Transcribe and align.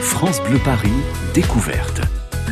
France 0.00 0.42
Bleu 0.42 0.58
Paris, 0.64 0.88
découverte. 1.34 2.00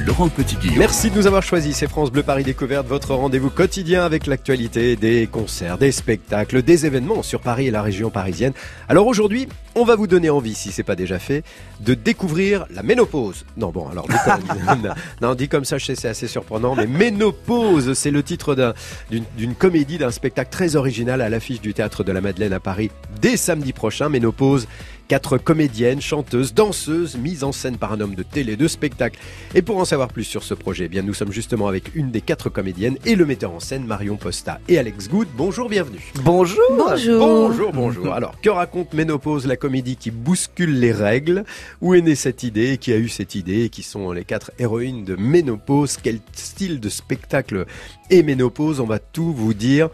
Laurent 0.06 0.28
Petit-Guillaume. 0.28 0.78
Merci 0.78 1.10
de 1.10 1.16
nous 1.16 1.26
avoir 1.26 1.42
choisis. 1.42 1.76
C'est 1.76 1.88
France 1.88 2.12
Bleu 2.12 2.22
Paris 2.22 2.44
Découverte, 2.44 2.86
votre 2.86 3.14
rendez-vous 3.14 3.50
quotidien 3.50 4.04
avec 4.04 4.26
l'actualité 4.26 4.96
des 4.96 5.26
concerts, 5.26 5.76
des 5.76 5.90
spectacles, 5.90 6.62
des 6.62 6.86
événements 6.86 7.22
sur 7.22 7.40
Paris 7.40 7.66
et 7.66 7.70
la 7.70 7.82
région 7.82 8.10
parisienne. 8.10 8.52
Alors 8.88 9.06
aujourd'hui, 9.06 9.48
on 9.74 9.84
va 9.84 9.96
vous 9.96 10.06
donner 10.06 10.30
envie, 10.30 10.54
si 10.54 10.72
c'est 10.72 10.82
pas 10.82 10.94
déjà 10.94 11.18
fait, 11.18 11.42
de 11.80 11.94
découvrir 11.94 12.66
la 12.70 12.82
ménopause. 12.82 13.44
Non, 13.56 13.70
bon, 13.70 13.88
alors, 13.88 14.06
dit 14.08 14.14
comme, 14.24 14.94
non, 15.20 15.34
dit 15.34 15.48
comme 15.48 15.64
ça, 15.64 15.78
je 15.78 15.86
sais, 15.86 15.94
c'est 15.94 16.08
assez 16.08 16.28
surprenant, 16.28 16.74
mais 16.74 16.86
ménopause, 16.86 17.94
c'est 17.94 18.10
le 18.10 18.22
titre 18.22 18.74
d'une 19.10 19.54
comédie, 19.54 19.98
d'un 19.98 20.10
spectacle 20.10 20.50
très 20.50 20.76
original 20.76 21.20
à 21.20 21.28
l'affiche 21.28 21.60
du 21.60 21.74
Théâtre 21.74 22.04
de 22.04 22.12
la 22.12 22.20
Madeleine 22.20 22.52
à 22.52 22.60
Paris 22.60 22.90
dès 23.20 23.36
samedi 23.36 23.72
prochain. 23.72 24.08
Ménopause, 24.08 24.68
Quatre 25.08 25.38
comédiennes, 25.38 26.02
chanteuses, 26.02 26.52
danseuses, 26.52 27.16
mises 27.16 27.42
en 27.42 27.50
scène 27.50 27.78
par 27.78 27.94
un 27.94 28.00
homme 28.02 28.14
de 28.14 28.22
télé, 28.22 28.56
de 28.56 28.68
spectacle. 28.68 29.18
Et 29.54 29.62
pour 29.62 29.78
en 29.78 29.86
savoir 29.86 30.08
plus 30.08 30.24
sur 30.24 30.44
ce 30.44 30.52
projet, 30.52 30.84
eh 30.84 30.88
bien 30.88 31.00
nous 31.00 31.14
sommes 31.14 31.32
justement 31.32 31.66
avec 31.66 31.94
une 31.94 32.10
des 32.10 32.20
quatre 32.20 32.50
comédiennes 32.50 32.98
et 33.06 33.16
le 33.16 33.24
metteur 33.24 33.52
en 33.52 33.58
scène 33.58 33.86
Marion 33.86 34.16
Posta 34.16 34.60
et 34.68 34.76
Alex 34.76 35.08
Good. 35.08 35.28
Bonjour, 35.34 35.70
bienvenue. 35.70 36.12
Bonjour. 36.22 36.60
Bonjour. 36.76 37.26
Bonjour, 37.26 37.72
bonjour. 37.72 38.12
Alors, 38.12 38.38
que 38.42 38.50
raconte 38.50 38.92
Ménopause, 38.92 39.46
la 39.46 39.56
comédie 39.56 39.96
qui 39.96 40.10
bouscule 40.10 40.78
les 40.78 40.92
règles? 40.92 41.44
Où 41.80 41.94
est 41.94 42.02
née 42.02 42.14
cette 42.14 42.42
idée? 42.42 42.76
Qui 42.76 42.92
a 42.92 42.98
eu 42.98 43.08
cette 43.08 43.34
idée? 43.34 43.70
Qui 43.70 43.82
sont 43.82 44.12
les 44.12 44.24
quatre 44.24 44.52
héroïnes 44.58 45.06
de 45.06 45.16
Ménopause? 45.16 45.96
Quel 46.02 46.18
style 46.34 46.80
de 46.80 46.90
spectacle 46.90 47.64
est 48.10 48.22
Ménopause? 48.22 48.78
On 48.78 48.86
va 48.86 48.98
tout 48.98 49.32
vous 49.32 49.54
dire. 49.54 49.88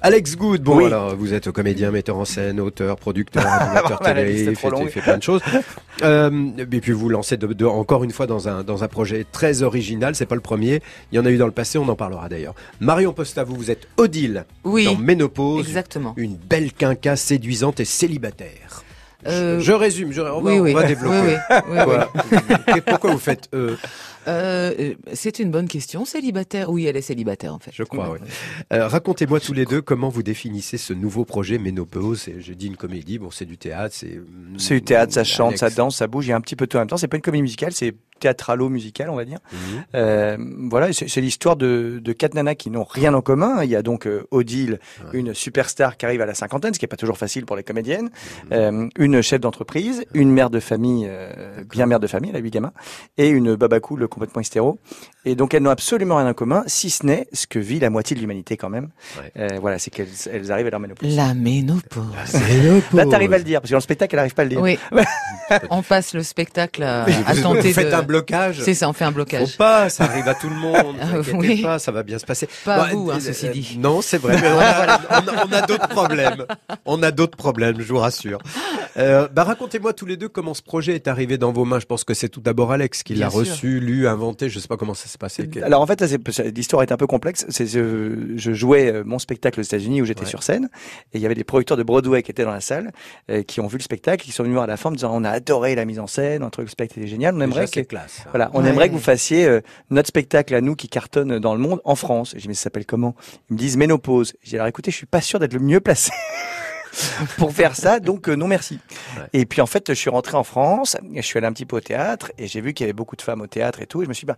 Alex 0.00 0.36
Good, 0.36 0.62
bon 0.62 0.86
alors 0.86 1.16
vous 1.16 1.34
êtes 1.34 1.50
comédien, 1.50 1.90
metteur 1.90 2.16
en 2.16 2.24
scène, 2.24 2.60
auteur, 2.60 2.96
producteur, 2.96 3.44
animateur 3.46 3.98
télé, 3.98 4.54
fait, 4.54 4.54
fait, 4.54 5.00
plein 5.00 5.18
de 5.18 5.22
choses. 5.22 5.42
Euh, 6.04 6.50
et 6.56 6.80
puis 6.80 6.92
vous 6.92 7.08
lancez 7.08 7.36
de, 7.36 7.64
encore 7.64 8.04
une 8.04 8.12
fois 8.12 8.28
dans 8.28 8.48
un 8.48 8.62
dans 8.62 8.84
un 8.84 8.88
projet 8.88 9.26
très 9.32 9.62
original. 9.62 10.14
C'est 10.14 10.26
pas 10.26 10.36
le 10.36 10.40
premier. 10.40 10.80
Il 11.10 11.16
y 11.16 11.18
en 11.18 11.26
a 11.26 11.30
eu 11.32 11.38
dans 11.38 11.46
le 11.46 11.50
passé. 11.50 11.76
On 11.76 11.88
en 11.88 11.96
parlera 11.96 12.28
d'ailleurs. 12.28 12.54
Marion 12.78 13.12
Posta, 13.12 13.42
vous 13.42 13.56
vous 13.56 13.72
êtes 13.72 13.88
Odile 13.96 14.44
oui, 14.62 14.84
dans 14.84 14.94
Ménopause. 14.94 15.66
Exactement. 15.66 16.14
Une 16.16 16.36
belle 16.36 16.72
quinca 16.72 17.16
séduisante 17.16 17.80
et 17.80 17.84
célibataire. 17.84 18.84
Euh... 19.26 19.58
Je, 19.58 19.72
résume, 19.72 20.12
je, 20.12 20.20
on, 20.20 20.40
va, 20.40 20.52
on 20.52 20.72
va 20.72 20.84
développer. 20.84 21.36
Pourquoi 22.86 23.10
vous 23.10 23.18
faites 23.18 23.48
euh, 23.52 23.74
euh, 24.28 24.94
c'est 25.14 25.38
une 25.38 25.50
bonne 25.50 25.68
question. 25.68 26.04
Célibataire 26.04 26.70
Oui, 26.70 26.86
elle 26.86 26.96
est 26.96 27.02
célibataire 27.02 27.54
en 27.54 27.58
fait. 27.58 27.70
Je 27.74 27.82
crois, 27.82 28.10
oui. 28.10 28.18
Euh, 28.72 28.86
Racontez-moi 28.86 29.40
tous 29.40 29.52
les 29.52 29.64
deux 29.64 29.80
comment 29.80 30.08
vous 30.08 30.22
définissez 30.22 30.76
ce 30.76 30.92
nouveau 30.92 31.24
projet 31.24 31.58
Ménopause. 31.58 32.28
Je 32.38 32.52
dis 32.52 32.66
une 32.66 32.76
comédie, 32.76 33.18
bon, 33.18 33.30
c'est 33.30 33.46
du 33.46 33.58
théâtre, 33.58 33.94
c'est. 33.96 34.20
C'est 34.58 34.74
du 34.74 34.82
théâtre, 34.82 35.12
ça 35.12 35.24
chante, 35.24 35.56
ça 35.56 35.70
danse, 35.70 35.96
ça 35.96 36.06
bouge, 36.06 36.26
il 36.26 36.30
y 36.30 36.32
a 36.32 36.36
un 36.36 36.40
petit 36.40 36.56
peu 36.56 36.66
tout 36.66 36.76
en 36.76 36.80
même 36.80 36.88
temps. 36.88 36.96
C'est 36.96 37.08
pas 37.08 37.16
une 37.16 37.22
comédie 37.22 37.42
musicale, 37.42 37.72
c'est 37.72 37.94
théâtralo-musical, 38.18 39.10
on 39.10 39.16
va 39.16 39.24
dire. 39.24 39.38
Mhm. 39.52 39.84
Euh, 39.94 40.36
voilà, 40.70 40.92
c'est 40.92 41.20
l'histoire 41.20 41.56
de, 41.56 42.00
de 42.02 42.12
quatre 42.12 42.34
nanas 42.34 42.54
qui 42.54 42.70
n'ont 42.70 42.84
rien 42.84 43.14
en 43.14 43.22
commun. 43.22 43.62
Il 43.62 43.70
y 43.70 43.76
a 43.76 43.82
donc 43.82 44.06
euh, 44.06 44.26
Odile, 44.30 44.80
une 45.12 45.34
superstar 45.34 45.96
qui 45.96 46.04
arrive 46.04 46.20
à 46.20 46.26
la 46.26 46.34
cinquantaine, 46.34 46.74
ce 46.74 46.78
qui 46.78 46.84
est 46.84 46.88
pas 46.88 46.96
toujours 46.96 47.18
facile 47.18 47.46
pour 47.46 47.56
les 47.56 47.62
comédiennes, 47.62 48.10
mhm. 48.44 48.52
euh, 48.52 48.88
une 48.98 49.22
chef 49.22 49.40
d'entreprise, 49.40 50.04
une 50.14 50.30
mère 50.30 50.50
de 50.50 50.60
famille, 50.60 51.06
euh, 51.08 51.62
bien 51.70 51.86
mère 51.86 52.00
de 52.00 52.06
famille, 52.06 52.30
elle 52.30 52.36
a 52.36 52.40
huit 52.40 52.50
gamins, 52.50 52.72
et 53.16 53.28
une 53.28 53.54
babacou, 53.54 53.96
le 53.96 54.08
complètement 54.18 54.40
hystéro. 54.40 54.78
Et 55.24 55.34
donc 55.34 55.54
elles 55.54 55.62
n'ont 55.62 55.70
absolument 55.70 56.16
rien 56.16 56.28
en 56.28 56.34
commun, 56.34 56.64
si 56.66 56.90
ce 56.90 57.06
n'est 57.06 57.28
ce 57.32 57.46
que 57.46 57.58
vit 57.58 57.78
la 57.78 57.90
moitié 57.90 58.16
de 58.16 58.20
l'humanité 58.20 58.56
quand 58.56 58.70
même. 58.70 58.88
Euh, 59.36 59.58
voilà, 59.60 59.78
c'est 59.78 59.90
qu'elles 59.90 60.08
elles 60.32 60.50
arrivent 60.50 60.66
à 60.66 60.70
leur 60.70 60.80
ménopause. 60.80 61.14
La 61.14 61.34
ménopause. 61.34 62.04
Là, 62.92 63.06
t'arrives 63.06 63.32
à 63.32 63.38
le 63.38 63.44
dire, 63.44 63.60
parce 63.60 63.68
que 63.68 63.74
dans 63.74 63.78
le 63.78 63.82
spectacle, 63.82 64.14
elle 64.14 64.18
n'arrive 64.18 64.34
pas 64.34 64.42
à 64.42 64.44
le 64.44 64.50
dire. 64.50 64.60
Oui. 64.68 64.78
on 65.70 65.82
passe 65.82 66.14
le 66.14 66.22
spectacle 66.22 66.82
à, 66.82 67.04
à 67.04 67.36
tenter 67.36 67.68
Vous 67.68 67.74
faites 67.74 67.94
un 67.94 68.02
blocage. 68.02 68.60
C'est 68.60 68.74
ça, 68.74 68.88
on 68.88 68.92
fait 68.92 69.04
un 69.04 69.12
blocage. 69.12 69.52
Faut 69.52 69.56
pas, 69.56 69.88
ça 69.88 70.04
arrive 70.04 70.28
à 70.28 70.34
tout 70.34 70.48
le 70.48 70.56
monde. 70.56 70.96
oui. 71.34 71.62
pas, 71.62 71.78
ça 71.78 71.92
va 71.92 72.02
bien 72.02 72.18
se 72.18 72.26
passer. 72.26 72.48
Pas 72.64 72.84
à 72.84 72.92
vous, 72.92 73.10
hein, 73.10 73.18
ceci 73.20 73.48
dit. 73.48 73.78
Non, 73.78 74.02
c'est 74.02 74.18
vrai. 74.18 74.36
Mais 74.40 74.48
on 74.48 74.58
a, 74.58 75.46
on 75.46 75.52
a, 75.52 75.62
d'autres 75.62 75.88
problèmes. 75.88 76.44
On 76.84 77.02
a 77.02 77.10
d'autres 77.10 77.36
problèmes, 77.36 77.80
je 77.80 77.92
vous 77.92 77.98
rassure. 77.98 78.40
Euh, 78.98 79.28
bah, 79.28 79.44
racontez-moi 79.44 79.92
tous 79.92 80.06
les 80.06 80.16
deux 80.16 80.28
comment 80.28 80.54
ce 80.54 80.62
projet 80.62 80.94
est 80.94 81.08
arrivé 81.08 81.38
dans 81.38 81.52
vos 81.52 81.64
mains. 81.64 81.78
Je 81.78 81.86
pense 81.86 82.04
que 82.04 82.14
c'est 82.14 82.28
tout 82.28 82.40
d'abord 82.40 82.72
Alex 82.72 83.02
qui 83.02 83.14
l'a 83.14 83.28
reçu, 83.28 83.80
lu, 83.80 84.07
inventé. 84.08 84.48
Je 84.48 84.58
sais 84.58 84.68
pas 84.68 84.76
comment 84.76 84.94
ça 84.94 85.08
s'est 85.08 85.18
passé. 85.18 85.48
Alors 85.62 85.80
en 85.80 85.86
fait, 85.86 86.00
l'histoire 86.54 86.82
est 86.82 86.92
un 86.92 86.96
peu 86.96 87.06
complexe. 87.06 87.46
C'est 87.48 87.66
je, 87.66 88.36
je, 88.36 88.52
jouais 88.52 88.92
euh, 88.92 89.02
mon 89.04 89.18
spectacle 89.18 89.60
aux 89.60 89.62
États-Unis 89.62 90.02
où 90.02 90.04
j'étais 90.04 90.26
sur 90.26 90.42
scène 90.42 90.68
et 91.12 91.18
il 91.18 91.20
y 91.20 91.26
avait 91.26 91.34
des 91.34 91.44
producteurs 91.44 91.76
de 91.76 91.82
Broadway 91.82 92.22
qui 92.22 92.30
étaient 92.30 92.44
dans 92.44 92.50
la 92.50 92.60
salle, 92.60 92.92
euh, 93.30 93.42
qui 93.42 93.60
ont 93.60 93.66
vu 93.66 93.78
le 93.78 93.82
spectacle, 93.82 94.24
qui 94.24 94.32
sont 94.32 94.42
venus 94.42 94.58
à 94.58 94.66
la 94.66 94.76
fin 94.76 94.90
en 94.90 94.92
disant 94.92 95.10
on 95.12 95.24
a 95.24 95.30
adoré 95.30 95.74
la 95.74 95.84
mise 95.84 95.98
en 95.98 96.06
scène, 96.06 96.42
un 96.42 96.50
truc 96.50 96.66
le 96.66 96.70
spectacle 96.70 97.00
était 97.00 97.08
génial. 97.08 97.34
On 97.34 97.40
aimerait 97.40 97.66
que 97.66 97.80
classe, 97.80 98.24
voilà, 98.30 98.50
on 98.54 98.64
aimerait 98.64 98.88
que 98.88 98.94
vous 98.94 99.00
fassiez 99.00 99.46
euh, 99.46 99.60
notre 99.90 100.08
spectacle 100.08 100.54
à 100.54 100.60
nous 100.60 100.74
qui 100.74 100.88
cartonne 100.88 101.38
dans 101.38 101.54
le 101.54 101.60
monde 101.60 101.80
en 101.84 101.94
France. 101.94 102.34
Et 102.34 102.38
je 102.38 102.42
dis 102.42 102.48
mais 102.48 102.54
ça 102.54 102.64
s'appelle 102.64 102.86
comment? 102.86 103.14
Ils 103.50 103.54
me 103.54 103.58
disent 103.58 103.76
Ménopause. 103.76 104.34
J'ai 104.42 104.56
alors 104.56 104.68
écoutez, 104.68 104.90
je 104.90 104.96
suis 104.96 105.06
pas 105.06 105.20
sûr 105.20 105.38
d'être 105.38 105.54
le 105.54 105.60
mieux 105.60 105.80
placé. 105.80 106.10
Pour 107.36 107.52
faire 107.52 107.76
ça, 107.76 108.00
donc 108.00 108.28
euh, 108.28 108.34
non 108.34 108.46
merci. 108.46 108.78
Et 109.32 109.46
puis 109.46 109.60
en 109.60 109.66
fait, 109.66 109.88
je 109.88 109.98
suis 109.98 110.10
rentré 110.10 110.36
en 110.36 110.44
France, 110.44 110.96
je 111.14 111.20
suis 111.22 111.38
allé 111.38 111.46
un 111.46 111.52
petit 111.52 111.66
peu 111.66 111.76
au 111.76 111.80
théâtre 111.80 112.32
et 112.38 112.46
j'ai 112.46 112.60
vu 112.60 112.74
qu'il 112.74 112.84
y 112.84 112.86
avait 112.86 112.92
beaucoup 112.92 113.16
de 113.16 113.22
femmes 113.22 113.40
au 113.40 113.46
théâtre 113.46 113.80
et 113.82 113.86
tout. 113.86 114.02
Et 114.02 114.04
je 114.04 114.08
me 114.08 114.14
suis 114.14 114.26
dit, 114.26 114.32
bah, 114.32 114.36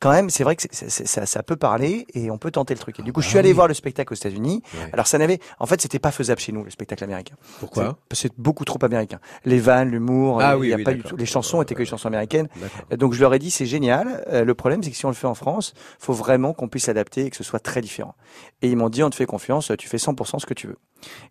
quand 0.00 0.10
même, 0.10 0.30
c'est 0.30 0.44
vrai 0.44 0.56
que 0.56 0.62
ça, 0.70 1.26
ça, 1.26 1.42
peut 1.42 1.56
parler 1.56 2.06
et 2.14 2.30
on 2.30 2.38
peut 2.38 2.50
tenter 2.50 2.74
le 2.74 2.80
truc. 2.80 3.00
Et 3.00 3.02
du 3.02 3.12
coup, 3.12 3.20
je 3.20 3.28
suis 3.28 3.38
ah 3.38 3.40
allé 3.40 3.52
voir 3.52 3.68
le 3.68 3.74
spectacle 3.74 4.12
aux 4.12 4.16
États-Unis. 4.16 4.62
Alors 4.92 5.06
ça 5.06 5.18
n'avait, 5.18 5.40
en 5.58 5.66
fait, 5.66 5.80
c'était 5.80 5.98
pas 5.98 6.10
faisable 6.10 6.40
chez 6.40 6.52
nous 6.52 6.64
le 6.64 6.70
spectacle 6.70 7.04
américain. 7.04 7.34
Pourquoi 7.60 7.98
C'est 8.12 8.32
beaucoup 8.38 8.64
trop 8.64 8.78
américain. 8.82 9.18
Les 9.44 9.58
vannes, 9.58 9.90
l'humour, 9.90 10.40
ah, 10.40 10.56
oui, 10.56 10.68
y 10.68 10.74
a 10.74 10.78
pas 10.78 10.94
du 10.94 11.02
tout. 11.02 11.16
Les 11.16 11.26
chansons 11.26 11.62
étaient 11.62 11.74
que 11.74 11.80
les 11.80 11.86
chansons 11.86 12.08
américaines. 12.08 12.48
Donc 12.96 13.12
je 13.14 13.20
leur 13.20 13.34
ai 13.34 13.38
dit, 13.38 13.50
c'est 13.50 13.66
génial. 13.66 14.24
Euh, 14.28 14.44
le 14.44 14.54
problème, 14.54 14.82
c'est 14.82 14.90
que 14.90 14.96
si 14.96 15.06
on 15.06 15.10
le 15.10 15.14
fait 15.14 15.26
en 15.26 15.34
France, 15.34 15.74
faut 15.98 16.12
vraiment 16.12 16.52
qu'on 16.52 16.68
puisse 16.68 16.84
s'adapter 16.84 17.26
et 17.26 17.30
que 17.30 17.36
ce 17.36 17.44
soit 17.44 17.60
très 17.60 17.80
différent. 17.80 18.14
Et 18.62 18.68
ils 18.68 18.76
m'ont 18.76 18.88
dit, 18.88 19.02
on 19.02 19.10
te 19.10 19.16
fait 19.16 19.26
confiance, 19.26 19.72
tu 19.78 19.88
fais 19.88 19.96
100% 19.98 20.38
ce 20.38 20.46
que 20.46 20.54
tu 20.54 20.66
veux. 20.66 20.78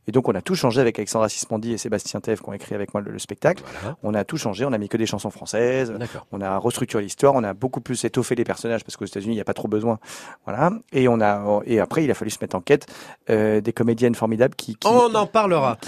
Et 0.07 0.11
donc 0.11 0.27
on 0.29 0.35
a 0.35 0.41
tout 0.41 0.55
changé 0.55 0.81
avec 0.81 0.97
Alexandra 0.99 1.29
Sismondi 1.29 1.73
et 1.73 1.77
Sébastien 1.77 2.19
Tev 2.19 2.41
qui 2.41 2.49
ont 2.49 2.53
écrit 2.53 2.75
avec 2.75 2.93
moi 2.93 3.01
le, 3.01 3.19
spectacle. 3.19 3.63
On 4.03 4.13
a 4.13 4.23
tout 4.23 4.37
changé, 4.37 4.65
on 4.65 4.73
a 4.73 4.77
mis 4.77 4.89
que 4.89 4.97
des 4.97 5.05
chansons 5.05 5.29
françaises, 5.29 5.93
on 6.31 6.41
a 6.41 6.57
restructuré 6.57 7.03
l'histoire, 7.03 7.33
on 7.35 7.43
a 7.43 7.53
beaucoup 7.53 7.81
plus 7.81 8.03
étoffé 8.03 8.35
les 8.35 8.43
personnages 8.43 8.83
parce 8.83 8.97
qu'aux 8.97 9.05
États-Unis 9.05 9.33
il 9.33 9.37
n'y 9.37 9.41
a 9.41 9.45
pas 9.45 9.53
trop 9.53 9.67
besoin. 9.67 9.99
Voilà. 10.45 10.71
Et 10.91 11.07
on 11.07 11.21
a 11.21 11.61
et 11.65 11.79
après 11.79 12.03
il 12.03 12.11
a 12.11 12.13
fallu 12.13 12.31
se 12.31 12.39
mettre 12.41 12.55
en 12.55 12.61
quête 12.61 12.87
euh, 13.29 13.61
des 13.61 13.73
comédiennes 13.73 14.15
formidables 14.15 14.55
qui, 14.55 14.77
On 14.85 15.13
en 15.13 15.27
parlera. 15.27 15.77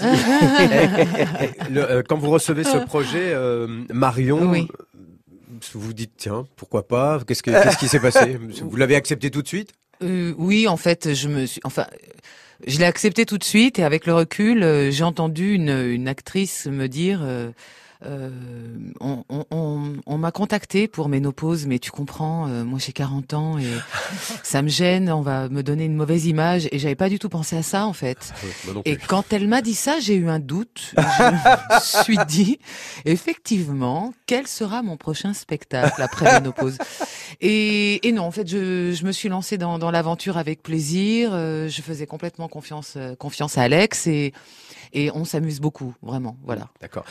Euh, 1.74 2.02
quand 2.06 2.16
vous 2.16 2.30
recevez 2.30 2.64
ce 2.64 2.78
projet, 2.78 3.32
euh, 3.32 3.66
Marion. 3.92 4.52
Vous 5.72 5.92
dites 5.92 6.12
tiens 6.16 6.44
pourquoi 6.56 6.86
pas? 6.86 7.20
Qu'est-ce, 7.26 7.42
qu'est-ce 7.42 7.78
qui 7.78 7.88
s'est 7.88 8.00
passé? 8.00 8.38
Vous 8.62 8.76
l'avez 8.76 8.96
accepté 8.96 9.30
tout 9.30 9.42
de 9.42 9.48
suite? 9.48 9.72
Oui 10.00 10.68
en 10.68 10.76
fait 10.76 11.14
je 11.14 11.28
me 11.28 11.46
suis 11.46 11.60
enfin 11.64 11.86
je 12.66 12.78
l'ai 12.78 12.84
accepté 12.84 13.26
tout 13.26 13.38
de 13.38 13.44
suite 13.44 13.78
et 13.78 13.84
avec 13.84 14.06
le 14.06 14.14
recul, 14.14 14.62
euh, 14.62 14.90
j'ai 14.90 15.04
entendu 15.04 15.54
une, 15.54 15.70
une, 15.70 16.08
actrice 16.08 16.66
me 16.66 16.88
dire 16.88 17.20
euh, 18.06 18.14
euh, 18.14 18.30
on, 19.00 19.24
on, 19.50 19.94
on, 20.06 20.18
m'a 20.18 20.30
contacté 20.30 20.88
pour 20.88 21.08
ménopause, 21.08 21.66
mais 21.66 21.78
tu 21.78 21.90
comprends, 21.90 22.48
euh, 22.48 22.64
moi 22.64 22.78
j'ai 22.78 22.92
40 22.92 23.34
ans 23.34 23.58
et 23.58 23.66
ça 24.42 24.62
me 24.62 24.68
gêne, 24.68 25.10
on 25.10 25.20
va 25.20 25.48
me 25.48 25.62
donner 25.62 25.84
une 25.84 25.96
mauvaise 25.96 26.26
image 26.26 26.68
et 26.70 26.78
j'avais 26.78 26.94
pas 26.94 27.08
du 27.08 27.18
tout 27.18 27.28
pensé 27.28 27.56
à 27.56 27.62
ça 27.62 27.86
en 27.86 27.92
fait. 27.92 28.32
Ah 28.68 28.80
et 28.84 28.96
quand 28.96 29.32
elle 29.32 29.48
m'a 29.48 29.62
dit 29.62 29.74
ça, 29.74 30.00
j'ai 30.00 30.14
eu 30.14 30.28
un 30.28 30.38
doute. 30.38 30.94
Je 30.96 31.24
me 31.74 31.80
suis 32.04 32.18
dit, 32.26 32.58
effectivement, 33.04 34.14
quel 34.26 34.46
sera 34.46 34.82
mon 34.82 34.96
prochain 34.96 35.34
spectacle 35.34 36.00
après 36.00 36.32
ménopause? 36.34 36.78
Et, 37.40 38.06
et, 38.06 38.12
non, 38.12 38.22
en 38.24 38.30
fait, 38.30 38.48
je, 38.48 38.92
je 38.92 39.04
me 39.04 39.12
suis 39.12 39.28
lancée 39.28 39.58
dans, 39.58 39.78
dans 39.78 39.90
l'aventure 39.90 40.38
avec 40.38 40.62
plaisir. 40.62 41.30
Euh, 41.32 41.68
je 41.68 41.82
faisais 41.82 42.06
complètement 42.06 42.48
confiance, 42.48 42.96
confiance 43.18 43.58
à 43.58 43.62
Alex 43.62 44.06
et 44.06 44.32
et 44.94 45.10
on 45.12 45.24
s'amuse 45.24 45.60
beaucoup, 45.60 45.94
vraiment. 46.02 46.36
Voilà. 46.44 46.68
D'accord. 46.80 47.04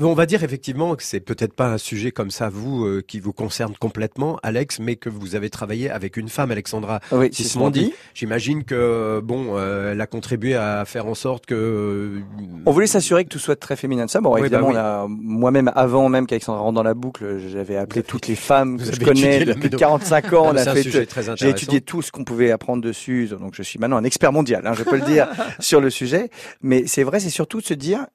on 0.00 0.14
va 0.14 0.26
dire 0.26 0.42
effectivement 0.44 0.94
que 0.94 1.02
c'est 1.02 1.20
peut-être 1.20 1.52
pas 1.52 1.66
un 1.66 1.78
sujet 1.78 2.12
comme 2.12 2.30
ça, 2.30 2.48
vous, 2.48 2.84
euh, 2.84 3.04
qui 3.06 3.20
vous 3.20 3.32
concerne 3.32 3.74
complètement, 3.78 4.38
Alex, 4.42 4.78
mais 4.78 4.96
que 4.96 5.08
vous 5.08 5.34
avez 5.34 5.50
travaillé 5.50 5.90
avec 5.90 6.16
une 6.16 6.28
femme, 6.28 6.50
Alexandra 6.50 7.00
oui, 7.12 7.30
dit. 7.30 7.92
J'imagine 8.14 8.64
que, 8.64 9.20
bon, 9.22 9.56
euh, 9.56 9.92
elle 9.92 10.00
a 10.00 10.06
contribué 10.06 10.54
à 10.54 10.84
faire 10.84 11.06
en 11.06 11.14
sorte 11.14 11.46
que... 11.46 11.54
Euh, 11.54 12.20
on 12.66 12.72
voulait 12.72 12.86
s'assurer 12.86 13.24
que 13.24 13.30
tout 13.30 13.38
soit 13.38 13.56
très 13.56 13.76
féminin 13.76 14.06
de 14.06 14.10
ça. 14.10 14.20
Bon, 14.20 14.32
bah 14.32 14.40
évidemment, 14.40 15.08
moi-même, 15.08 15.70
avant 15.74 16.08
même 16.08 16.26
qu'Alexandra 16.26 16.62
rentre 16.62 16.74
dans 16.74 16.82
la 16.82 16.94
boucle, 16.94 17.38
j'avais 17.52 17.76
appelé 17.76 18.02
toutes 18.02 18.28
les 18.28 18.36
femmes 18.36 18.78
que 18.78 18.84
je 18.84 19.00
connais 19.00 19.44
depuis 19.44 19.70
45 19.70 20.32
ans. 20.34 20.50
on 20.52 20.56
a 20.56 20.64
fait, 20.64 20.82
j'ai 21.36 21.48
étudié 21.48 21.80
tout 21.80 22.00
ce 22.00 22.12
qu'on 22.12 22.24
pouvait 22.24 22.52
apprendre 22.52 22.82
dessus. 22.82 23.28
Donc, 23.28 23.54
je 23.54 23.62
suis 23.62 23.78
maintenant 23.78 23.96
un 23.96 24.04
expert 24.04 24.32
mondial, 24.32 24.66
hein, 24.66 24.74
je 24.76 24.84
peux 24.84 24.96
le 24.96 25.02
dire, 25.02 25.28
sur 25.58 25.80
le 25.80 25.90
sujet. 25.90 26.30
Mais 26.62 26.84
c'est 26.86 27.02
vrai, 27.02 27.20
c'est 27.24 27.30
surtout 27.30 27.60
de 27.60 27.66
se 27.66 27.74
dire, 27.74 28.06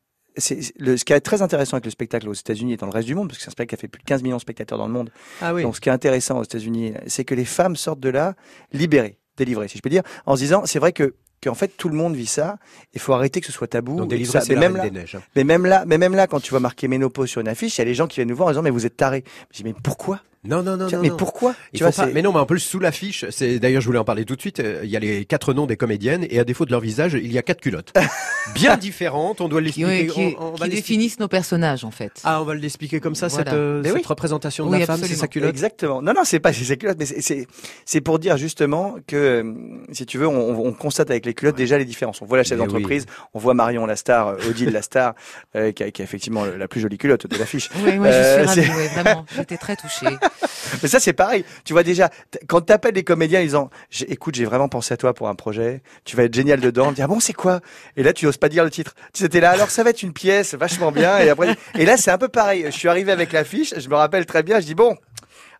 le, 0.79 0.97
ce 0.97 1.03
qui 1.05 1.13
est 1.13 1.19
très 1.19 1.41
intéressant 1.41 1.75
avec 1.75 1.85
le 1.85 1.91
spectacle 1.91 2.29
aux 2.29 2.33
États-Unis 2.33 2.73
et 2.73 2.77
dans 2.77 2.85
le 2.85 2.91
reste 2.93 3.07
du 3.07 3.15
monde, 3.15 3.27
parce 3.27 3.37
que 3.37 3.43
c'est 3.43 3.49
un 3.49 3.51
spectacle 3.51 3.77
qui 3.77 3.79
a 3.79 3.81
fait 3.81 3.87
plus 3.87 3.99
de 4.01 4.05
15 4.05 4.23
millions 4.23 4.37
de 4.37 4.41
spectateurs 4.41 4.77
dans 4.77 4.87
le 4.87 4.93
monde. 4.93 5.09
Ah 5.41 5.53
oui. 5.53 5.63
Donc, 5.63 5.75
ce 5.75 5.81
qui 5.81 5.89
est 5.89 5.91
intéressant 5.91 6.37
aux 6.39 6.43
États-Unis, 6.43 6.93
c'est 7.07 7.25
que 7.25 7.35
les 7.35 7.45
femmes 7.45 7.75
sortent 7.75 7.99
de 7.99 8.09
là 8.09 8.35
libérées, 8.71 9.17
délivrées, 9.37 9.67
si 9.67 9.77
je 9.77 9.81
peux 9.81 9.89
dire, 9.89 10.03
en 10.25 10.35
se 10.35 10.41
disant, 10.41 10.63
c'est 10.65 10.79
vrai 10.79 10.93
que 10.93 11.15
qu'en 11.41 11.55
fait 11.55 11.69
tout 11.77 11.87
le 11.87 11.95
monde 11.95 12.15
vit 12.15 12.25
ça. 12.25 12.57
Il 12.93 12.99
faut 12.99 13.13
arrêter 13.13 13.39
que 13.39 13.45
ce 13.45 13.53
soit 13.53 13.67
tabou. 13.67 13.95
Donc, 13.95 14.11
c'est 14.25 14.49
mais 14.49 14.55
la 14.55 14.59
même 14.59 14.75
là, 14.75 14.83
des 14.83 14.91
Neiges. 14.91 15.15
hein. 15.15 15.21
mais 15.37 15.45
même 15.45 15.65
là, 15.65 15.85
mais 15.87 15.97
même 15.97 16.13
là, 16.13 16.27
quand 16.27 16.41
tu 16.41 16.49
vois 16.49 16.59
marqué 16.59 16.89
ménopause 16.89 17.29
sur 17.29 17.39
une 17.39 17.47
affiche, 17.47 17.77
il 17.77 17.79
y 17.79 17.81
a 17.81 17.85
les 17.85 17.93
gens 17.95 18.07
qui 18.07 18.15
viennent 18.17 18.27
nous 18.27 18.35
voir 18.35 18.49
en 18.49 18.51
disant 18.51 18.61
mais 18.61 18.69
vous 18.69 18.85
êtes 18.85 18.97
tarés. 18.97 19.23
Je 19.51 19.57
dis 19.57 19.63
mais 19.63 19.73
pourquoi? 19.81 20.21
Non, 20.45 20.63
non, 20.63 20.77
non, 20.77 20.87
Tiens, 20.87 20.99
non. 20.99 21.03
Mais 21.03 21.09
non. 21.09 21.17
pourquoi 21.17 21.53
Tu 21.73 21.83
vois, 21.83 21.91
pas- 21.91 22.05
Mais 22.05 22.21
non, 22.21 22.31
mais 22.31 22.39
en 22.39 22.45
plus 22.45 22.61
sous 22.61 22.79
l'affiche, 22.79 23.25
c'est 23.29 23.59
d'ailleurs 23.59 23.81
je 23.81 23.85
voulais 23.87 23.99
en 23.99 24.05
parler 24.05 24.23
tout 24.23 24.35
de 24.37 24.41
suite. 24.41 24.61
euh, 24.61 24.79
Il 24.83 24.89
y 24.89 24.95
a 24.95 24.99
les 24.99 25.25
quatre 25.25 25.53
noms 25.53 25.65
des 25.65 25.75
comédiennes 25.75 26.25
et 26.29 26.39
à 26.39 26.45
défaut 26.45 26.65
de 26.65 26.71
leur 26.71 26.79
visage, 26.79 27.13
il 27.13 27.31
y 27.31 27.37
a 27.37 27.41
quatre 27.41 27.59
culottes, 27.59 27.91
bien 28.55 28.77
différentes. 28.77 29.41
On 29.41 29.49
doit 29.49 29.59
Qui, 29.59 29.65
l'expliquer. 29.83 30.07
qui- 30.07 30.19
on- 30.39 30.43
on 30.43 30.51
va 30.51 30.65
qui 30.65 30.71
l'expliquer. 30.71 30.75
définissent 30.75 31.19
nos 31.19 31.27
personnages 31.27 31.83
en 31.83 31.91
fait. 31.91 32.13
Ah, 32.23 32.41
on 32.41 32.45
va 32.45 32.55
l'expliquer 32.55 33.01
comme 33.01 33.15
ça 33.15 33.27
Voilà. 33.27 33.45
cette, 33.51 33.53
euh, 33.53 33.83
cette 33.83 33.93
oui. 33.93 34.01
représentation 34.05 34.65
de 34.65 34.71
Oui, 34.71 34.79
la 34.79 34.85
femme, 34.85 35.01
c'est 35.03 35.13
sa 35.15 35.27
culotte. 35.27 35.49
Exactement. 35.49 36.01
Non, 36.01 36.13
non, 36.15 36.21
c'est 36.23 36.39
pas 36.39 36.53
c'est 36.53 36.63
ses 36.63 36.77
culottes, 36.77 36.97
mais 36.99 37.05
c'est- 37.05 37.19
c'est 37.21 37.45
c'est 37.83 38.01
pour 38.01 38.17
dire 38.19 38.37
justement 38.37 38.95
que 39.07 39.15
euh, 39.17 39.53
si 39.91 40.05
tu 40.05 40.17
veux, 40.17 40.27
on, 40.27 40.65
on 40.65 40.71
constate 40.71 41.11
avec 41.11 41.25
les 41.25 41.33
culottes 41.33 41.57
déjà 41.57 41.77
les 41.77 41.85
différences. 41.85 42.21
On 42.21 42.25
voit 42.25 42.37
la 42.37 42.43
chef 42.45 42.57
d'entreprise, 42.57 43.05
on 43.33 43.39
voit 43.39 43.53
Marion 43.53 43.85
la 43.85 43.97
star, 43.97 44.37
Odile 44.49 44.69
la 44.71 44.81
star, 44.81 45.15
euh, 45.57 45.73
qui, 45.73 45.83
a, 45.83 45.91
qui 45.91 46.01
a 46.01 46.05
effectivement 46.05 46.45
la 46.45 46.67
plus 46.69 46.79
jolie 46.79 46.97
culotte 46.97 47.27
de 47.27 47.37
l'affiche. 47.37 47.69
Oui, 47.83 47.97
moi 47.97 48.07
Euh, 48.07 48.45
je 48.47 48.51
suis 48.53 48.61
ravie, 48.61 48.87
vraiment. 48.93 49.25
J'étais 49.35 49.57
très 49.57 49.75
touchée. 49.75 50.07
Mais 50.83 50.87
ça, 50.87 50.99
c'est 50.99 51.13
pareil. 51.13 51.43
Tu 51.65 51.73
vois 51.73 51.83
déjà, 51.83 52.09
quand 52.47 52.61
t'appelles 52.61 52.93
des 52.93 53.03
comédiens 53.03 53.39
en 53.39 53.43
disant, 53.43 53.69
J'ai- 53.89 54.11
écoute, 54.11 54.35
j'ai 54.35 54.45
vraiment 54.45 54.69
pensé 54.69 54.93
à 54.93 54.97
toi 54.97 55.13
pour 55.13 55.27
un 55.29 55.35
projet, 55.35 55.81
tu 56.05 56.15
vas 56.15 56.23
être 56.23 56.33
génial 56.33 56.59
dedans, 56.59 56.87
on 56.87 56.91
te 56.91 56.95
dit, 56.95 57.01
ah 57.01 57.07
bon, 57.07 57.19
c'est 57.19 57.33
quoi? 57.33 57.59
Et 57.97 58.03
là, 58.03 58.13
tu 58.13 58.25
oses 58.27 58.37
pas 58.37 58.49
dire 58.49 58.63
le 58.63 58.69
titre. 58.71 58.93
Tu 59.13 59.23
étais 59.23 59.39
là, 59.39 59.51
alors 59.51 59.69
ça 59.69 59.83
va 59.83 59.89
être 59.91 60.03
une 60.03 60.13
pièce 60.13 60.53
vachement 60.55 60.91
bien, 60.91 61.19
et 61.19 61.29
après, 61.29 61.55
et 61.77 61.85
là, 61.85 61.97
c'est 61.97 62.11
un 62.11 62.17
peu 62.17 62.27
pareil. 62.29 62.65
Je 62.65 62.71
suis 62.71 62.87
arrivé 62.87 63.11
avec 63.11 63.31
l'affiche, 63.31 63.73
je 63.77 63.89
me 63.89 63.95
rappelle 63.95 64.25
très 64.25 64.43
bien, 64.43 64.59
je 64.59 64.65
dis, 64.65 64.75
bon, 64.75 64.95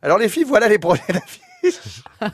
alors 0.01 0.17
les 0.17 0.29
filles, 0.29 0.45
voilà 0.45 0.67
les 0.67 0.79
projets 0.79 1.01
d'affiche. 1.09 1.39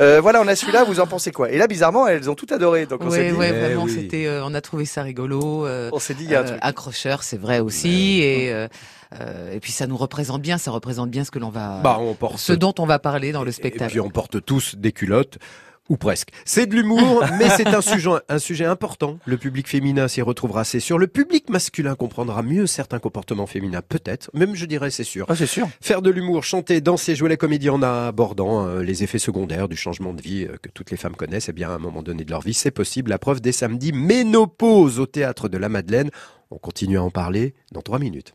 euh, 0.00 0.20
voilà, 0.20 0.40
on 0.40 0.46
a 0.46 0.54
celui-là, 0.54 0.84
vous 0.84 1.00
en 1.00 1.06
pensez 1.06 1.32
quoi? 1.32 1.50
Et 1.50 1.58
là, 1.58 1.66
bizarrement, 1.66 2.06
elles 2.06 2.30
ont 2.30 2.34
tout 2.34 2.46
adoré. 2.50 2.86
Donc, 2.86 3.02
on 3.04 3.10
s'est 3.10 3.30
dit, 3.30 3.36
ouais, 3.36 3.48
Eh 3.54 3.58
vraiment, 3.58 3.84
oui. 3.84 3.92
c'était, 3.92 4.26
euh, 4.26 4.44
on 4.44 4.54
a 4.54 4.60
trouvé 4.60 4.84
ça 4.84 5.02
rigolo. 5.02 5.66
euh, 5.66 5.90
on 5.92 5.98
s'est 5.98 6.14
dit, 6.14 6.24
il 6.24 6.30
y 6.30 6.34
a 6.34 6.40
un 6.40 6.44
euh, 6.44 6.46
truc. 6.48 6.58
accrocheur, 6.62 7.22
c'est 7.22 7.38
vrai 7.38 7.58
aussi, 7.60 8.20
et 8.22 8.52
euh, 9.20 9.52
et 9.52 9.60
puis 9.60 9.72
ça 9.72 9.86
nous 9.86 9.96
représente 9.96 10.42
bien, 10.42 10.58
ça 10.58 10.70
représente 10.70 11.10
bien 11.10 11.24
ce 11.24 11.30
que 11.30 11.38
l'on 11.38 11.50
va, 11.50 11.80
Bah, 11.82 11.98
on 12.00 12.14
porte 12.14 12.38
ce 12.38 12.52
dont 12.52 12.74
on 12.78 12.86
va 12.86 12.98
parler 12.98 13.32
dans 13.32 13.42
le 13.44 13.50
Et 13.50 13.52
spectacle. 13.52 13.90
puis 13.90 14.00
on 14.00 14.10
porte 14.10 14.44
tous 14.44 14.74
des 14.76 14.92
culottes. 14.92 15.38
Ou 15.88 15.96
presque. 15.96 16.30
C'est 16.44 16.66
de 16.66 16.74
l'humour, 16.74 17.22
mais 17.38 17.48
c'est 17.50 17.68
un 17.68 17.80
sujet, 17.80 18.10
un 18.28 18.40
sujet 18.40 18.64
important. 18.64 19.18
Le 19.24 19.36
public 19.36 19.68
féminin 19.68 20.08
s'y 20.08 20.20
retrouvera, 20.20 20.64
c'est 20.64 20.80
sûr. 20.80 20.98
Le 20.98 21.06
public 21.06 21.48
masculin 21.48 21.94
comprendra 21.94 22.42
mieux 22.42 22.66
certains 22.66 22.98
comportements 22.98 23.46
féminins, 23.46 23.82
peut-être. 23.88 24.28
Même, 24.34 24.56
je 24.56 24.66
dirais, 24.66 24.90
c'est 24.90 25.04
sûr. 25.04 25.26
Ah, 25.28 25.36
c'est 25.36 25.46
sûr. 25.46 25.68
Faire 25.80 26.02
de 26.02 26.10
l'humour, 26.10 26.42
chanter, 26.42 26.80
danser, 26.80 27.14
jouer 27.14 27.28
la 27.28 27.36
comédie 27.36 27.70
en 27.70 27.82
abordant 27.84 28.66
euh, 28.66 28.82
les 28.82 29.04
effets 29.04 29.20
secondaires 29.20 29.68
du 29.68 29.76
changement 29.76 30.12
de 30.12 30.20
vie 30.20 30.48
euh, 30.50 30.56
que 30.60 30.70
toutes 30.70 30.90
les 30.90 30.96
femmes 30.96 31.14
connaissent, 31.14 31.50
eh 31.50 31.52
bien, 31.52 31.70
à 31.70 31.74
un 31.74 31.78
moment 31.78 32.02
donné 32.02 32.24
de 32.24 32.30
leur 32.32 32.40
vie, 32.40 32.52
c'est 32.54 32.72
possible. 32.72 33.10
La 33.10 33.20
preuve 33.20 33.40
dès 33.40 33.52
samedi, 33.52 33.92
ménopause 33.92 34.98
au 34.98 35.06
théâtre 35.06 35.48
de 35.48 35.56
la 35.56 35.68
Madeleine. 35.68 36.10
On 36.50 36.58
continue 36.58 36.98
à 36.98 37.02
en 37.04 37.10
parler 37.10 37.54
dans 37.70 37.80
trois 37.82 38.00
minutes. 38.00 38.34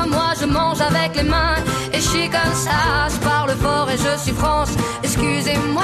Mange 0.71 0.79
avec 0.79 1.17
les 1.17 1.23
mains 1.23 1.57
et 1.91 1.97
je 1.97 2.07
suis 2.07 2.29
comme 2.29 2.53
ça. 2.53 3.09
Je 3.09 3.17
parle 3.25 3.51
fort 3.57 3.89
et 3.89 3.97
je 3.97 4.17
suis 4.21 4.31
France, 4.31 4.69
excusez-moi. 5.03 5.83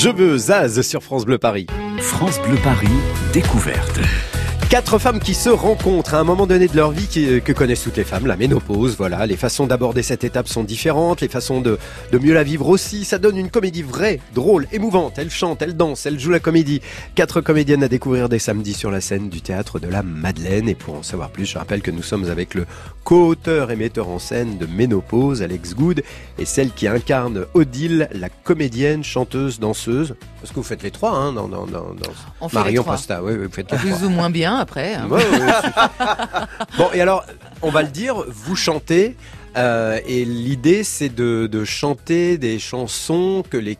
Je 0.00 0.10
veux 0.10 0.38
Zaz 0.38 0.80
sur 0.82 1.02
France 1.02 1.24
Bleu 1.24 1.38
Paris. 1.38 1.66
France 1.98 2.40
Bleu 2.46 2.56
Paris, 2.62 2.86
découverte. 3.32 3.98
Quatre 4.70 4.98
femmes 4.98 5.18
qui 5.18 5.32
se 5.32 5.48
rencontrent 5.48 6.12
à 6.12 6.18
un 6.18 6.24
moment 6.24 6.46
donné 6.46 6.68
de 6.68 6.76
leur 6.76 6.90
vie 6.90 7.06
qui, 7.06 7.40
que 7.40 7.52
connaissent 7.52 7.84
toutes 7.84 7.96
les 7.96 8.04
femmes, 8.04 8.26
la 8.26 8.36
ménopause, 8.36 8.96
voilà. 8.98 9.24
Les 9.24 9.38
façons 9.38 9.66
d'aborder 9.66 10.02
cette 10.02 10.24
étape 10.24 10.46
sont 10.46 10.62
différentes, 10.62 11.22
les 11.22 11.28
façons 11.28 11.62
de, 11.62 11.78
de 12.12 12.18
mieux 12.18 12.34
la 12.34 12.42
vivre 12.42 12.68
aussi. 12.68 13.06
Ça 13.06 13.18
donne 13.18 13.38
une 13.38 13.48
comédie 13.48 13.82
vraie, 13.82 14.20
drôle, 14.34 14.68
émouvante. 14.70 15.14
Elle 15.16 15.30
chante, 15.30 15.62
elle 15.62 15.74
danse, 15.74 16.04
elle 16.04 16.20
joue 16.20 16.30
la 16.30 16.38
comédie. 16.38 16.82
Quatre 17.14 17.40
comédiennes 17.40 17.82
à 17.82 17.88
découvrir 17.88 18.28
dès 18.28 18.38
samedi 18.38 18.74
sur 18.74 18.90
la 18.90 19.00
scène 19.00 19.30
du 19.30 19.40
théâtre 19.40 19.78
de 19.78 19.88
la 19.88 20.02
Madeleine. 20.02 20.68
Et 20.68 20.74
pour 20.74 20.96
en 20.96 21.02
savoir 21.02 21.30
plus, 21.30 21.46
je 21.46 21.56
rappelle 21.56 21.80
que 21.80 21.90
nous 21.90 22.02
sommes 22.02 22.28
avec 22.28 22.52
le 22.52 22.66
co-auteur 23.04 23.70
et 23.70 23.76
metteur 23.76 24.10
en 24.10 24.18
scène 24.18 24.58
de 24.58 24.66
Ménopause, 24.66 25.40
Alex 25.40 25.74
Good, 25.74 26.02
et 26.38 26.44
celle 26.44 26.72
qui 26.72 26.86
incarne 26.86 27.46
Odile, 27.54 28.10
la 28.12 28.28
comédienne, 28.28 29.02
chanteuse, 29.02 29.60
danseuse. 29.60 30.14
Parce 30.42 30.50
que 30.50 30.56
vous 30.56 30.62
faites 30.62 30.82
les 30.82 30.90
trois, 30.90 31.12
hein, 31.12 31.32
dans, 31.32 31.48
dans, 31.48 31.66
dans, 31.66 31.94
dans... 31.94 32.12
On 32.42 32.48
Marion. 32.52 32.84
Costa, 32.84 33.24
oui, 33.24 33.32
oui, 33.32 33.46
vous 33.46 33.52
faites 33.52 33.72
les 33.72 33.78
Plus 33.78 34.04
ou 34.04 34.10
moins 34.10 34.30
bien 34.30 34.57
après. 34.58 34.94
hein. 34.94 35.08
Ouais, 35.08 35.24
ouais. 35.24 35.38
bon, 36.78 36.88
et 36.92 37.00
alors, 37.00 37.24
on 37.62 37.70
va 37.70 37.82
le 37.82 37.88
dire, 37.88 38.24
vous 38.28 38.56
chantez, 38.56 39.16
euh, 39.56 39.98
et 40.06 40.24
l'idée 40.24 40.84
c'est 40.84 41.08
de, 41.08 41.46
de 41.46 41.64
chanter 41.64 42.38
des 42.38 42.58
chansons 42.58 43.42
que 43.48 43.56
les 43.56 43.78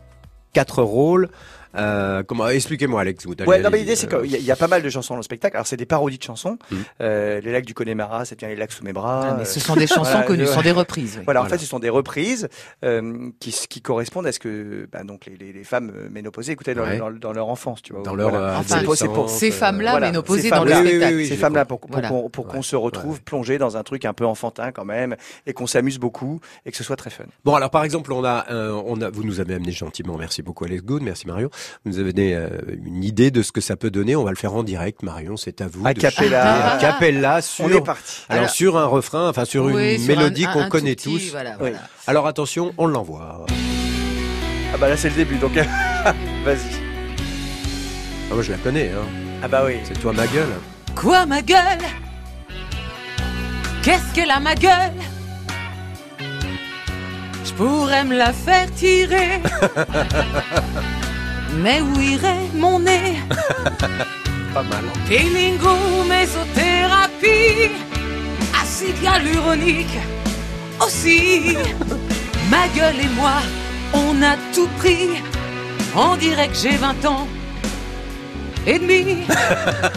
quatre 0.53 0.83
rôles. 0.83 1.29
Euh, 1.77 2.23
comment 2.23 2.49
Expliquez-moi, 2.49 3.01
Alex. 3.03 3.27
Vous 3.27 3.35
Ouais, 3.47 3.61
non, 3.61 3.71
mais 3.71 3.79
l'idée, 3.79 3.97
c'est 3.97 4.13
euh, 4.13 4.23
qu'il 4.23 4.31
y, 4.33 4.35
a- 4.37 4.39
il 4.39 4.45
y 4.45 4.51
a 4.51 4.57
pas 4.57 4.69
mal 4.69 4.83
de 4.83 4.89
chansons 4.91 5.15
dans 5.15 5.19
le 5.19 5.23
spectacle. 5.23 5.57
Alors, 5.57 5.67
c'est 5.67 5.77
des 5.77 5.87
parodies 5.87 6.19
de 6.19 6.23
chansons. 6.23 6.59
Mhm. 6.71 6.79
Euh, 7.01 7.41
les 7.41 7.53
lacs 7.53 7.65
du 7.65 7.75
Connemara, 7.75 8.25
ça 8.25 8.35
devient 8.35 8.47
les 8.49 8.57
lacs 8.57 8.73
sous 8.73 8.85
mes 8.85 8.93
bras. 8.93 9.29
Ah, 9.31 9.37
mais 9.39 9.45
ce 9.45 9.61
sont 9.61 9.75
des 9.77 9.87
chansons 9.87 10.03
voilà, 10.11 10.23
connues, 10.23 10.47
ce 10.47 10.53
sont 10.55 10.63
des 10.63 10.73
reprises. 10.73 11.17
oui. 11.19 11.23
Voilà, 11.25 11.41
en 11.41 11.45
Voilà. 11.45 11.57
fait, 11.59 11.63
ce 11.65 11.69
sont 11.69 11.79
des 11.79 11.89
reprises 11.91 12.49
euh, 12.85 13.31
qui, 13.41 13.51
qui 13.69 13.81
correspondent 13.83 14.27
à 14.27 14.33
ce 14.33 14.39
que 14.39 14.89
bah, 14.91 15.05
donc 15.05 15.27
les, 15.27 15.37
les, 15.37 15.53
les 15.53 15.65
femmes 15.65 15.93
ménopausées 16.11 16.53
écoutaient 16.53 16.75
dans, 16.75 16.83
Ouais. 16.85 16.99
dans, 16.99 17.11
dans 17.11 17.33
leur 17.33 17.49
enfance, 17.49 17.83
tu 17.83 17.93
vois. 17.93 18.03
Dans 18.03 18.15
leur, 18.15 18.29
Enfin, 18.35 18.81
c'est 18.95 19.07
pour- 19.07 19.29
c'est 19.31 19.39
Ces 19.39 19.51
femmes-là 19.51 20.01
ménopausées 20.01 20.51
dans 20.51 20.65
le 20.65 20.73
oui, 20.73 20.79
oui, 20.83 20.89
spectacle. 20.89 21.15
oui, 21.17 21.27
ces 21.27 21.37
femmes-là 21.37 21.65
pour, 21.65 21.81
pour 21.81 22.01
qu'on 22.03 22.29
pour 22.31 22.47
qu'on 22.47 22.57
Ouais. 22.59 22.63
se 22.63 22.77
retrouve 22.77 23.15
Ouais. 23.15 23.23
plongé 23.25 23.59
dans 23.59 23.77
un 23.77 23.83
truc 23.83 24.05
un 24.05 24.13
peu 24.13 24.25
enfantin 24.27 24.73
quand 24.73 24.85
même 24.85 25.17
et 25.47 25.53
qu'on 25.53 25.67
s'amuse 25.67 25.99
beaucoup 25.99 26.41
et 26.67 26.71
que 26.71 26.77
ce 26.77 26.85
soit 26.85 26.97
très 26.97 27.11
fun. 27.11 27.25
Bon, 27.45 27.55
alors 27.55 27.71
par 27.71 27.85
exemple, 27.85 28.13
on 28.13 28.25
a, 28.25 28.47
euh, 28.51 28.81
on 28.87 29.01
a, 29.01 29.11
vous 29.11 29.23
nous 29.25 29.41
avez 29.41 29.55
amené 29.55 29.73
gentiment, 29.73 30.17
merci 30.17 30.43
beaucoup 30.43 30.65
Alex 30.65 30.83
Good, 30.83 31.03
merci 31.03 31.27
Marion. 31.27 31.51
Vous 31.85 31.93
nous 31.93 31.99
avez 31.99 32.13
donné 32.13 32.35
euh, 32.35 32.49
une 32.85 33.05
idée 33.05 33.31
de 33.31 33.43
ce 33.43 33.53
que 33.53 33.61
ça 33.61 33.77
peut 33.77 33.91
donner. 33.91 34.17
On 34.17 34.25
va 34.25 34.31
le 34.31 34.37
faire 34.37 34.55
en 34.55 34.63
direct, 34.63 35.03
Marion, 35.03 35.37
c'est 35.37 35.61
à 35.61 35.69
vous. 35.69 35.87
A 35.87 35.95
cappella. 35.95 36.75
a 36.75 36.79
cappella 36.79 37.41
sur, 37.43 37.65
On 37.65 37.69
est 37.71 37.81
parti. 37.81 38.23
alors, 38.29 38.43
Alors- 38.45 38.55
sur 38.55 38.77
un 38.79 38.87
refrain, 38.87 39.29
enfin 39.29 39.45
sur 39.45 39.65
Oui, 39.65 39.95
une 39.95 40.01
sur 40.01 40.17
mélodie 40.17 40.47
un- 40.47 40.53
qu'on 40.53 40.61
un 40.63 40.69
connaît 40.69 40.95
petit, 40.95 41.09
tous. 41.11 41.31
Voilà, 41.33 41.51
Oui. 41.53 41.57
voilà. 41.71 41.79
Alors 42.07 42.27
attention, 42.27 42.73
on 42.79 42.87
l'envoie. 42.87 43.47
Ah 44.73 44.77
bah 44.79 44.89
là 44.89 44.97
c'est 44.97 45.09
le 45.09 45.15
début 45.15 45.37
donc 45.37 45.53
vas-y. 46.45 46.59
Ah, 48.31 48.35
moi 48.35 48.43
je 48.43 48.53
la 48.53 48.59
connais, 48.59 48.91
hein. 48.91 49.07
Ah 49.43 49.49
bah 49.49 49.63
oui. 49.67 49.75
C'est 49.85 49.99
toi 49.99 50.13
ma 50.13 50.27
gueule. 50.27 50.49
Quoi 50.95 51.25
ma 51.27 51.41
gueule? 51.43 51.79
Qu'est-ce 53.83 54.13
qu'elle 54.15 54.31
a 54.31 54.41
ma 54.41 54.55
gueule? 54.55 54.93
Je 57.45 57.53
pourrais 57.55 58.05
me 58.05 58.17
la 58.17 58.33
faire 58.33 58.71
tirer. 58.75 59.41
Mais 61.57 61.81
où 61.81 62.01
irait 62.01 62.47
mon 62.55 62.79
nez 62.79 63.17
Pas 64.55 64.63
mal. 64.63 64.85
Peeling 65.09 65.59
ou 65.61 66.05
mésothérapie 66.05 67.73
Acide 68.61 69.03
hyaluronique 69.03 69.99
aussi. 70.85 71.57
Ma 72.51 72.69
gueule 72.69 73.01
et 73.01 73.15
moi, 73.15 73.35
on 73.93 74.23
a 74.23 74.37
tout 74.55 74.69
pris. 74.79 75.23
On 75.95 76.17
dirait 76.17 76.49
que 76.49 76.57
j'ai 76.57 76.77
20 76.77 77.05
ans 77.07 77.27
et 78.69 78.79
demi, 78.79 79.17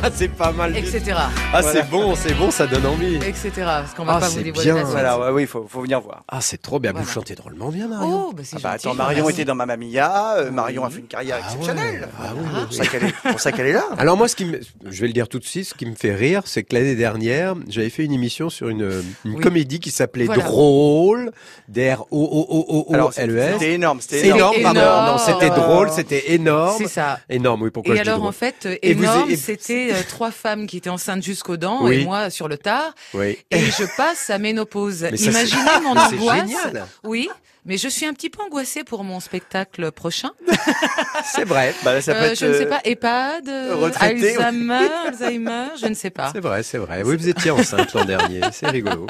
Ah, 0.04 0.10
c'est 0.14 0.30
pas 0.30 0.52
mal. 0.52 0.76
etc. 0.78 1.02
Ah, 1.16 1.30
Voilà. 1.52 1.72
c'est 1.72 1.90
bon, 1.90 2.16
c'est 2.16 2.34
bon, 2.34 2.52
ça 2.52 2.68
donne 2.68 2.86
envie. 2.86 3.16
etc. 3.18 3.52
Parce 3.58 3.94
qu'on 3.94 4.06
va 4.06 4.14
Ah, 4.16 4.20
pas 4.22 4.28
c'est 4.28 4.38
vous 4.40 4.44
dévoiler 4.44 4.72
bien. 4.74 4.84
Voilà, 4.84 5.20
ouais, 5.20 5.30
oui, 5.32 5.46
faut, 5.46 5.66
faut 5.70 5.82
venir 5.82 6.00
voir. 6.02 6.24
Ah, 6.28 6.40
c'est 6.42 6.62
trop 6.62 6.80
bien. 6.80 6.94
Vous 6.94 7.06
chantez 7.06 7.36
drôlement 7.36 7.70
bien, 7.70 7.88
Marion. 7.88 8.28
Oh, 8.30 8.34
bah 8.34 8.44
c'est 8.46 8.56
Ah 8.58 8.60
bah 8.64 8.70
attends, 8.72 8.94
Marion 8.94 9.26
merci. 9.26 9.42
était 9.42 9.46
dans 9.46 9.56
Mamma 9.56 9.76
Mia, 9.78 10.36
euh, 10.38 10.52
Marion 10.52 10.86
a 10.86 10.90
fait 10.90 11.00
une 11.00 11.08
carrière 11.08 11.38
Ah 11.42 11.46
exceptionnelle. 11.46 12.02
ouais. 12.02 12.08
Ah 12.20 12.32
oui, 12.36 12.42
C'est 12.72 12.82
oui, 13.04 13.14
pour 13.32 13.40
ça 13.40 13.52
qu'elle 13.52 13.68
est, 13.68 13.74
là. 13.74 13.84
Alors 13.98 14.16
moi, 14.18 14.28
ce 14.28 14.36
qui 14.36 14.46
me, 14.46 14.60
je 14.90 15.02
vais 15.02 15.08
le 15.08 15.14
dire 15.14 15.28
tout 15.28 15.40
de 15.40 15.44
suite, 15.46 15.66
ce 15.66 15.74
qui 15.74 15.86
me 15.86 15.96
fait 15.96 16.16
rire, 16.16 16.42
c'est 16.46 16.64
que 16.64 16.74
l'année 16.76 16.96
dernière, 16.96 17.56
j'avais 17.68 17.90
fait 17.90 18.04
une 18.06 18.14
émission 18.14 18.50
sur 18.50 18.70
une, 18.70 18.90
une 19.26 19.36
Oui. 19.36 19.42
comédie 19.42 19.80
qui 19.80 19.92
s'appelait 19.92 20.26
Voilà. 20.26 20.44
Drôle, 20.44 21.32
D-R-O-O-O-O-L-E-S. 21.68 23.54
c'était 23.54 23.74
énorme, 23.74 24.00
c'était 24.02 24.20
C'est 24.22 24.28
énorme. 24.28 24.56
énorme, 24.56 24.62
pardon. 24.76 24.80
énorme. 24.80 25.06
Non, 25.08 25.18
c'était 25.18 25.50
drôle, 25.50 25.90
c'était 25.92 26.34
énorme. 26.34 26.76
C'est 26.78 26.88
ça. 26.88 27.20
Énorme, 27.30 27.62
oui, 27.64 27.70
pourquoi 27.72 27.94
Et 27.94 27.98
je 27.98 28.04
dis 28.04 28.08
alors 28.10 28.20
drôle 28.20 28.30
en 28.30 28.34
fait, 28.34 28.61
vous- 28.70 28.76
énorme, 28.82 29.30
et- 29.32 29.36
c'était 29.36 29.90
euh, 29.92 30.02
trois 30.08 30.32
femmes 30.32 30.68
qui 30.68 30.78
étaient 30.78 30.90
enceintes 30.90 31.24
jusqu'aux 31.24 31.58
dents 31.58 31.80
Oui. 31.86 32.02
et 32.02 32.04
moi 32.06 32.30
sur 32.30 32.48
le 32.48 32.58
tard. 32.58 32.94
Oui. 33.14 33.38
Et 33.52 33.60
je 33.66 33.84
passe 33.98 34.30
à 34.30 34.38
ménopause. 34.38 35.02
Mais 35.10 35.18
ça, 35.18 35.18
c'est- 35.18 35.30
Imaginez 35.32 35.62
mon 35.84 35.92
angoisse. 35.98 36.40
génial. 36.48 36.88
Oui, 37.04 37.30
mais 37.66 37.78
je 37.78 37.88
suis 37.88 38.06
un 38.06 38.14
petit 38.14 38.30
peu 38.30 38.42
angoissée 38.44 38.84
pour 38.84 39.04
mon 39.04 39.20
spectacle 39.20 39.92
prochain. 39.92 40.32
C'est 41.26 41.44
vrai. 41.46 41.74
Bah, 41.84 41.94
là, 41.94 42.02
ça 42.02 42.14
peut 42.14 42.22
Euh, 42.22 42.32
être, 42.32 42.40
je 42.40 42.46
ne 42.48 42.54
sais 42.54 42.66
euh, 42.66 42.70
pas, 42.70 42.82
EHPAD, 42.84 43.48
euh, 43.48 43.76
oui. 43.86 43.92
Alzheimer, 44.00 44.88
Alzheimer, 45.08 45.66
je 45.80 45.88
ne 45.88 45.94
sais 45.94 46.10
pas. 46.10 46.32
C'est 46.34 46.40
vrai, 46.42 46.64
c'est 46.64 46.78
vrai. 46.78 47.04
Oui, 47.04 47.16
vous 47.18 47.28
étiez 47.30 47.52
enceinte 47.52 47.94
l'an 47.94 48.06
dernier. 48.06 48.42
C'est 48.52 48.68
rigolo. 48.68 49.06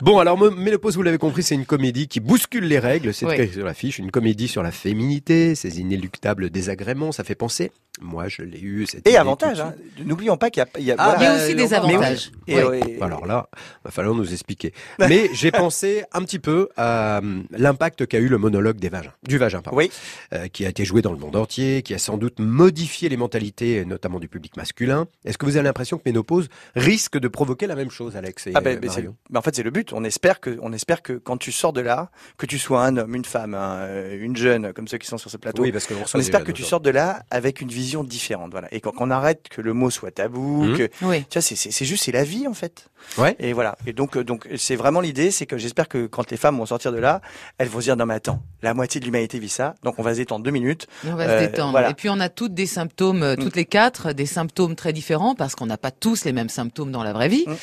Bon, 0.00 0.18
alors, 0.18 0.38
Ménopause, 0.38 0.96
vous 0.96 1.02
l'avez 1.02 1.18
compris, 1.18 1.42
c'est 1.42 1.54
une 1.54 1.66
comédie 1.66 2.08
qui 2.08 2.20
bouscule 2.20 2.64
les 2.64 2.78
règles. 2.78 3.12
C'est 3.12 3.26
Oui. 3.26 3.34
écrit 3.34 3.52
sur 3.52 3.64
l'affiche. 3.64 3.98
Une 3.98 4.10
comédie 4.10 4.48
sur 4.48 4.62
la 4.62 4.70
féminité, 4.72 5.54
ses 5.54 5.80
inéluctables 5.80 6.50
désagréments. 6.50 7.12
Ça 7.12 7.24
fait 7.24 7.34
penser. 7.34 7.72
Moi, 8.00 8.28
je 8.28 8.42
l'ai 8.42 8.60
eu. 8.60 8.86
cette 8.86 9.04
Et 9.06 9.10
idée 9.10 9.18
avantage, 9.18 9.56
tout 9.58 9.64
de 9.64 9.68
hein. 9.68 9.74
N'oublions 10.04 10.36
pas 10.36 10.50
qu'il 10.50 10.60
y 10.60 10.62
a, 10.62 10.68
il 10.78 10.84
y 10.84 10.92
a, 10.92 10.94
Ah, 10.98 11.16
Il 11.18 11.22
y 11.22 11.26
a 11.26 11.30
voilà. 11.30 11.42
aussi 11.44 11.52
euh, 11.52 11.56
des 11.56 11.66
oui. 11.66 11.74
avantages. 11.74 12.30
Et, 12.46 12.62
Oui. 12.62 12.80
oui. 12.86 12.98
Alors 13.00 13.26
là, 13.26 13.48
va 13.84 13.90
falloir 13.90 14.14
nous 14.14 14.32
expliquer. 14.32 14.72
Mais 15.00 15.28
j'ai 15.32 15.50
pensé 15.50 16.04
un 16.12 16.22
petit 16.22 16.38
peu 16.38 16.68
à 16.76 17.18
euh, 17.18 17.42
l'impact 17.88 18.06
qu'a 18.06 18.18
eu 18.18 18.28
le 18.28 18.38
monologue 18.38 18.76
des 18.78 18.88
vagins, 18.88 19.12
du 19.22 19.38
vagin, 19.38 19.62
pardon, 19.62 19.78
Oui. 19.78 19.90
euh, 20.34 20.48
qui 20.48 20.66
a 20.66 20.68
été 20.68 20.84
joué 20.84 21.00
dans 21.02 21.12
le 21.12 21.18
monde 21.18 21.36
entier, 21.36 21.82
qui 21.82 21.94
a 21.94 21.98
sans 21.98 22.18
doute 22.18 22.38
modifié 22.38 23.08
les 23.08 23.16
mentalités, 23.16 23.84
notamment 23.84 24.18
du 24.20 24.28
public 24.28 24.56
masculin. 24.56 25.06
Est-ce 25.24 25.38
que 25.38 25.46
vous 25.46 25.56
avez 25.56 25.64
l'impression 25.64 25.96
que 25.96 26.02
Ménopause 26.06 26.48
risque 26.76 27.18
de 27.18 27.28
provoquer 27.28 27.66
la 27.66 27.74
même 27.76 27.90
chose, 27.90 28.16
Alex 28.16 28.46
et 28.46 28.52
Ah 28.54 28.60
ben, 28.60 28.76
euh, 28.76 28.80
ben, 28.80 29.14
ben, 29.30 29.38
en 29.38 29.42
fait 29.42 29.54
c'est 29.56 29.62
le 29.62 29.70
but. 29.70 29.92
On 29.92 30.04
espère 30.04 30.40
que, 30.40 30.58
on 30.60 30.72
espère 30.72 31.02
que 31.02 31.14
quand 31.14 31.36
tu 31.38 31.50
sors 31.52 31.72
de 31.72 31.80
là, 31.80 32.10
que 32.36 32.46
tu 32.46 32.58
sois 32.58 32.84
un 32.84 32.96
homme, 32.96 33.14
une 33.14 33.24
femme, 33.24 33.54
un, 33.54 33.76
euh, 33.78 34.18
une 34.20 34.36
jeune, 34.36 34.72
comme 34.74 34.86
ceux 34.88 34.98
qui 34.98 35.06
sont 35.06 35.18
sur 35.18 35.30
ce 35.30 35.36
plateau, 35.38 35.62
Oui, 35.62 35.72
parce 35.72 35.86
que 35.86 35.94
on 36.14 36.18
espère 36.18 36.44
que 36.44 36.52
tu 36.52 36.62
sortes 36.62 36.84
de 36.84 36.90
là 36.90 37.22
avec 37.30 37.60
une 37.60 37.68
vision 37.68 38.04
différente, 38.04 38.50
voilà. 38.52 38.68
Et 38.72 38.80
qu'on 38.80 38.92
qu'on 38.98 39.10
arrête 39.10 39.48
que 39.48 39.60
le 39.60 39.72
mot 39.74 39.90
soit 39.90 40.10
tabou, 40.10 40.64
Mhm. 40.64 40.76
que 40.76 40.82
Oui. 41.02 41.24
tu 41.30 41.38
vois, 41.38 41.42
c'est- 41.42 41.84
juste 41.84 42.04
c'est 42.04 42.12
la 42.12 42.24
vie 42.24 42.46
en 42.48 42.54
fait. 42.54 42.88
Ouais. 43.16 43.36
Et 43.38 43.52
voilà. 43.52 43.76
Et 43.86 43.92
donc 43.92 44.16
euh, 44.16 44.24
donc 44.24 44.48
c'est 44.56 44.74
vraiment 44.76 45.00
l'idée, 45.00 45.30
c'est 45.30 45.46
que 45.46 45.56
j'espère 45.56 45.86
que 45.88 46.06
quand 46.06 46.30
les 46.32 46.36
femmes 46.36 46.58
vont 46.58 46.66
sortir 46.66 46.90
de 46.90 46.98
là, 46.98 47.20
elles 47.58 47.68
vont 47.68 47.77
se 47.80 47.86
dire 47.86 47.96
non 47.96 48.06
mais 48.06 48.14
attends, 48.14 48.42
la 48.62 48.74
moitié 48.74 49.00
de 49.00 49.04
l'humanité 49.04 49.38
vit 49.38 49.48
ça, 49.48 49.74
donc 49.84 49.98
on 49.98 50.02
va 50.02 50.12
se 50.12 50.18
détendre 50.18 50.44
deux 50.44 50.50
minutes. 50.50 50.86
On 51.06 51.14
va 51.14 51.24
Euh, 51.24 51.40
se 51.40 51.46
détendre. 51.46 51.70
voilà. 51.72 51.90
Et 51.90 51.94
puis 51.94 52.08
on 52.10 52.18
a 52.20 52.28
toutes 52.28 52.54
des 52.54 52.66
symptômes, 52.66 53.22
euh, 53.22 53.36
toutes 53.36 53.56
les 53.56 53.64
quatre, 53.64 54.12
des 54.12 54.26
symptômes 54.26 54.74
très 54.74 54.92
différents 54.92 55.34
parce 55.34 55.54
qu'on 55.54 55.66
n'a 55.66 55.76
pas 55.78 55.90
tous 55.90 56.24
les 56.24 56.32
mêmes 56.32 56.48
symptômes 56.48 56.90
dans 56.92 57.02
la 57.02 57.12
vraie 57.12 57.28
vie. 57.28 57.44
Mm. 57.46 57.54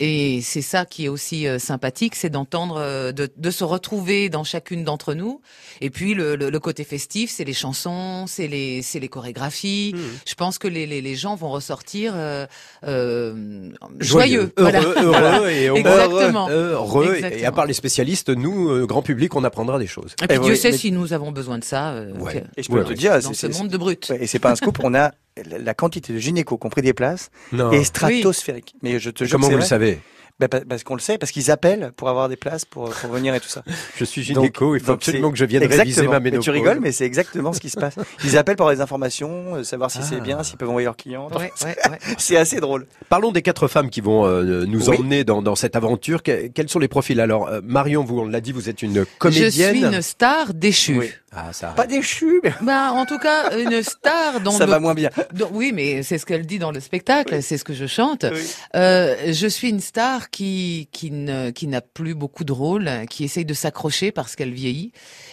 Et 0.00 0.40
c'est 0.42 0.62
ça 0.62 0.84
qui 0.84 1.04
est 1.06 1.08
aussi 1.08 1.46
euh, 1.46 1.58
sympathique, 1.58 2.14
c'est 2.14 2.30
d'entendre, 2.30 2.76
euh, 2.78 3.12
de, 3.12 3.30
de 3.36 3.50
se 3.50 3.64
retrouver 3.64 4.28
dans 4.28 4.44
chacune 4.44 4.84
d'entre 4.84 5.14
nous. 5.14 5.40
Et 5.80 5.90
puis 5.90 6.14
le, 6.14 6.36
le, 6.36 6.50
le 6.50 6.60
côté 6.60 6.84
festif, 6.84 7.30
c'est 7.30 7.44
les 7.44 7.52
chansons, 7.54 8.26
c'est 8.26 8.46
les, 8.48 8.82
c'est 8.82 9.00
les 9.00 9.08
chorégraphies. 9.08 9.94
Je 10.26 10.34
pense 10.34 10.58
que 10.58 10.68
les, 10.68 10.86
les, 10.86 11.00
les 11.00 11.14
gens 11.16 11.34
vont 11.34 11.50
ressortir 11.50 12.12
euh, 12.16 12.46
euh, 12.86 13.70
joyeux. 14.00 14.52
heureux, 14.56 14.70
Voilà. 14.70 14.80
heureux 14.82 15.48
et 15.50 15.66
heureux, 15.68 15.78
Exactement. 15.78 16.48
heureux. 16.48 17.16
Et 17.32 17.44
à 17.44 17.52
part 17.52 17.66
les 17.66 17.72
spécialistes, 17.74 18.28
nous, 18.30 18.70
euh, 18.70 18.86
grand 18.86 19.02
public, 19.02 19.34
on 19.34 19.44
apprendra 19.62 19.78
des 19.78 19.86
choses. 19.86 20.14
Et 20.22 20.26
puis 20.26 20.36
Et 20.36 20.40
Dieu 20.40 20.52
oui, 20.52 20.56
sait 20.58 20.70
mais- 20.72 20.76
si 20.76 20.92
nous 20.92 21.12
avons 21.12 21.32
besoin 21.32 21.58
de 21.58 21.64
ça. 21.64 21.90
euh, 21.92 22.12
Ouais. 22.18 22.32
que- 22.34 22.38
Et 22.60 22.62
je 22.62 22.68
peux 22.68 22.78
Ouais, 22.78 22.84
te 22.84 22.92
dire, 22.92 23.12
dans 23.20 23.32
c'est- 23.32 23.52
ce 23.52 23.58
monde 23.58 23.68
de 23.68 23.76
brutes. 23.76 24.08
Ouais, 24.10 24.22
et 24.22 24.26
c'est 24.26 24.38
pas 24.38 24.50
un 24.50 24.56
scoop, 24.56 24.78
on 24.82 24.94
a 24.94 25.12
la, 25.58 25.74
quantité 25.74 26.12
de 26.12 26.18
gynécos 26.18 26.58
qui 26.60 26.66
ont 26.66 26.70
pris 26.70 26.82
des 26.82 26.92
places 26.92 27.30
Non. 27.52 27.70
est 27.72 27.84
stratosphérique. 27.84 28.74
Mais 28.82 28.98
je 28.98 29.10
te 29.10 29.24
jure 29.24 29.32
Comment 29.32 29.48
que 29.48 29.52
vous 29.54 29.58
le 29.60 29.64
savez? 29.64 30.00
Bah, 30.42 30.48
pa- 30.48 30.60
parce 30.68 30.82
qu'on 30.82 30.94
le 30.96 31.00
sait, 31.00 31.18
parce 31.18 31.30
qu'ils 31.30 31.52
appellent 31.52 31.92
pour 31.96 32.08
avoir 32.08 32.28
des 32.28 32.34
places 32.34 32.64
pour, 32.64 32.90
pour 32.90 33.10
venir 33.12 33.32
et 33.32 33.38
tout 33.38 33.48
ça. 33.48 33.62
Je 33.96 34.04
suis 34.04 34.22
Donc- 34.32 34.42
gynéco, 34.44 34.74
il 34.74 34.80
faut 34.80 34.88
donc 34.88 34.96
absolument 34.96 35.30
que 35.30 35.36
je 35.38 35.44
vienne 35.44 35.64
réviser 35.64 36.02
ma 36.08 36.18
Mais 36.18 36.30
ménopause. 36.30 36.44
tu 36.44 36.50
rigoles, 36.50 36.80
mais 36.80 36.90
c'est 36.90 37.04
exactement 37.04 37.52
ce 37.52 37.60
qui 37.60 37.70
se 37.70 37.78
passe. 37.78 37.94
Ils 38.24 38.36
appellent 38.36 38.56
pour 38.56 38.66
avoir 38.66 38.74
des 38.76 38.82
informations, 38.82 39.54
euh, 39.56 39.62
savoir 39.62 39.92
si 39.92 39.98
Ah. 40.00 40.06
c'est 40.08 40.20
bien, 40.20 40.42
s'ils 40.42 40.56
peuvent 40.58 40.68
envoyer 40.68 40.86
leurs 40.86 40.96
clients. 40.96 41.28
Ouais, 41.30 41.52
ouais, 41.64 41.76
ouais. 41.90 41.98
C'est 42.18 42.36
assez 42.36 42.58
drôle. 42.58 42.86
Parlons 43.08 43.30
des 43.30 43.42
quatre 43.42 43.68
femmes 43.68 43.88
qui 43.88 44.00
vont 44.00 44.26
euh, 44.26 44.64
nous 44.66 44.88
Oui. 44.90 44.96
emmener 44.98 45.22
dans, 45.22 45.42
dans 45.42 45.54
cette 45.54 45.76
aventure. 45.76 46.24
Que- 46.24 46.48
quels 46.48 46.68
sont 46.68 46.80
les 46.80 46.88
profils? 46.88 47.20
Alors, 47.20 47.46
euh, 47.46 47.60
Marion, 47.62 48.02
vous, 48.02 48.18
on 48.18 48.26
l'a 48.26 48.40
dit, 48.40 48.50
vous 48.50 48.68
êtes 48.68 48.82
une 48.82 49.04
comédienne. 49.18 49.74
Je 49.74 49.78
suis 49.78 49.84
une 49.96 50.02
star 50.02 50.54
déchue. 50.54 50.98
Oui. 50.98 51.10
Ah, 51.34 51.50
ça. 51.52 51.68
Pas 51.68 51.86
déchu, 51.86 52.40
mais 52.42 52.52
Bah, 52.62 52.90
en 52.92 53.06
tout 53.06 53.18
cas, 53.18 53.56
une 53.56 53.82
star 53.82 54.40
dont 54.40 54.50
ça 54.50 54.66
nos- 54.66 54.72
va 54.72 54.80
moins 54.80 54.92
bien. 54.94 55.08
dont- 55.32 55.48
oui, 55.52 55.70
mais 55.74 56.02
c'est 56.02 56.18
ce 56.18 56.26
qu'elle 56.26 56.44
dit 56.44 56.58
dans 56.58 56.72
le 56.72 56.80
spectacle, 56.80 57.42
c'est 57.42 57.56
ce 57.56 57.64
que 57.64 57.72
je 57.72 57.86
chante. 57.86 58.26
Oui. 58.30 58.40
Euh, 58.76 59.14
je 59.32 59.46
suis 59.46 59.70
une 59.70 59.80
star 59.80 60.28
qui 60.32 60.88
qui 60.90 61.12
ne 61.12 61.50
qui 61.50 61.68
n'a 61.68 61.80
plus 61.80 62.14
beaucoup 62.14 62.42
de 62.42 62.52
rôle, 62.52 62.90
qui 63.08 63.22
essaye 63.22 63.44
de 63.44 63.54
s'accrocher 63.54 64.10
parce 64.10 64.34
qu'elle 64.34 64.52
vieillit 64.52 64.92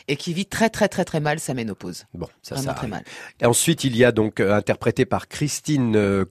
et 0.09 0.15
qui 0.15 0.33
vit 0.33 0.45
très 0.47 0.69
très 0.69 0.89
très 0.89 1.05
très 1.05 1.19
mal 1.19 1.39
sa 1.39 1.53
ménopause. 1.53 2.05
Bon, 2.13 2.27
ça, 2.41 2.55
Vraiment 2.55 2.71
ça 2.71 2.73
très 2.75 2.87
mal. 2.87 3.03
Et 3.39 3.45
ensuite, 3.45 3.83
il 3.83 3.95
y 3.95 4.03
a 4.03 4.11
donc 4.11 4.39
euh, 4.39 4.53
interprété 4.53 5.05
par 5.05 5.27
Christine 5.27 5.95
euh, 5.95 6.25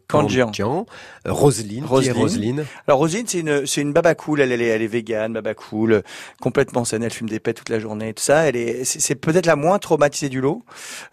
est 1.83 1.85
Roselyne. 1.85 1.85
Roselyne. 1.85 2.65
Alors 2.87 2.99
Rosine, 2.99 3.27
c'est 3.27 3.41
une, 3.41 3.67
c'est 3.67 3.81
une 3.81 3.93
baba 3.93 4.15
cool. 4.15 4.41
Elle, 4.41 4.53
elle 4.53 4.61
est, 4.63 4.67
elle 4.67 4.83
est 4.83 4.89
végane, 4.89 5.33
baba 5.33 5.55
cool, 5.55 6.03
complètement 6.41 6.85
saine. 6.85 7.05
Elle 7.05 7.13
fume 7.13 7.29
des 7.29 7.39
pets 7.41 7.57
toute 7.57 7.69
la 7.69 7.79
journée, 7.79 8.13
tout 8.15 8.23
ça. 8.23 8.49
Elle 8.49 8.57
est, 8.57 8.85
c'est, 8.85 9.15
peut-être 9.15 9.47
la 9.47 9.57
moins 9.57 9.79
traumatisée 9.79 10.29
du 10.29 10.41
lot, 10.41 10.65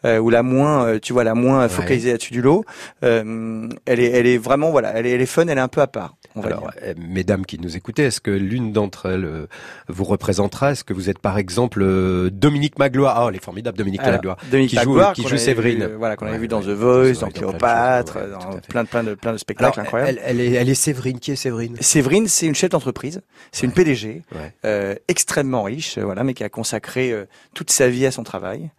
euh, 0.03 0.17
ou 0.17 0.29
la 0.31 0.41
moins, 0.43 0.85
euh, 0.85 0.99
tu 0.99 1.13
vois, 1.13 1.23
la 1.23 1.35
moins 1.35 1.69
focalisée 1.69 2.11
là-dessus 2.11 2.33
du 2.33 2.41
lot. 2.41 2.65
Euh, 3.03 3.69
elle 3.85 3.99
est, 3.99 4.09
elle 4.11 4.27
est 4.27 4.37
vraiment, 4.37 4.71
voilà, 4.71 4.93
elle 4.95 5.05
est, 5.05 5.11
elle 5.11 5.21
est 5.21 5.25
fun. 5.27 5.45
Elle 5.47 5.57
est 5.57 5.61
un 5.61 5.67
peu 5.67 5.81
à 5.81 5.87
part. 5.87 6.15
On 6.35 6.41
va 6.41 6.47
Alors, 6.47 6.61
dire. 6.61 6.71
euh, 6.83 6.93
mesdames 6.97 7.45
qui 7.45 7.59
nous 7.59 7.77
écoutez, 7.77 8.03
est-ce 8.03 8.19
que 8.21 8.31
l'une 8.31 8.73
d'entre 8.73 9.05
elles 9.09 9.47
vous 9.87 10.03
représentera? 10.03 10.71
Est-ce 10.71 10.83
que 10.83 10.93
vous 10.93 11.09
êtes 11.09 11.19
par 11.19 11.37
exemple 11.37 11.81
euh, 11.81 12.29
Dominique 12.55 12.79
Magloire 12.79 13.17
Ah, 13.19 13.25
elle 13.29 13.35
est 13.35 13.43
formidable, 13.43 13.77
Dominique 13.77 13.99
Alors, 13.99 14.13
Magloire. 14.13 14.37
Dominique 14.49 14.69
qui 14.69 14.75
joue- 14.77 14.81
Magloire, 14.93 15.13
qui 15.13 15.21
joue 15.23 15.27
avait 15.27 15.37
Séverine. 15.37 15.77
vu, 15.79 15.83
euh, 15.83 15.97
voilà, 15.97 16.15
qu'on 16.15 16.25
avait 16.25 16.35
Ouais, 16.35 16.39
vu 16.41 16.47
dans 16.47 16.61
The 16.61 16.67
Voice, 16.69 17.11
The 17.11 17.19
dans 17.19 17.19
Voice, 17.19 17.19
dans 17.19 17.27
plein 17.27 17.27
de 17.27 17.33
Cléopâtre, 17.37 18.13
dans 18.29 18.39
plein 18.39 18.83
de, 18.83 18.87
plein 18.87 19.03
de, 19.03 19.13
plein 19.13 19.13
de 19.13 19.27
Alors, 19.27 19.39
spectacles 19.39 19.79
incroyables. 19.81 20.19
elle, 20.25 20.39
elle 20.39 20.39
est, 20.39 20.53
elle 20.53 20.69
est 20.69 20.73
Séverine. 20.73 21.19
Qui 21.19 21.31
est 21.31 21.35
Séverine? 21.35 21.75
Séverine, 21.81 22.27
c'est 22.29 22.45
une 22.45 22.55
chef 22.55 22.69
d'entreprise, 22.69 23.21
c'est 23.51 23.65
une 23.65 23.73
PDG, 23.73 24.21
Ouais. 24.33 24.53
euh, 24.65 24.95
extrêmement 25.09 25.63
riche, 25.63 25.97
euh, 25.97 26.05
voilà, 26.05 26.23
mais 26.23 26.33
qui 26.33 26.45
a 26.45 26.49
consacré 26.49 27.11
euh, 27.11 27.25
toute 27.53 27.71
sa 27.71 27.89
vie 27.89 28.05
à 28.05 28.11
son 28.11 28.23
travail 28.23 28.71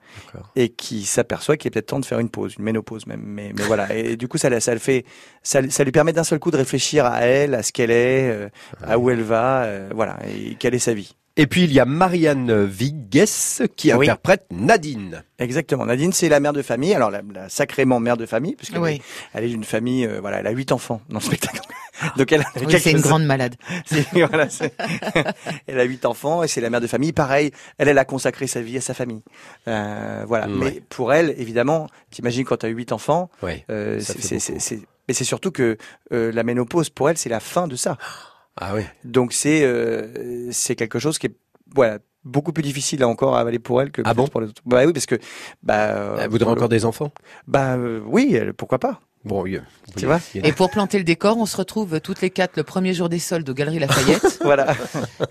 et 0.55 0.71
qui 0.71 1.05
s'aperçoit 1.05 1.59
qu'il 1.59 1.69
est 1.69 1.71
peut-être 1.73 1.87
temps 1.89 2.01
de 2.01 2.05
faire 2.07 2.19
une 2.21 2.31
pause, 2.31 2.55
une 2.59 2.65
ménopause 2.65 3.07
même. 3.07 3.23
Mais, 3.25 3.53
mais 3.55 3.65
voilà, 3.65 3.95
et, 3.95 4.17
du 4.17 4.27
coup, 4.29 4.39
ça, 4.39 4.59
ça 4.61 4.73
le 4.73 4.81
fait, 4.81 5.05
ça, 5.43 5.61
ça 5.69 5.85
lui 5.85 5.93
permet 5.93 6.15
d'un 6.15 6.25
seul 6.25 6.39
coup 6.39 6.51
de 6.51 6.57
réfléchir 6.57 7.05
à 7.05 7.21
elle, 7.21 7.55
à 7.55 7.63
ce 7.63 7.73
qu'elle 7.73 7.91
est, 7.91 8.31
euh, 8.31 8.49
à 8.83 8.99
où 8.99 9.11
elle 9.11 9.23
va, 9.23 9.65
euh, 9.65 9.91
voilà, 9.95 10.17
et 10.27 10.55
quelle 10.55 10.75
est 10.75 10.79
sa 10.79 10.95
vie. 10.95 11.15
Et 11.39 11.47
puis 11.47 11.65
il 11.65 11.73
y 11.73 11.81
a 11.81 11.85
Marianne 11.85 12.65
Vigues 12.65 13.25
qui 13.77 13.93
Oui. 13.93 14.07
interprète 14.07 14.47
Nadine. 14.51 15.23
Exactement. 15.39 15.85
Nadine, 15.85 16.13
c'est 16.13 16.31
la 16.31 16.41
mère 16.41 16.55
de 16.55 16.63
famille. 16.63 16.95
Alors, 16.95 17.11
la, 17.11 17.21
la 17.35 17.49
sacrément 17.51 18.01
mère 18.01 18.17
de 18.17 18.25
famille, 18.25 18.55
puisqu'elle 18.57 18.81
Oui, 18.81 18.93
est, 18.95 19.03
elle 19.35 19.45
est 19.45 19.49
d'une 19.49 19.65
famille, 19.65 20.07
euh, 20.07 20.21
voilà, 20.21 20.41
elle 20.41 20.47
a 20.47 20.51
huit 20.51 20.73
enfants 20.73 21.03
dans 21.11 21.19
le 21.19 21.25
spectacle. 21.25 21.61
Donc, 22.17 22.33
elle 22.33 22.41
a 22.43 22.45
oui 22.61 22.79
c'est 22.81 22.91
une 22.93 23.01
grande 23.01 23.25
malade. 23.25 23.55
C'est- 23.87 24.07
voilà, 24.13 24.49
c'est- 24.51 24.75
elle 25.67 25.81
a 25.81 25.85
huit 25.85 26.05
enfants 26.07 26.43
et 26.43 26.49
c'est 26.49 26.61
la 26.61 26.69
mère 26.71 26.81
de 26.81 26.87
famille. 26.87 27.13
Pareil, 27.13 27.53
elle, 27.79 27.89
elle 27.89 27.99
a 27.99 28.05
consacré 28.05 28.47
sa 28.47 28.61
vie 28.63 28.77
à 28.79 28.81
sa 28.83 28.93
famille. 28.95 29.23
Euh, 29.69 30.25
voilà. 30.27 30.47
Mais 30.47 30.83
pour 30.89 31.13
elle, 31.13 31.35
évidemment, 31.39 31.89
t'imagines 32.11 32.45
quand 32.45 32.59
tu 32.59 32.67
as 32.67 32.71
huit 32.71 32.93
enfants, 32.93 33.31
Ouais. 33.43 33.65
euh, 33.71 33.99
c'est- 34.01 34.13
fait 34.15 34.23
c'est- 34.23 34.35
beaucoup. 34.53 34.61
c'est- 34.61 34.77
c'est- 34.77 34.87
mais 35.09 35.15
c'est 35.15 35.25
surtout 35.25 35.51
que 35.51 35.77
euh, 36.13 36.33
la 36.33 36.43
ménopause, 36.43 36.89
pour 36.91 37.09
elle, 37.11 37.17
c'est 37.19 37.29
la 37.31 37.41
fin 37.41 37.67
de 37.69 37.77
ça. 37.77 37.97
Ah 38.59 38.73
oui. 38.75 38.83
Donc 39.05 39.33
c'est 39.33 39.63
euh, 39.65 40.51
c'est 40.53 40.77
quelque 40.77 40.99
chose 40.99 41.19
qui 41.19 41.27
est 41.27 41.37
voilà 41.75 41.99
beaucoup 42.25 42.53
plus 42.53 42.63
difficile 42.63 43.01
là 43.01 43.09
encore 43.09 43.37
à 43.37 43.41
avaler 43.41 43.59
pour 43.59 43.81
elle 43.83 43.91
que 43.93 44.03
Ah 44.05 44.15
bon 44.15 44.27
pour 44.27 44.41
les 44.41 44.49
autres. 44.49 44.63
Bah 44.67 44.83
oui, 44.87 44.93
parce 44.93 45.07
que 45.07 45.17
bah 45.63 45.91
euh, 45.91 46.17
Elle 46.21 46.31
voudrait 46.31 46.47
le- 46.47 46.53
encore 46.57 46.69
des 46.69 46.85
enfants? 46.85 47.13
Bah 47.47 47.75
euh, 47.77 48.01
oui, 48.07 48.39
pourquoi 48.57 48.79
pas? 48.79 49.01
Bon, 49.25 49.43
oui. 49.43 49.59
Tu 49.97 50.07
vois? 50.07 50.21
Et 50.35 50.53
pour 50.53 50.71
planter 50.71 50.99
le 50.99 51.05
décor, 51.05 51.37
on 51.37 51.47
se 51.47 51.57
retrouve 51.57 52.01
toutes 52.01 52.21
les 52.21 52.31
quatre 52.31 52.57
le 52.57 52.63
premier 52.63 52.95
jour 52.95 53.09
des 53.09 53.19
soldes 53.19 53.49
aux 53.49 53.55
Galeries 53.55 53.81
Lafayette. 53.81 54.39
Voilà. 54.45 54.73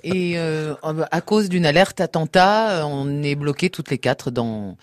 et 0.03 0.34
euh, 0.38 0.75
à 1.12 1.22
cause 1.22 1.48
d'une 1.48 1.65
alerte 1.65 2.01
attentat, 2.01 2.82
euh, 2.82 2.84
on 2.84 3.24
est 3.24 3.36
bloqué 3.36 3.70
toutes 3.70 3.89
les 3.89 3.98
quatre 3.98 4.32
dans 4.32 4.75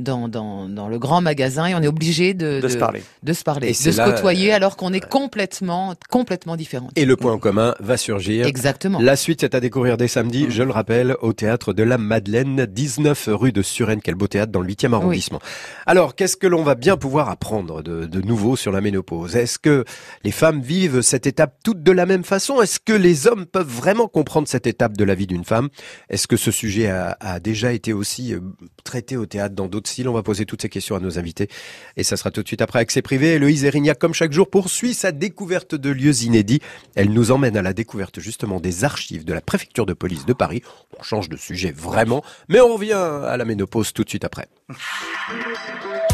dans 0.00 0.28
dans, 0.28 0.68
dans 0.68 0.88
le 0.88 0.98
grand 0.98 1.20
magasin 1.20 1.66
et 1.66 1.74
on 1.74 1.82
est 1.82 1.86
obligé 1.88 2.34
de, 2.34 2.60
de 2.60 2.68
se 2.68 2.76
parler. 2.76 3.02
de 3.22 3.32
se 3.32 3.42
parler, 3.44 3.68
de 3.68 3.72
c'est 3.74 3.92
se 3.92 3.98
là, 3.98 4.10
côtoyer 4.10 4.52
alors 4.52 4.76
qu'on 4.76 4.92
est 4.92 5.06
complètement 5.06 5.94
complètement 6.10 6.56
différents. 6.56 6.90
Et 6.96 7.04
le 7.04 7.16
point 7.16 7.38
commun 7.38 7.74
va 7.80 7.96
surgir. 7.96 8.46
Exactement. 8.46 9.00
La 9.00 9.16
suite 9.16 9.42
est 9.42 9.54
à 9.54 9.60
découvrir 9.60 9.96
dès 9.96 10.08
samedi, 10.08 10.46
je 10.50 10.62
le 10.62 10.70
rappelle, 10.70 11.16
au 11.22 11.32
théâtre 11.32 11.72
de 11.72 11.82
la 11.82 11.98
Madeleine, 11.98 12.66
19 12.66 13.28
rue 13.32 13.52
de 13.52 13.62
Suresnes. 13.62 14.00
Quel 14.02 14.14
beau 14.14 14.26
théâtre 14.26 14.52
dans 14.52 14.60
le 14.60 14.68
8e 14.68 14.92
arrondissement. 14.94 15.40
Alors, 15.86 16.14
qu'est-ce 16.14 16.36
que 16.36 16.46
l'on 16.46 16.62
va 16.62 16.74
bien 16.74 16.96
pouvoir 16.96 17.28
apprendre 17.28 17.82
de, 17.82 18.06
de 18.06 18.20
nouveau 18.20 18.56
sur 18.56 18.72
la 18.72 18.80
ménopause? 18.80 19.36
Est-ce 19.36 19.58
que 19.58 19.84
les 20.24 20.30
femmes 20.30 20.60
vivent 20.60 21.00
cette 21.02 21.26
étape 21.26 21.56
toutes 21.64 21.82
de 21.82 21.92
la 21.92 22.06
même 22.06 22.24
façon? 22.24 22.62
Est-ce 22.62 22.80
que 22.80 22.92
les 22.92 23.26
hommes 23.26 23.46
peuvent 23.46 23.66
vraiment 23.68 24.08
comprendre 24.08 24.48
cette 24.48 24.66
étape 24.66 24.96
de 24.96 25.04
la 25.04 25.14
vie 25.14 25.26
d'une 25.26 25.44
femme? 25.44 25.68
Est-ce 26.08 26.26
que 26.26 26.36
ce 26.36 26.50
sujet 26.50 26.88
a, 26.88 27.16
a 27.20 27.40
déjà 27.40 27.72
été 27.72 27.92
aussi 27.92 28.34
euh, 28.34 28.40
traité 28.84 29.16
au 29.16 29.26
théâtre 29.26 29.54
dans 29.54 29.66
d'autres 29.66 29.89
On 30.06 30.12
va 30.12 30.22
poser 30.22 30.46
toutes 30.46 30.62
ces 30.62 30.68
questions 30.68 30.96
à 30.96 31.00
nos 31.00 31.18
invités. 31.18 31.48
Et 31.96 32.04
ça 32.04 32.16
sera 32.16 32.30
tout 32.30 32.42
de 32.42 32.46
suite 32.46 32.62
après 32.62 32.78
Accès 32.78 33.02
Privé. 33.02 33.34
Héloïse 33.34 33.64
Erignac, 33.64 33.98
comme 33.98 34.14
chaque 34.14 34.32
jour, 34.32 34.48
poursuit 34.48 34.94
sa 34.94 35.12
découverte 35.12 35.74
de 35.74 35.90
lieux 35.90 36.22
inédits. 36.22 36.60
Elle 36.94 37.12
nous 37.12 37.30
emmène 37.30 37.56
à 37.56 37.62
la 37.62 37.72
découverte 37.72 38.20
justement 38.20 38.60
des 38.60 38.84
archives 38.84 39.24
de 39.24 39.32
la 39.32 39.40
préfecture 39.40 39.86
de 39.86 39.92
police 39.92 40.26
de 40.26 40.32
Paris. 40.32 40.62
On 40.98 41.02
change 41.02 41.28
de 41.28 41.36
sujet 41.36 41.72
vraiment, 41.72 42.22
mais 42.48 42.60
on 42.60 42.74
revient 42.74 42.92
à 42.92 43.36
la 43.36 43.44
ménopause 43.44 43.92
tout 43.92 44.04
de 44.04 44.08
suite 44.08 44.24
après. 44.24 44.48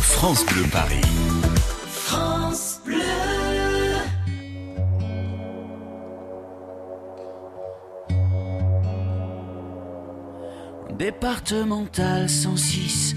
France 0.00 0.44
Bleu 0.46 0.64
Paris. 0.72 1.00
France 1.88 2.80
Bleu. 2.84 2.96
Départemental 10.98 12.26
106, 12.26 13.16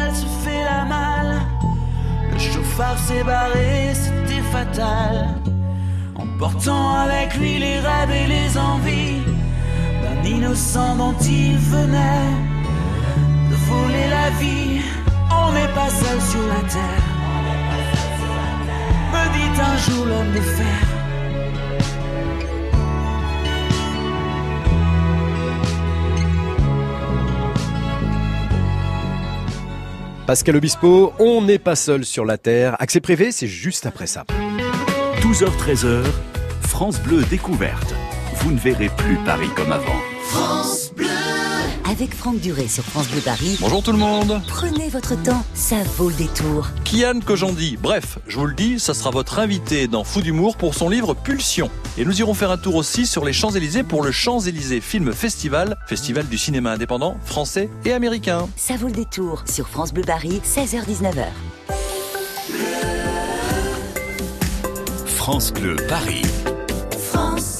chauffard 2.71 2.97
s'est 2.97 3.23
barré, 3.23 3.93
c'était 3.93 4.41
fatal. 4.51 5.35
Emportant 6.15 6.95
avec 6.95 7.35
lui 7.37 7.59
les 7.59 7.79
rêves 7.79 8.11
et 8.11 8.27
les 8.27 8.57
envies 8.57 9.23
d'un 10.01 10.29
innocent 10.29 10.95
dont 10.95 11.15
il 11.21 11.57
venait 11.57 12.31
de 13.49 13.55
voler 13.55 14.07
la 14.09 14.29
vie. 14.39 14.81
On 15.31 15.51
n'est 15.53 15.73
pas 15.73 15.89
seul 15.89 16.21
sur 16.21 16.45
la 16.47 16.61
terre, 16.69 17.07
me 19.13 19.23
dit 19.35 19.61
un 19.61 19.77
jour 19.77 20.05
l'homme 20.05 20.33
de 20.33 20.41
fer. 20.41 20.90
Pascal 30.31 30.55
Obispo, 30.55 31.11
on 31.19 31.41
n'est 31.41 31.59
pas 31.59 31.75
seul 31.75 32.05
sur 32.05 32.23
la 32.23 32.37
Terre. 32.37 32.77
Accès 32.79 33.01
privé, 33.01 33.33
c'est 33.33 33.47
juste 33.47 33.85
après 33.85 34.07
ça. 34.07 34.23
12h-13h, 35.19 36.05
France 36.61 37.01
Bleu 37.01 37.23
découverte. 37.29 37.93
Vous 38.35 38.51
ne 38.51 38.57
verrez 38.57 38.87
plus 38.95 39.17
Paris 39.25 39.49
comme 39.57 39.73
avant. 39.73 39.99
France 40.29 40.80
avec 41.91 42.15
Franck 42.15 42.39
Duré 42.39 42.67
sur 42.67 42.83
France 42.83 43.09
Bleu 43.09 43.19
Paris. 43.19 43.57
Bonjour 43.59 43.83
tout 43.83 43.91
le 43.91 43.97
monde. 43.97 44.41
Prenez 44.47 44.89
votre 44.89 45.21
temps, 45.21 45.43
ça 45.53 45.75
vaut 45.97 46.09
le 46.09 46.15
détour. 46.15 46.69
Kian 46.85 47.19
Kojandi, 47.19 47.77
bref, 47.77 48.17
je 48.27 48.37
vous 48.37 48.45
le 48.45 48.53
dis, 48.53 48.79
ça 48.79 48.93
sera 48.93 49.09
votre 49.11 49.39
invité 49.39 49.87
dans 49.87 50.05
Fou 50.05 50.21
d'humour 50.21 50.55
pour 50.55 50.73
son 50.73 50.89
livre 50.89 51.13
Pulsion. 51.13 51.69
Et 51.97 52.05
nous 52.05 52.17
irons 52.19 52.33
faire 52.33 52.49
un 52.49 52.57
tour 52.57 52.75
aussi 52.75 53.05
sur 53.05 53.25
les 53.25 53.33
Champs-Élysées 53.33 53.83
pour 53.83 54.03
le 54.03 54.11
Champs-Élysées 54.11 54.79
Film 54.79 55.11
Festival, 55.11 55.77
festival 55.85 56.27
du 56.27 56.37
cinéma 56.37 56.71
indépendant 56.71 57.17
français 57.25 57.69
et 57.83 57.91
américain. 57.91 58.47
Ça 58.55 58.77
vaut 58.77 58.87
le 58.87 58.93
détour 58.93 59.43
sur 59.45 59.67
France 59.67 59.93
Bleu 59.93 60.03
Paris, 60.03 60.41
16h-19h. 60.45 61.25
France 65.07 65.51
Bleu 65.51 65.75
Paris. 65.89 66.21
France 67.11 67.59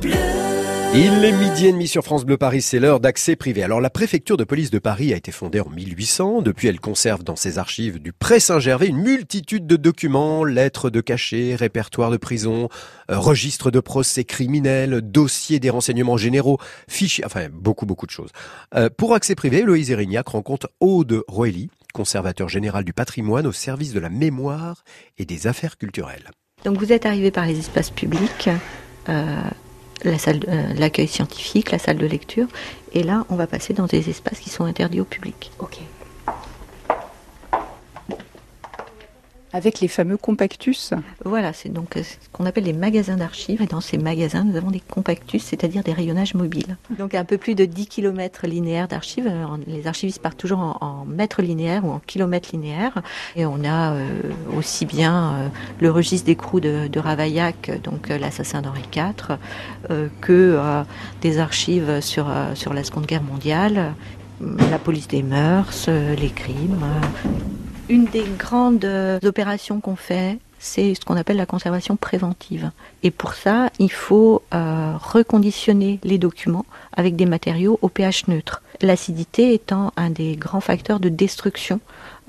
Bleu. 0.00 0.53
Il 0.96 1.24
est 1.24 1.32
midi 1.32 1.66
et 1.66 1.72
demi 1.72 1.88
sur 1.88 2.04
France 2.04 2.24
Bleu 2.24 2.36
Paris, 2.36 2.62
c'est 2.62 2.78
l'heure 2.78 3.00
d'accès 3.00 3.34
privé. 3.34 3.64
Alors 3.64 3.80
la 3.80 3.90
préfecture 3.90 4.36
de 4.36 4.44
police 4.44 4.70
de 4.70 4.78
Paris 4.78 5.12
a 5.12 5.16
été 5.16 5.32
fondée 5.32 5.58
en 5.58 5.68
1800. 5.68 6.40
Depuis, 6.40 6.68
elle 6.68 6.78
conserve 6.78 7.24
dans 7.24 7.34
ses 7.34 7.58
archives 7.58 8.00
du 8.00 8.12
Pré 8.12 8.38
Saint-Gervais 8.38 8.86
une 8.86 8.98
multitude 8.98 9.66
de 9.66 9.74
documents, 9.74 10.44
lettres 10.44 10.90
de 10.90 11.00
cachet, 11.00 11.56
répertoires 11.56 12.12
de 12.12 12.16
prison, 12.16 12.68
euh, 13.10 13.18
registres 13.18 13.72
de 13.72 13.80
procès 13.80 14.22
criminels, 14.22 15.00
dossiers 15.00 15.58
des 15.58 15.68
renseignements 15.68 16.16
généraux, 16.16 16.58
fichiers, 16.88 17.24
enfin 17.24 17.48
beaucoup 17.52 17.86
beaucoup 17.86 18.06
de 18.06 18.12
choses. 18.12 18.30
Euh, 18.76 18.88
pour 18.88 19.14
accès 19.14 19.34
privé, 19.34 19.62
Loïse 19.62 19.90
Erignac 19.90 20.28
rencontre 20.28 20.70
Aude 20.78 21.24
Roelly, 21.26 21.70
conservateur 21.92 22.48
général 22.48 22.84
du 22.84 22.92
patrimoine 22.92 23.48
au 23.48 23.52
service 23.52 23.94
de 23.94 23.98
la 23.98 24.10
mémoire 24.10 24.84
et 25.18 25.24
des 25.24 25.48
affaires 25.48 25.76
culturelles. 25.76 26.30
Donc 26.64 26.78
vous 26.78 26.92
êtes 26.92 27.04
arrivé 27.04 27.32
par 27.32 27.46
les 27.46 27.58
espaces 27.58 27.90
publics. 27.90 28.48
Euh, 29.08 29.42
la 30.10 30.18
salle, 30.18 30.40
euh, 30.48 30.74
l'accueil 30.74 31.08
scientifique, 31.08 31.70
la 31.70 31.78
salle 31.78 31.98
de 31.98 32.06
lecture. 32.06 32.46
Et 32.92 33.02
là, 33.02 33.24
on 33.28 33.36
va 33.36 33.46
passer 33.46 33.72
dans 33.72 33.86
des 33.86 34.10
espaces 34.10 34.40
qui 34.40 34.50
sont 34.50 34.64
interdits 34.64 35.00
au 35.00 35.04
public. 35.04 35.50
Avec 39.54 39.80
les 39.80 39.86
fameux 39.86 40.16
compactus. 40.16 40.92
Voilà, 41.24 41.52
c'est 41.52 41.68
donc 41.68 41.96
euh, 41.96 42.02
ce 42.02 42.16
qu'on 42.32 42.44
appelle 42.44 42.64
les 42.64 42.72
magasins 42.72 43.16
d'archives. 43.16 43.62
Et 43.62 43.66
dans 43.66 43.80
ces 43.80 43.98
magasins, 43.98 44.42
nous 44.42 44.56
avons 44.56 44.72
des 44.72 44.80
compactus, 44.80 45.44
c'est-à-dire 45.44 45.84
des 45.84 45.92
rayonnages 45.92 46.34
mobiles. 46.34 46.76
Donc 46.98 47.14
un 47.14 47.24
peu 47.24 47.38
plus 47.38 47.54
de 47.54 47.64
10 47.64 47.86
km 47.86 48.48
linéaires 48.48 48.88
d'archives. 48.88 49.32
Les 49.68 49.86
archivistes 49.86 50.20
partent 50.20 50.38
toujours 50.38 50.58
en, 50.58 51.04
mètres 51.06 51.40
linéaires 51.40 51.84
ou 51.84 51.92
en 51.92 52.00
kilomètres 52.00 52.48
linéaires. 52.52 53.00
Et 53.36 53.46
on 53.46 53.62
a 53.64 53.92
euh, 53.92 54.08
aussi 54.56 54.86
bien 54.86 55.14
euh, 55.14 55.48
le 55.78 55.90
registre 55.92 56.26
d'écrou 56.26 56.58
de, 56.58 56.88
de 56.88 56.98
Ravaillac, 56.98 57.80
donc 57.84 58.08
l'assassin 58.08 58.60
d'Henri 58.60 58.82
IV, 58.94 59.38
que 60.20 60.58
des 61.20 61.38
archives 61.38 62.00
sur, 62.00 62.26
sur 62.54 62.74
la 62.74 62.82
Seconde 62.82 63.06
Guerre 63.06 63.22
mondiale, 63.22 63.94
la 64.70 64.78
police 64.78 65.06
des 65.06 65.22
mœurs, 65.22 65.88
les 65.88 66.30
crimes 66.30 66.84
une 67.88 68.06
des 68.06 68.24
grandes 68.38 68.84
euh, 68.84 69.18
opérations 69.24 69.80
qu'on 69.80 69.96
fait, 69.96 70.38
c'est 70.58 70.94
ce 70.94 71.04
qu'on 71.04 71.16
appelle 71.16 71.36
la 71.36 71.46
conservation 71.46 71.96
préventive. 71.96 72.70
Et 73.02 73.10
pour 73.10 73.34
ça, 73.34 73.68
il 73.78 73.92
faut 73.92 74.42
euh, 74.54 74.94
reconditionner 74.96 76.00
les 76.02 76.16
documents 76.16 76.64
avec 76.96 77.16
des 77.16 77.26
matériaux 77.26 77.78
au 77.82 77.88
pH 77.88 78.28
neutre. 78.28 78.62
L'acidité 78.80 79.52
étant 79.52 79.92
un 79.96 80.10
des 80.10 80.36
grands 80.36 80.62
facteurs 80.62 81.00
de 81.00 81.10
destruction 81.10 81.80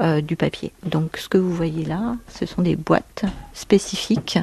euh, 0.02 0.20
du 0.20 0.36
papier. 0.36 0.74
Donc 0.84 1.18
ce 1.18 1.30
que 1.30 1.38
vous 1.38 1.54
voyez 1.54 1.86
là, 1.86 2.16
ce 2.28 2.46
sont 2.46 2.62
des 2.62 2.76
boîtes 2.76 3.24
spécifiques, 3.54 4.38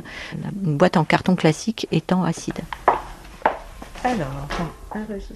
une 0.64 0.78
boîte 0.78 0.96
en 0.96 1.04
carton 1.04 1.36
classique 1.36 1.86
étant 1.92 2.24
acide. 2.24 2.60
Alors, 4.04 4.48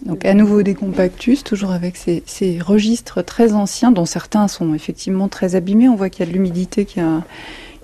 donc 0.03 0.25
à 0.25 0.35
nouveau 0.35 0.63
des 0.63 0.75
compactus, 0.75 1.45
toujours 1.45 1.73
avec 1.73 1.97
ces, 1.97 2.59
registres 2.61 3.23
très 3.23 3.53
anciens, 3.53 3.91
dont 3.91 4.05
certains 4.05 4.49
sont 4.49 4.75
effectivement 4.75 5.29
très 5.29 5.55
abîmés. 5.55 5.89
On 5.89 5.97
voit 5.97 6.11
qu'il 6.11 6.25
y 6.25 6.29
a 6.29 6.31
de 6.31 6.37
l'humidité 6.37 6.85
qui, 6.85 7.01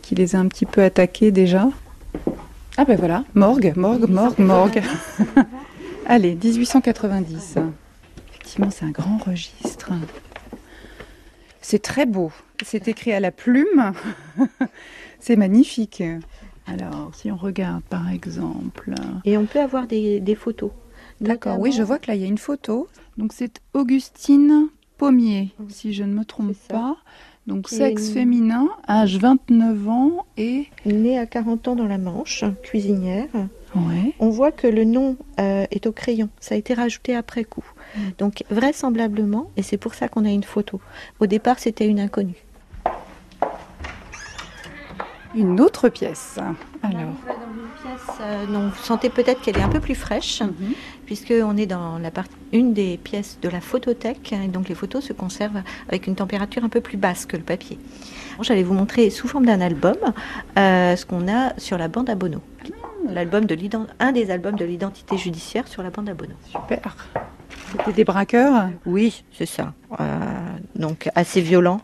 qui, 0.02 0.14
les 0.14 0.34
a 0.36 0.38
un 0.38 0.48
petit 0.48 0.66
peu 0.66 0.82
attaqués 0.82 1.30
déjà. 1.30 1.68
Ah 2.76 2.84
ben 2.84 2.96
voilà, 2.96 3.24
morgue, 3.34 3.72
morgue, 3.76 4.08
morgue, 4.08 4.38
morgue. 4.38 4.82
Allez, 6.06 6.34
1890. 6.34 7.58
Effectivement, 8.30 8.70
c'est 8.70 8.84
un 8.84 8.90
grand 8.90 9.18
registre. 9.18 9.90
C'est 11.60 11.82
très 11.82 12.06
beau. 12.06 12.32
C'est 12.64 12.88
écrit 12.88 13.12
à 13.12 13.20
la 13.20 13.30
plume. 13.30 13.92
c'est 15.20 15.36
magnifique. 15.36 16.02
Alors, 16.66 17.12
si 17.14 17.30
on 17.30 17.36
regarde 17.36 17.82
par 17.84 18.10
exemple. 18.10 18.94
Et 19.24 19.36
on 19.36 19.46
peut 19.46 19.60
avoir 19.60 19.86
des, 19.86 20.36
photos. 20.38 20.70
D'accord, 21.22 21.58
oui, 21.58 21.72
je 21.72 21.82
vois 21.82 21.98
que 21.98 22.08
là, 22.08 22.14
il 22.14 22.20
y 22.20 22.24
a 22.24 22.28
une 22.28 22.38
photo. 22.38 22.88
Donc, 23.16 23.32
c'est 23.32 23.60
Augustine 23.74 24.68
Pommier, 24.98 25.50
si 25.68 25.92
je 25.92 26.02
ne 26.04 26.12
me 26.12 26.24
trompe 26.24 26.54
pas. 26.68 26.96
Donc, 27.46 27.68
sexe 27.68 28.10
féminin, 28.10 28.68
âge 28.88 29.16
29 29.18 29.88
ans 29.88 30.26
et. 30.36 30.66
Née 30.86 31.18
à 31.18 31.26
40 31.26 31.68
ans 31.68 31.76
dans 31.76 31.86
la 31.86 31.98
Manche, 31.98 32.44
cuisinière. 32.62 33.28
Ouais. 33.74 34.14
On 34.20 34.30
voit 34.30 34.52
que 34.52 34.66
le 34.66 34.84
nom 34.84 35.16
euh, 35.40 35.64
est 35.70 35.86
au 35.86 35.92
crayon. 35.92 36.28
Ça 36.40 36.54
a 36.54 36.58
été 36.58 36.74
rajouté 36.74 37.16
après 37.16 37.44
coup. 37.44 37.64
Mm. 37.96 38.00
Donc, 38.18 38.44
vraisemblablement, 38.50 39.50
et 39.56 39.62
c'est 39.62 39.78
pour 39.78 39.94
ça 39.94 40.08
qu'on 40.08 40.24
a 40.24 40.30
une 40.30 40.44
photo. 40.44 40.80
Au 41.20 41.26
départ, 41.26 41.58
c'était 41.58 41.86
une 41.86 42.00
inconnue 42.00 42.44
une 45.34 45.60
autre 45.60 45.88
pièce. 45.88 46.38
Alors. 46.82 46.94
dans 46.94 47.04
une 47.04 47.68
pièce, 47.82 48.16
euh, 48.20 48.44
vous 48.48 48.82
sentez 48.82 49.08
peut-être 49.08 49.40
qu'elle 49.40 49.56
est 49.56 49.62
un 49.62 49.68
peu 49.68 49.80
plus 49.80 49.94
fraîche, 49.94 50.42
mhm. 50.42 50.74
Puisqu'on 51.06 51.56
est 51.56 51.66
dans 51.66 51.98
la 51.98 52.10
partie, 52.10 52.34
une 52.52 52.72
des 52.72 52.98
pièces 52.98 53.38
de 53.42 53.48
la 53.48 53.60
photothèque, 53.60 54.32
et 54.32 54.48
donc 54.48 54.68
les 54.68 54.74
photos 54.74 55.04
se 55.04 55.12
conservent 55.12 55.62
avec 55.88 56.06
une 56.06 56.14
température 56.14 56.64
un 56.64 56.68
peu 56.68 56.80
plus 56.80 56.96
basse 56.96 57.26
que 57.26 57.36
le 57.36 57.42
papier. 57.42 57.78
J'allais 58.40 58.62
vous 58.62 58.74
montrer 58.74 59.10
sous 59.10 59.28
forme 59.28 59.46
d'un 59.46 59.60
album 59.60 59.96
euh, 60.58 60.96
ce 60.96 61.06
qu'on 61.06 61.28
a 61.28 61.58
sur 61.58 61.78
la 61.78 61.88
bande 61.88 62.10
à 62.10 62.14
Bono. 62.14 62.40
L'album 63.08 63.46
de 63.46 63.56
un 63.98 64.12
des 64.12 64.30
albums 64.30 64.56
de 64.56 64.64
l'identité 64.64 65.18
judiciaire 65.18 65.66
sur 65.68 65.82
la 65.82 65.90
bande 65.90 66.08
à 66.08 66.14
Bono. 66.14 66.34
Super. 66.48 66.96
C'était 67.72 67.92
des 67.92 68.04
braqueurs? 68.04 68.68
Oui, 68.86 69.24
c'est 69.32 69.46
ça. 69.46 69.72
Euh, 70.00 70.04
donc 70.76 71.08
assez 71.14 71.40
violent. 71.40 71.80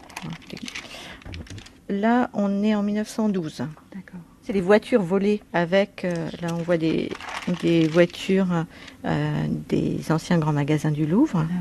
Là, 1.89 2.31
on 2.35 2.63
est 2.63 2.75
en 2.75 2.83
1912. 2.83 3.65
D'accord. 3.95 4.21
C'est 4.49 4.55
les 4.55 4.63
voitures 4.63 5.03
volées 5.03 5.43
avec, 5.53 6.07
euh, 6.07 6.31
là 6.41 6.49
on 6.55 6.63
voit 6.63 6.79
des, 6.79 7.11
des 7.61 7.87
voitures 7.87 8.65
euh, 9.05 9.47
des 9.69 10.11
anciens 10.11 10.39
grands 10.39 10.55
magasins 10.55 10.91
du 10.91 11.05
Louvre. 11.05 11.45
Ah 11.47 11.53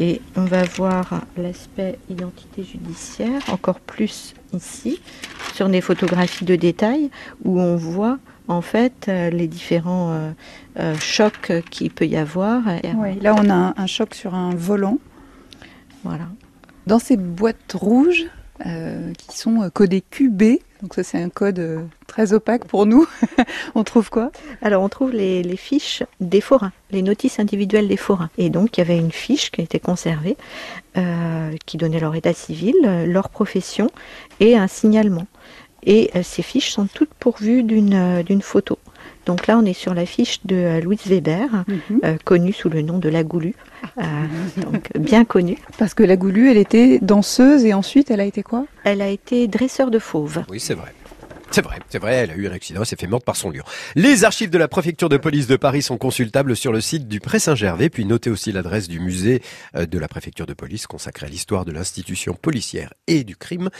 Et 0.00 0.20
on 0.34 0.44
va 0.44 0.64
voir 0.64 1.22
l'aspect 1.36 2.00
identité 2.10 2.64
judiciaire 2.64 3.40
encore 3.46 3.78
plus 3.78 4.34
ici, 4.52 4.98
sur 5.54 5.68
des 5.68 5.80
photographies 5.80 6.44
de 6.44 6.56
détail 6.56 7.10
où 7.44 7.60
on 7.60 7.76
voit 7.76 8.18
en 8.48 8.60
fait 8.60 9.06
euh, 9.06 9.30
les 9.30 9.46
différents 9.46 10.32
chocs 10.98 11.52
qu'il 11.70 11.92
peut 11.92 12.06
y 12.06 12.16
avoir. 12.16 12.62
Oui, 12.96 13.20
là 13.20 13.36
on 13.38 13.48
a 13.48 13.72
un, 13.76 13.86
choc 13.86 14.16
sur 14.16 14.34
un 14.34 14.52
volant. 14.52 14.98
Voilà. 16.02 16.26
Dans 16.88 16.98
ces 16.98 17.16
boîtes 17.16 17.72
rouges, 17.72 18.26
qui 18.58 19.38
sont 19.38 19.70
codées 19.72 20.02
QB, 20.10 20.58
donc 20.84 20.92
ça 20.92 21.02
c'est 21.02 21.16
un 21.16 21.30
code 21.30 21.58
euh, 21.60 21.82
très 22.06 22.34
opaque 22.34 22.66
pour 22.66 22.84
nous. 22.84 23.06
on 23.74 23.84
trouve 23.84 24.10
quoi? 24.10 24.30
Alors 24.60 24.82
on 24.82 24.90
trouve 24.90 25.12
les, 25.12 25.56
fiches 25.56 26.02
des 26.20 26.42
forains, 26.42 26.72
les 26.90 27.00
notices 27.00 27.38
individuelles 27.38 27.88
des 27.88 27.96
forains. 27.96 28.28
Et 28.36 28.50
donc 28.50 28.76
il 28.76 28.80
y 28.80 28.82
avait 28.82 28.98
une 28.98 29.10
fiche 29.10 29.50
qui 29.50 29.62
a 29.62 29.64
été 29.64 29.80
conservée, 29.80 30.36
euh, 30.98 31.52
qui 31.64 31.78
donnait 31.78 32.00
leur 32.00 32.14
état 32.14 32.34
civil, 32.34 32.74
leur 33.06 33.30
profession 33.30 33.90
et 34.40 34.58
un 34.58 34.66
signalement. 34.66 35.26
Et 35.84 36.10
euh, 36.16 36.22
ces 36.22 36.42
fiches 36.42 36.70
sont 36.70 36.86
toutes 36.86 37.14
pourvues 37.14 37.62
d'une 37.62 38.42
photo. 38.42 38.78
Donc 39.26 39.46
là, 39.46 39.58
on 39.58 39.64
est 39.64 39.72
sur 39.72 39.94
la 39.94 40.06
fiche 40.06 40.40
de 40.44 40.56
euh, 40.56 40.80
Louise 40.80 41.06
Weber, 41.06 41.64
mhm. 41.66 42.00
euh, 42.04 42.16
connue 42.24 42.52
sous 42.52 42.68
le 42.68 42.82
nom 42.82 42.98
de 42.98 43.08
La 43.08 43.24
Goulue, 43.24 43.54
euh, 43.98 44.02
donc 44.56 44.90
bien 44.98 45.24
connue. 45.24 45.58
Parce 45.78 45.94
que 45.94 46.02
La 46.02 46.16
Goulue, 46.16 46.50
elle 46.50 46.56
était 46.56 46.98
danseuse 47.00 47.64
et 47.64 47.74
ensuite, 47.74 48.10
elle 48.10 48.20
a 48.20 48.24
été 48.24 48.42
quoi? 48.42 48.66
Elle 48.84 49.00
a 49.00 49.08
été 49.08 49.48
dresseur 49.48 49.90
de 49.90 49.98
fauves. 49.98 50.44
Oui, 50.50 50.60
c'est 50.60 50.74
vrai. 50.74 50.92
C'est 51.50 51.62
vrai, 51.62 51.78
c'est 51.88 51.98
vrai, 51.98 52.14
elle 52.14 52.30
a 52.30 52.34
eu 52.34 52.48
un 52.48 52.52
accident, 52.52 52.80
elle 52.80 52.86
s'est 52.86 52.96
fait 52.96 53.06
morte 53.06 53.24
par 53.24 53.36
son 53.36 53.50
lieu. 53.50 53.62
Les 53.94 54.24
archives 54.24 54.50
de 54.50 54.58
la 54.58 54.68
préfecture 54.68 55.08
de 55.08 55.16
police 55.16 55.46
de 55.46 55.56
Paris 55.56 55.82
sont 55.82 55.98
consultables 55.98 56.56
sur 56.56 56.72
le 56.72 56.80
site 56.80 57.06
du 57.06 57.20
Pré 57.20 57.38
Saint-Gervais, 57.38 57.90
puis 57.90 58.04
notez 58.04 58.30
aussi 58.30 58.50
l'adresse 58.50 58.88
du 58.88 58.98
musée 58.98 59.42
euh, 59.76 59.86
de 59.86 59.98
la 59.98 60.08
préfecture 60.08 60.46
de 60.46 60.54
police 60.54 60.86
consacré 60.86 61.26
à 61.26 61.28
l'histoire 61.28 61.64
de 61.64 61.72
l'institution 61.72 62.34
policière 62.34 62.92
et 63.06 63.24
du 63.24 63.36
crime. 63.36 63.70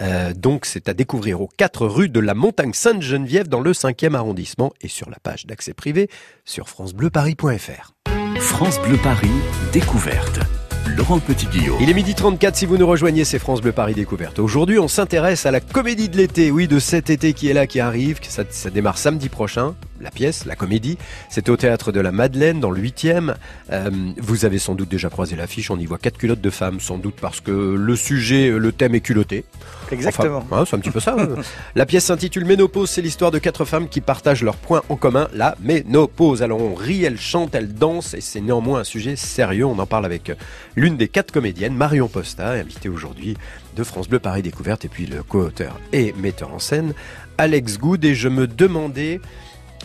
Euh, 0.00 0.32
donc 0.32 0.64
c'est 0.66 0.88
à 0.88 0.94
découvrir 0.94 1.40
aux 1.40 1.48
4 1.56 1.86
rues 1.86 2.08
de 2.08 2.20
la 2.20 2.34
Montagne 2.34 2.72
Sainte-Geneviève 2.72 3.48
dans 3.48 3.60
le 3.60 3.72
5e 3.72 4.14
arrondissement 4.14 4.72
et 4.80 4.88
sur 4.88 5.10
la 5.10 5.18
page 5.22 5.46
d'accès 5.46 5.74
privé 5.74 6.08
sur 6.44 6.68
francebleuparis.fr. 6.68 7.94
France 8.40 8.80
Bleu 8.80 8.96
Paris, 8.98 9.30
découverte. 9.72 10.40
Laurent 10.86 11.18
Petit-Guillaume. 11.18 11.78
Il 11.80 11.88
est 11.88 11.94
midi 11.94 12.14
34 12.14 12.56
si 12.56 12.66
vous 12.66 12.76
nous 12.76 12.86
rejoignez, 12.86 13.24
c'est 13.24 13.38
France 13.38 13.60
Bleu 13.60 13.72
Paris 13.72 13.94
Découverte. 13.94 14.38
Aujourd'hui, 14.38 14.78
on 14.78 14.88
s'intéresse 14.88 15.46
à 15.46 15.50
la 15.50 15.60
comédie 15.60 16.08
de 16.08 16.16
l'été, 16.16 16.50
oui, 16.50 16.68
de 16.68 16.78
cet 16.78 17.10
été 17.10 17.32
qui 17.32 17.48
est 17.48 17.54
là, 17.54 17.66
qui 17.66 17.80
arrive. 17.80 18.18
Ça, 18.22 18.44
ça 18.48 18.70
démarre 18.70 18.98
samedi 18.98 19.28
prochain. 19.28 19.74
La 20.00 20.10
pièce, 20.10 20.44
la 20.44 20.56
comédie, 20.56 20.98
c'est 21.28 21.48
au 21.48 21.56
théâtre 21.56 21.92
de 21.92 22.00
la 22.00 22.12
Madeleine, 22.12 22.60
dans 22.60 22.70
le 22.70 22.80
8e. 22.80 23.34
Euh, 23.72 23.90
vous 24.18 24.44
avez 24.44 24.58
sans 24.58 24.74
doute 24.74 24.88
déjà 24.88 25.08
croisé 25.08 25.36
l'affiche, 25.36 25.70
on 25.70 25.78
y 25.78 25.86
voit 25.86 25.98
quatre 25.98 26.18
culottes 26.18 26.40
de 26.40 26.50
femmes, 26.50 26.80
sans 26.80 26.98
doute 26.98 27.16
parce 27.20 27.40
que 27.40 27.52
le 27.52 27.96
sujet, 27.96 28.50
le 28.50 28.72
thème 28.72 28.94
est 28.94 29.00
culotté. 29.00 29.44
Exactement. 29.92 30.44
Hein, 30.50 30.64
c'est 30.66 30.76
un 30.76 30.80
petit 30.80 30.90
peu 30.90 31.00
ça. 31.00 31.16
La 31.74 31.86
pièce 31.86 32.04
s'intitule 32.04 32.44
Ménopause, 32.44 32.90
c'est 32.90 33.02
l'histoire 33.02 33.30
de 33.30 33.38
quatre 33.38 33.64
femmes 33.64 33.88
qui 33.88 34.00
partagent 34.00 34.42
leurs 34.42 34.56
points 34.56 34.82
en 34.88 34.96
commun, 34.96 35.28
la 35.32 35.56
ménopause. 35.60 36.42
Alors 36.42 36.60
on 36.60 36.74
rit, 36.74 37.04
elles 37.04 37.20
chantent, 37.20 37.54
elles 37.54 37.72
dansent, 37.72 38.14
et 38.14 38.20
c'est 38.20 38.40
néanmoins 38.40 38.80
un 38.80 38.84
sujet 38.84 39.16
sérieux. 39.16 39.66
On 39.66 39.78
en 39.78 39.86
parle 39.86 40.06
avec 40.06 40.32
l'une 40.76 40.96
des 40.96 41.08
quatre 41.08 41.32
comédiennes, 41.32 41.74
Marion 41.74 42.08
Posta, 42.08 42.50
invitée 42.50 42.88
aujourd'hui 42.88 43.36
de 43.76 43.84
France 43.84 44.08
Bleu 44.08 44.18
Paris 44.18 44.42
Découverte, 44.42 44.84
et 44.84 44.88
puis 44.88 45.06
le 45.06 45.22
co-auteur 45.22 45.78
et 45.92 46.12
metteur 46.14 46.52
en 46.52 46.58
scène, 46.58 46.94
Alex 47.38 47.78
Good. 47.78 48.04
Et 48.04 48.14
je 48.14 48.28
me 48.28 48.46
demandais 48.46 49.20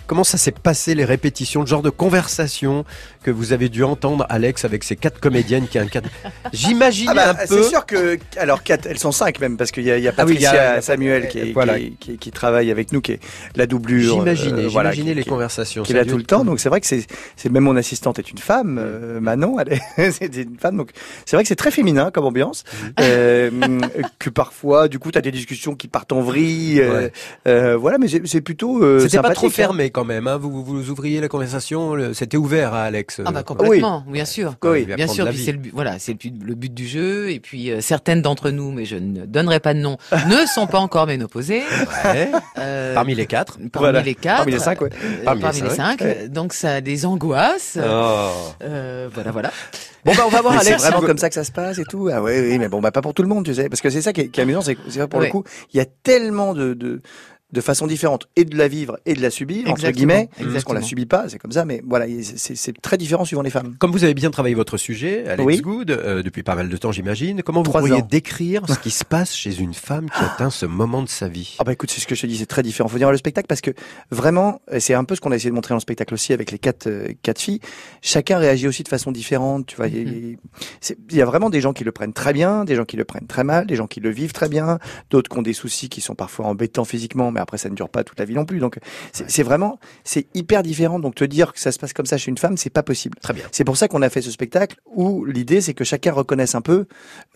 Comment 0.09 0.23
ça 0.23 0.39
s'est 0.39 0.51
passé 0.51 0.95
les 0.95 1.05
répétitions, 1.05 1.61
le 1.61 1.67
genre 1.67 1.83
de 1.83 1.91
conversation 1.91 2.83
que 3.21 3.29
vous 3.29 3.53
avez 3.53 3.69
dû 3.69 3.83
entendre, 3.83 4.25
Alex, 4.27 4.65
avec 4.65 4.83
ces 4.83 4.95
quatre 4.95 5.19
comédiennes 5.19 5.67
qui 5.67 5.77
incarnent 5.77 6.09
J'imagine 6.51 7.09
ah 7.11 7.13
bah, 7.13 7.29
un 7.29 7.33
peu. 7.35 7.61
C'est 7.61 7.69
sûr 7.69 7.85
que, 7.85 8.17
alors 8.35 8.63
quatre, 8.63 8.87
elles 8.87 8.97
sont 8.97 9.11
cinq 9.11 9.39
même, 9.39 9.55
parce 9.55 9.69
qu'il 9.69 9.83
y 9.83 9.91
a, 9.91 9.99
il 9.99 10.03
y 10.03 10.07
a 10.07 10.11
ah 10.11 10.23
Patricia 10.25 10.81
Samuel 10.81 11.27
qui, 11.27 11.53
qui, 11.99 12.17
qui, 12.17 12.31
travaille 12.31 12.71
avec 12.71 12.91
nous, 12.91 13.01
qui 13.01 13.11
est 13.11 13.19
la 13.55 13.67
doublure. 13.67 14.15
J'imaginais, 14.15 14.63
euh, 14.63 14.67
voilà, 14.67 14.93
les 14.93 15.23
conversations. 15.23 15.83
Qui 15.83 15.91
est 15.91 15.95
là 15.95 16.05
tout 16.05 16.17
le 16.17 16.23
temps, 16.23 16.43
donc 16.43 16.59
c'est 16.59 16.69
vrai 16.69 16.81
que 16.81 16.87
c'est, 16.87 17.05
c'est 17.35 17.51
même 17.51 17.65
mon 17.65 17.75
assistante 17.75 18.17
est 18.17 18.31
une 18.31 18.39
femme, 18.39 18.79
euh, 18.81 19.19
Manon, 19.19 19.59
elle 19.59 19.73
est, 19.73 20.11
c'est 20.11 20.35
une 20.35 20.57
femme, 20.57 20.75
donc 20.75 20.89
c'est 21.27 21.35
vrai 21.35 21.43
que 21.43 21.49
c'est 21.49 21.55
très 21.55 21.69
féminin 21.69 22.09
comme 22.09 22.25
ambiance, 22.25 22.63
mm. 22.73 22.87
euh, 23.01 23.51
que 24.17 24.31
parfois, 24.31 24.87
du 24.87 24.97
coup, 24.97 25.11
tu 25.11 25.19
as 25.19 25.21
des 25.21 25.31
discussions 25.31 25.75
qui 25.75 25.87
partent 25.87 26.13
en 26.13 26.21
vrille, 26.21 26.81
euh, 27.47 27.77
voilà, 27.77 27.99
mais 27.99 28.07
c'est 28.25 28.41
plutôt. 28.41 28.99
C'était 29.01 29.21
pas 29.21 29.35
trop 29.35 29.47
hein. 29.47 29.51
fermé 29.51 29.91
quand 29.91 29.98
même. 30.03 30.27
Hein. 30.27 30.37
Vous, 30.37 30.63
vous 30.63 30.89
ouvriez 30.89 31.21
la 31.21 31.27
conversation, 31.27 31.95
c'était 32.13 32.37
ouvert 32.37 32.73
à 32.73 32.83
Alex. 32.83 33.21
Ah 33.25 33.31
bah 33.31 33.43
complètement, 33.43 34.03
bien 34.07 34.25
sûr. 34.25 34.55
Oui, 34.63 34.85
bien 34.85 35.07
sûr. 35.07 35.27
Puis 35.29 35.37
c'est 35.37 35.51
le 35.51 35.57
but, 35.57 35.71
voilà, 35.73 35.99
c'est 35.99 36.17
le 36.23 36.55
but, 36.55 36.73
du 36.73 36.87
jeu. 36.87 37.31
Et 37.31 37.39
puis 37.39 37.71
euh, 37.71 37.81
certaines 37.81 38.21
d'entre 38.21 38.51
nous, 38.51 38.71
mais 38.71 38.85
je 38.85 38.95
ne 38.95 39.25
donnerai 39.25 39.59
pas 39.59 39.73
de 39.73 39.79
nom, 39.79 39.97
ne 40.11 40.45
sont 40.47 40.67
pas 40.67 40.79
encore 40.79 41.07
ménopausées. 41.07 41.63
Ouais. 42.05 42.31
Euh, 42.57 42.93
parmi 42.93 43.15
les 43.15 43.25
quatre. 43.25 43.57
Parmi 43.71 44.03
les 44.03 44.15
quatre. 44.15 44.37
Parmi 44.37 44.51
les 44.51 44.59
cinq, 44.59 44.81
ouais. 44.81 44.89
Euh, 44.93 45.23
parmi, 45.23 45.61
les 45.61 45.69
cinq. 45.69 46.03
Donc 46.29 46.53
ça 46.53 46.75
a 46.75 46.81
des 46.81 47.05
angoisses. 47.05 47.77
Oh. 47.77 48.29
voilà, 49.13 49.31
voilà. 49.31 49.51
Bon 50.05 50.13
bah 50.15 50.23
on 50.25 50.29
va 50.29 50.41
voir 50.41 50.53
Alex. 50.59 50.81
C'est 50.81 50.89
vraiment 50.89 51.05
comme 51.05 51.17
ça 51.17 51.29
que 51.29 51.35
ça 51.35 51.43
se 51.43 51.51
passe 51.51 51.77
et 51.77 51.83
tout. 51.83 52.09
Ah 52.11 52.21
oui, 52.21 52.31
oui, 52.39 52.57
mais 52.57 52.69
bon 52.69 52.79
bah 52.81 52.91
pas 52.91 53.01
pour 53.01 53.13
tout 53.13 53.21
le 53.21 53.27
monde, 53.27 53.45
tu 53.45 53.53
sais, 53.53 53.69
parce 53.69 53.81
que 53.81 53.89
c'est 53.89 54.01
ça 54.01 54.13
qui 54.13 54.21
est, 54.21 54.27
qui 54.29 54.39
est 54.39 54.43
amusant, 54.43 54.61
c'est 54.61 55.07
pour 55.07 55.19
le 55.19 55.27
coup, 55.27 55.43
il 55.73 55.77
y 55.77 55.81
a 55.81 55.85
tellement 55.85 56.53
de, 56.53 56.73
de 56.73 57.01
de 57.51 57.61
façon 57.61 57.87
différente 57.87 58.27
et 58.35 58.45
de 58.45 58.55
la 58.57 58.67
vivre 58.67 58.99
et 59.05 59.13
de 59.13 59.21
la 59.21 59.31
subir 59.31 59.69
entre 59.69 59.89
guillemets 59.89 60.29
parce 60.51 60.63
qu'on 60.63 60.73
la 60.73 60.81
subit 60.81 61.05
pas 61.05 61.29
c'est 61.29 61.39
comme 61.39 61.51
ça 61.51 61.65
mais 61.65 61.81
voilà 61.85 62.05
c'est 62.35 62.79
très 62.81 62.97
différent 62.97 63.25
suivant 63.25 63.41
les 63.41 63.49
femmes. 63.49 63.75
Comme 63.79 63.91
vous 63.91 64.03
avez 64.03 64.13
bien 64.13 64.29
travaillé 64.29 64.55
votre 64.55 64.77
sujet 64.77 65.27
Alex 65.27 65.61
Good 65.61 65.91
euh, 65.91 66.21
depuis 66.21 66.43
pas 66.43 66.55
mal 66.55 66.69
de 66.69 66.77
temps 66.77 66.91
j'imagine 66.91 67.41
comment 67.43 67.63
vous 67.63 67.71
pourriez 67.71 68.01
décrire 68.01 68.63
ce 68.67 68.77
qui 68.77 68.91
se 68.91 69.03
passe 69.03 69.35
chez 69.35 69.59
une 69.59 69.73
femme 69.73 70.09
qui 70.09 70.23
atteint 70.23 70.49
ce 70.49 70.65
moment 70.65 71.01
de 71.01 71.09
sa 71.09 71.27
vie? 71.27 71.55
Ah 71.59 71.63
bah 71.63 71.73
écoute 71.73 71.91
c'est 71.91 72.01
ce 72.01 72.07
que 72.07 72.15
je 72.15 72.21
te 72.21 72.27
dis 72.27 72.37
c'est 72.37 72.45
très 72.45 72.63
différent. 72.63 72.89
Faut 72.89 72.97
dire 72.97 73.11
le 73.11 73.17
spectacle 73.17 73.47
parce 73.47 73.61
que 73.61 73.71
vraiment 74.11 74.61
c'est 74.77 74.93
un 74.93 75.03
peu 75.03 75.15
ce 75.15 75.21
qu'on 75.21 75.31
a 75.31 75.35
essayé 75.35 75.49
de 75.49 75.55
montrer 75.55 75.73
dans 75.73 75.77
le 75.77 75.81
spectacle 75.81 76.13
aussi 76.13 76.33
avec 76.33 76.51
les 76.51 76.59
quatre 76.59 76.87
euh, 76.87 77.09
quatre 77.23 77.39
filles 77.39 77.59
chacun 78.01 78.37
réagit 78.37 78.67
aussi 78.67 78.83
de 78.83 78.87
façon 78.87 79.11
différente 79.11 79.65
tu 79.65 79.75
vois 79.75 79.87
il 79.87 80.37
y 81.11 81.21
a 81.21 81.25
vraiment 81.25 81.49
des 81.49 81.61
gens 81.61 81.73
qui 81.73 81.83
le 81.83 81.91
prennent 81.91 82.13
très 82.13 82.33
bien 82.33 82.63
des 82.65 82.75
gens 82.75 82.85
qui 82.85 82.97
le 82.97 83.05
prennent 83.05 83.27
très 83.27 83.43
mal 83.43 83.65
des 83.65 83.75
gens 83.75 83.87
qui 83.87 83.99
le 83.99 84.09
vivent 84.09 84.33
très 84.33 84.49
bien 84.49 84.79
d'autres 85.09 85.29
qui 85.29 85.37
ont 85.37 85.41
des 85.41 85.53
soucis 85.53 85.89
qui 85.89 86.01
sont 86.01 86.15
parfois 86.15 86.45
embêtants 86.45 86.85
physiquement 86.85 87.31
après 87.39 87.57
ça 87.57 87.69
ne 87.69 87.75
dure 87.75 87.89
pas 87.89 88.03
toute 88.03 88.19
la 88.19 88.25
vie 88.25 88.33
non 88.35 88.45
plus. 88.45 88.59
Donc 88.59 88.79
c'est 89.11 89.43
vraiment, 89.43 89.79
c'est 90.03 90.27
hyper 90.33 90.63
différent. 90.63 90.99
Donc 90.99 91.15
te 91.15 91.23
dire 91.23 91.53
que 91.53 91.59
ça 91.59 91.71
se 91.71 91.79
passe 91.79 91.93
comme 91.93 92.05
ça 92.05 92.17
chez 92.17 92.29
une 92.29 92.37
femme, 92.37 92.57
c'est 92.57 92.69
pas 92.69 92.83
possible. 92.83 93.17
Très 93.21 93.33
bien. 93.33 93.45
C'est 93.51 93.63
pour 93.63 93.77
ça 93.77 93.87
qu'on 93.87 94.01
a 94.01 94.09
fait 94.09 94.21
ce 94.21 94.31
spectacle 94.31 94.77
où 94.85 95.25
l'idée 95.25 95.61
c'est 95.61 95.73
que 95.73 95.83
chacun 95.83 96.11
reconnaisse 96.11 96.55
un 96.55 96.61
peu 96.61 96.85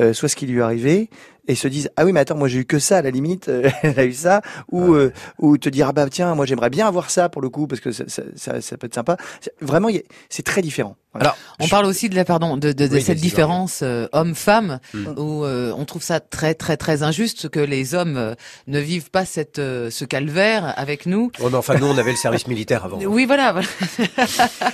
euh, 0.01 0.13
soit 0.13 0.29
ce 0.29 0.35
qui 0.35 0.45
lui 0.47 0.59
est 0.59 0.61
arrivé, 0.61 1.09
et 1.47 1.56
se 1.56 1.67
disent 1.67 1.89
ah 1.97 2.06
oui 2.06 2.13
mais 2.13 2.21
attends 2.21 2.38
moi 2.38 2.47
j'ai 2.47 2.60
eu 2.60 2.65
que 2.65 2.79
ça 2.79 2.97
à 2.97 3.01
la 3.01 3.12
limite 3.12 3.49
euh, 3.49 3.69
elle 3.84 3.99
a 3.99 4.06
eu 4.06 4.13
ça 4.13 4.41
ou 4.71 4.93
euh, 4.93 5.12
ou 5.39 5.58
te 5.58 5.69
dire 5.69 5.88
ah 5.89 5.93
bah 5.93 6.08
tiens 6.10 6.34
moi 6.36 6.45
j'aimerais 6.45 6.69
bien 6.69 6.88
avoir 6.88 7.10
ça 7.10 7.29
pour 7.29 7.41
le 7.41 7.49
coup 7.49 7.67
parce 7.67 7.82
que 7.82 7.91
ça, 7.91 8.06
ça, 8.08 8.62
ça, 8.62 8.77
peut 8.77 8.88
être 8.88 8.95
sympa. 8.95 9.17
Vraiment 9.62 9.89
c'est 10.29 10.43
très 10.43 10.62
différent. 10.62 10.95
Alors 11.13 11.38
on 11.60 11.67
parle 11.67 11.86
aussi 11.86 12.10
de 12.10 12.15
la 12.15 12.25
pardon 12.25 12.58
de, 12.58 12.71
de, 12.71 12.88
de 12.88 12.99
cette 12.99 13.19
différence 13.19 13.82
euh, 13.84 14.08
homme-femme 14.13 14.79
hmm. 14.93 15.08
où 15.17 15.45
on 15.45 15.86
trouve 15.86 16.01
ça 16.01 16.19
très 16.19 16.56
très 16.56 16.77
très 16.77 17.03
injuste 17.03 17.49
que 17.49 17.60
les 17.60 17.93
hommes 17.93 18.36
ne 18.67 18.79
vivent 18.79 19.12
pas 19.12 19.25
cette 19.25 19.58
ce 19.58 20.06
calvaire 20.06 20.73
avec 20.77 21.06
nous. 21.06 21.32
Oh 21.39 21.49
non 21.49 21.60
enfin 21.60 21.75
nous 21.75 21.86
on 21.86 21.97
avait 21.97 22.12
le 22.12 22.17
service 22.17 22.47
militaire 22.47 22.86
avant. 22.86 22.99
Oui 23.03 23.25
voilà, 23.25 23.53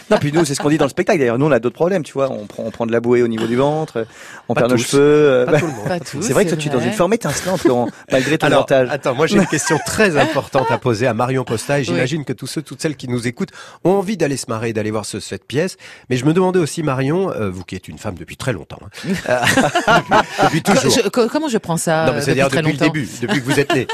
non 0.09 0.17
puis 0.19 0.31
nous 0.31 0.45
c'est 0.45 0.55
ce 0.55 0.61
qu'on 0.61 0.69
dit 0.69 0.77
dans 0.77 0.85
le 0.85 0.89
spectacle 0.89 1.19
d'ailleurs. 1.19 1.39
Nous 1.39 1.45
on 1.45 1.51
a 1.51 1.59
d'autres 1.59 1.75
problèmes 1.75 2.03
tu 2.03 2.13
vois. 2.13 2.31
On 2.31 2.45
prend 2.45 2.63
on 2.63 2.71
prend 2.71 2.85
de 2.85 2.91
la 2.91 3.01
bouée 3.01 3.21
au 3.23 3.27
niveau 3.27 3.47
du 3.47 3.55
ventre 3.55 4.05
on 4.47 4.53
perd 4.53 4.71
nos 4.71 4.77
cheveux 4.77 5.45
pas 5.45 5.59
tout 5.59 5.65
le 5.65 5.71
monde. 5.73 6.23
c'est 6.23 6.33
vrai 6.33 6.45
que 6.45 6.58
tu 6.59 6.67
es 6.67 6.71
dans 6.71 6.79
une 6.79 6.93
forme 6.93 7.13
étincelante, 7.13 7.63
Laurent, 7.63 7.89
malgré 8.11 8.37
ton 8.37 8.47
Alors, 8.47 8.67
Attends, 8.69 9.15
moi 9.15 9.27
j'ai 9.27 9.37
une 9.37 9.47
question 9.47 9.77
très 9.85 10.17
importante 10.17 10.69
à 10.69 10.77
poser 10.77 11.07
à 11.07 11.13
Marion 11.13 11.43
Posta 11.43 11.79
et 11.79 11.83
j'imagine 11.83 12.25
que 12.25 12.33
tous 12.33 12.47
ceux, 12.47 12.61
toutes 12.61 12.81
celles 12.81 12.95
qui 12.95 13.07
nous 13.07 13.27
écoutent 13.27 13.51
ont 13.83 13.91
envie 13.91 14.17
d'aller 14.17 14.37
se 14.37 14.45
marrer, 14.49 14.73
d'aller 14.73 14.91
voir 14.91 15.05
ce, 15.05 15.19
cette 15.19 15.45
pièce. 15.45 15.77
Mais 16.09 16.17
je 16.17 16.25
me 16.25 16.33
demandais 16.33 16.59
aussi, 16.59 16.83
Marion, 16.83 17.31
euh, 17.31 17.49
vous 17.49 17.63
qui 17.63 17.75
êtes 17.75 17.87
une 17.87 17.97
femme 17.97 18.15
depuis 18.15 18.37
très 18.37 18.53
longtemps, 18.53 18.79
hein, 18.83 19.13
euh, 19.29 19.39
depuis, 20.43 20.61
toujours. 20.61 21.11
comment 21.11 21.47
je 21.47 21.57
prends 21.57 21.77
ça 21.77 22.05
Non, 22.11 22.21
c'est-à-dire 22.21 22.49
depuis, 22.49 22.71
le 22.71 22.77
début, 22.77 23.09
depuis 23.21 23.39
que 23.39 23.45
vous 23.45 23.59
êtes 23.59 23.73
né. 23.73 23.87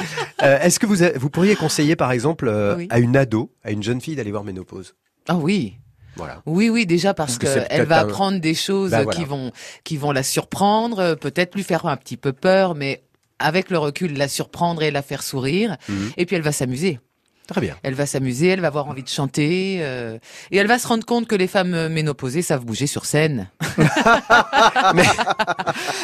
Euh, 0.44 0.60
Est-ce 0.60 0.80
que 0.80 0.86
vous, 0.86 0.98
vous 1.16 1.30
pourriez 1.30 1.56
conseiller, 1.56 1.96
par 1.96 2.12
exemple, 2.12 2.48
euh, 2.48 2.86
à 2.90 3.00
une 3.00 3.16
ado, 3.18 3.52
à 3.64 3.72
une 3.72 3.84
jeune 3.84 4.02
fille 4.02 4.16
d'aller 4.16 4.32
voir 4.32 4.44
Ménopause? 4.44 4.96
Ah 5.28 5.36
oui. 5.36 5.78
Voilà. 6.16 6.42
Oui, 6.46 6.70
oui, 6.70 6.86
déjà 6.86 7.14
parce, 7.14 7.38
qu'elle 7.38 7.86
va 7.86 8.00
apprendre 8.00 8.40
des 8.40 8.54
choses 8.54 8.92
bah, 8.92 9.06
qui 9.06 9.26
vont 9.26 9.52
qui 9.84 9.98
vont 9.98 10.12
la 10.12 10.24
surprendre, 10.24 11.16
peut-être 11.16 11.56
lui 11.56 11.64
faire 11.64 11.86
un 11.86 11.98
petit 11.98 12.18
peu 12.18 12.34
peur, 12.34 12.76
mais 12.76 13.04
avec 13.40 13.70
le 13.70 13.78
recul, 13.78 14.18
la 14.18 14.28
surprendre 14.28 14.82
et 14.82 14.92
la 14.92 15.02
faire 15.02 15.24
sourire. 15.24 15.78
Mhm. 15.90 16.12
Et 16.18 16.26
puis 16.26 16.36
elle 16.36 16.42
va 16.42 16.52
s'amuser. 16.52 17.00
Très 17.48 17.62
bien. 17.62 17.76
Elle 17.84 17.94
va 17.94 18.06
s'amuser, 18.06 18.48
elle 18.48 18.62
va 18.62 18.68
avoir 18.68 18.88
envie 18.88 19.04
de 19.04 19.10
chanter, 19.10 19.80
euh, 19.82 20.18
et 20.52 20.58
elle 20.58 20.68
va 20.68 20.80
se 20.80 20.88
rendre 20.88 21.06
compte 21.06 21.28
que 21.28 21.36
les 21.36 21.48
femmes 21.48 21.90
ménopausées 21.90 22.42
savent 22.42 22.66
bouger 22.66 22.88
sur 22.88 23.06
scène. 23.06 23.50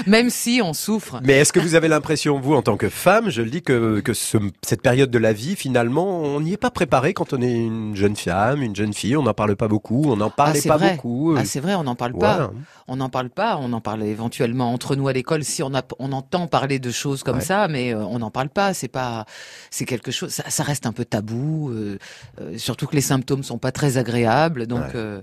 Même 0.08 0.30
si 0.30 0.62
on 0.64 0.74
souffre. 0.74 1.20
Mais 1.24 1.34
est-ce 1.34 1.54
que 1.54 1.60
vous 1.60 1.76
avez 1.76 1.88
l'impression, 1.88 2.40
vous, 2.40 2.54
en 2.54 2.62
tant 2.62 2.78
que 2.78 2.90
femme, 2.90 3.30
je 3.30 3.42
le 3.42 3.50
dis, 3.50 3.62
que, 3.62 4.00
que 4.00 4.14
ce, 4.14 4.38
cette 4.62 4.82
période 4.82 5.10
de 5.10 5.18
la 5.18 5.34
vie, 5.34 5.56
finalement, 5.56 6.22
on 6.22 6.42
n'y 6.42 6.54
est 6.54 6.58
pas 6.58 6.72
préparé 6.72 7.14
quand 7.14 7.34
on 7.34 7.42
est 7.42 7.54
une 7.54 7.96
jeune 7.96 8.16
femme, 8.16 8.62
une 8.62 8.76
jeune 8.76 8.94
fille, 8.94 9.18
on 9.18 9.24
n'en 9.24 9.34
parle 9.34 9.56
pas 9.56 9.68
beaucoup, 9.68 10.04
on 10.08 10.18
n'en 10.18 10.30
parlait 10.30 10.62
ah, 10.66 10.68
pas 10.68 10.78
vrai. 10.78 10.92
beaucoup. 10.92 11.36
Ah, 11.38 11.46
c'est 11.46 11.60
vrai, 11.60 11.76
on 11.76 11.84
n'en 11.84 11.96
parle 11.96 12.18
pas. 12.18 12.52
On 12.88 12.98
n'en 12.98 13.10
parle 13.10 13.30
pas, 13.30 13.58
on 13.58 13.72
en 13.74 13.82
parle 13.82 14.04
éventuellement 14.04 14.74
entre 14.74 14.96
nous 14.96 15.08
à 15.08 15.14
l'école 15.14 15.44
si 15.44 15.64
on, 15.64 15.74
a, 15.74 15.82
on 16.00 16.12
entend 16.12 16.48
parler 16.48 16.80
de 16.80 16.92
choses 16.92 17.24
comme 17.24 17.40
ça, 17.40 17.68
mais 17.68 17.94
euh, 17.94 18.04
on 18.04 18.20
n'en 18.20 18.32
parle 18.32 18.50
pas. 18.50 18.74
C'est 18.74 18.90
pas, 18.90 19.26
c'est 19.70 19.86
quelque 19.86 20.12
chose, 20.12 20.30
ça, 20.30 20.50
ça, 20.50 20.64
reste 20.64 20.86
un 20.86 20.92
peu 20.92 21.06
tabou, 21.06 21.31
euh, 21.36 21.98
euh, 22.40 22.58
surtout 22.58 22.88
que 22.88 22.96
les 22.96 23.02
symptômes 23.02 23.44
sont 23.44 23.58
pas 23.58 23.72
très 23.72 23.98
agréables. 23.98 24.68
Donc, 24.68 24.84
euh, 24.96 25.22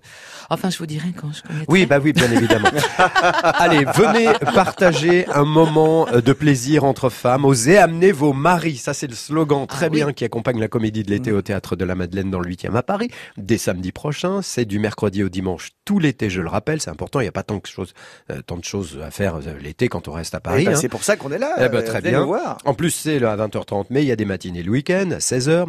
enfin, 0.51 0.71
je 0.71 0.79
vous 0.79 0.87
dirai 0.87 1.09
quand 1.16 1.33
je 1.33 1.42
connais. 1.42 1.64
Oui, 1.68 1.87
bah 1.87 1.99
oui, 2.03 2.12
bien 2.12 2.31
évidemment. 2.31 2.68
Allez, 3.42 3.85
venez 3.85 4.29
partager 4.55 5.27
un 5.29 5.44
moment 5.44 6.07
de 6.11 6.33
plaisir 6.33 6.85
entre 6.85 7.09
femmes. 7.09 7.44
Osez 7.44 7.79
amener 7.79 8.12
vos 8.12 8.33
maris. 8.33 8.77
Ça, 8.77 8.94
c'est 8.94 9.07
le 9.07 9.14
slogan 9.14 9.66
très 9.66 9.87
Ah 9.87 9.88
oui. 9.90 9.97
bien 9.97 10.12
qui 10.12 10.25
accompagne 10.25 10.61
la 10.61 10.68
comédie 10.68 11.03
de 11.03 11.11
l'été 11.11 11.33
au 11.33 11.42
théâtre 11.42 11.77
de 11.77 11.85
la 11.85 11.94
Madeleine 11.94 12.31
dans 12.31 12.40
le 12.40 12.51
8e 12.51 12.75
à 12.75 12.83
Paris. 12.83 13.11
Dès 13.37 13.59
samedi 13.59 13.92
prochain, 13.92 14.42
c'est 14.42 14.64
du 14.64 14.79
mercredi 14.79 15.23
au 15.23 15.29
dimanche 15.29 15.71
tout 15.88 15.99
l'été, 15.99 16.29
je 16.29 16.42
le 16.42 16.51
rappelle. 16.51 16.83
C'est 16.83 16.90
important. 16.90 17.21
Il 17.21 17.23
n'y 17.23 17.31
a 17.31 17.33
pas 17.33 17.42
tant, 17.42 17.61
que 17.61 17.68
chose, 17.68 17.94
euh, 18.31 18.42
tant 18.42 18.59
de 18.59 18.64
choses 18.64 19.01
à 19.03 19.11
faire 19.11 19.37
euh, 19.37 19.59
l'été 19.59 19.88
quand 19.88 20.07
on 20.07 20.12
reste 20.12 20.35
à 20.35 20.40
Paris. 20.40 20.62
Eh 20.62 20.66
ben, 20.66 20.75
hein. 20.75 20.79
C'est 20.79 20.90
pour 20.90 21.03
ça 21.03 21.16
qu'on 21.16 21.33
est 21.33 21.38
là. 21.38 21.55
Eh 21.59 21.71
ben, 21.71 21.83
très 21.83 22.03
bien. 22.03 22.27
voir. 22.27 22.59
En 22.66 22.75
plus, 22.75 22.90
c'est 22.90 23.25
à 23.25 23.37
20h30, 23.38 23.87
mais 23.88 24.03
il 24.03 24.07
y 24.07 24.12
a 24.12 24.16
des 24.16 24.27
matinées 24.27 24.62
le 24.62 24.71
week-end, 24.71 25.11
à 25.12 25.18
16h. 25.18 25.66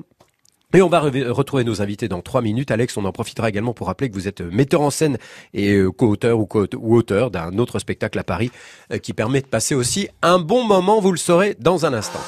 Et 0.76 0.84
on 0.84 0.88
va 0.88 1.02
re- 1.02 1.30
retrouver 1.30 1.64
nos 1.64 1.82
invités 1.82 2.08
dans 2.08 2.22
trois 2.22 2.44
minutes. 2.44 2.70
Alex, 2.70 2.96
on 2.96 3.06
en 3.06 3.12
profitera 3.12 3.50
également 3.50 3.74
pour 3.74 3.88
rappeler 3.88 4.08
que 4.10 4.14
vous 4.14 4.28
êtes 4.28 4.42
metteur 4.42 4.82
en 4.82 4.92
scène 4.92 5.18
et 5.56 5.74
euh, 5.74 5.92
co-auteur 5.92 6.38
ou, 6.40 6.46
co 6.46 6.68
ou 6.78 6.96
auteur 6.96 7.32
d'un 7.32 7.58
autre 7.58 7.80
spectacle 7.80 8.20
à 8.20 8.24
Paris 8.24 8.52
euh, 8.94 9.00
qui 9.00 9.14
permet 9.14 9.42
de 9.42 9.48
passer 9.48 9.74
aussi 9.74 10.10
un 10.22 10.38
bon 10.38 10.64
moment. 10.64 11.02
Vous 11.02 11.12
le 11.12 11.18
saurez 11.18 11.56
dans 11.60 11.88
un 11.88 11.94
instant. 11.94 12.20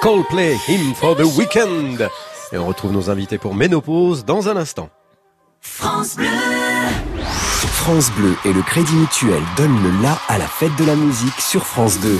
Coldplay, 0.00 0.56
Him 0.66 0.94
for 0.94 1.14
the 1.14 1.24
Weekend. 1.36 2.08
Et 2.52 2.58
on 2.58 2.66
retrouve 2.66 2.92
nos 2.92 3.10
invités 3.10 3.36
pour 3.36 3.54
Ménopause 3.54 4.24
dans 4.24 4.48
un 4.48 4.56
instant. 4.56 4.88
France 5.60 6.16
Bleu. 6.16 6.26
France 7.82 8.10
Bleu 8.12 8.34
et 8.46 8.52
le 8.54 8.62
Crédit 8.62 8.94
Mutuel 8.94 9.42
donnent 9.58 9.82
le 9.82 10.02
la 10.02 10.18
à 10.28 10.38
la 10.38 10.46
fête 10.46 10.74
de 10.76 10.86
la 10.86 10.96
musique 10.96 11.38
sur 11.38 11.66
France 11.66 12.00
2. 12.00 12.18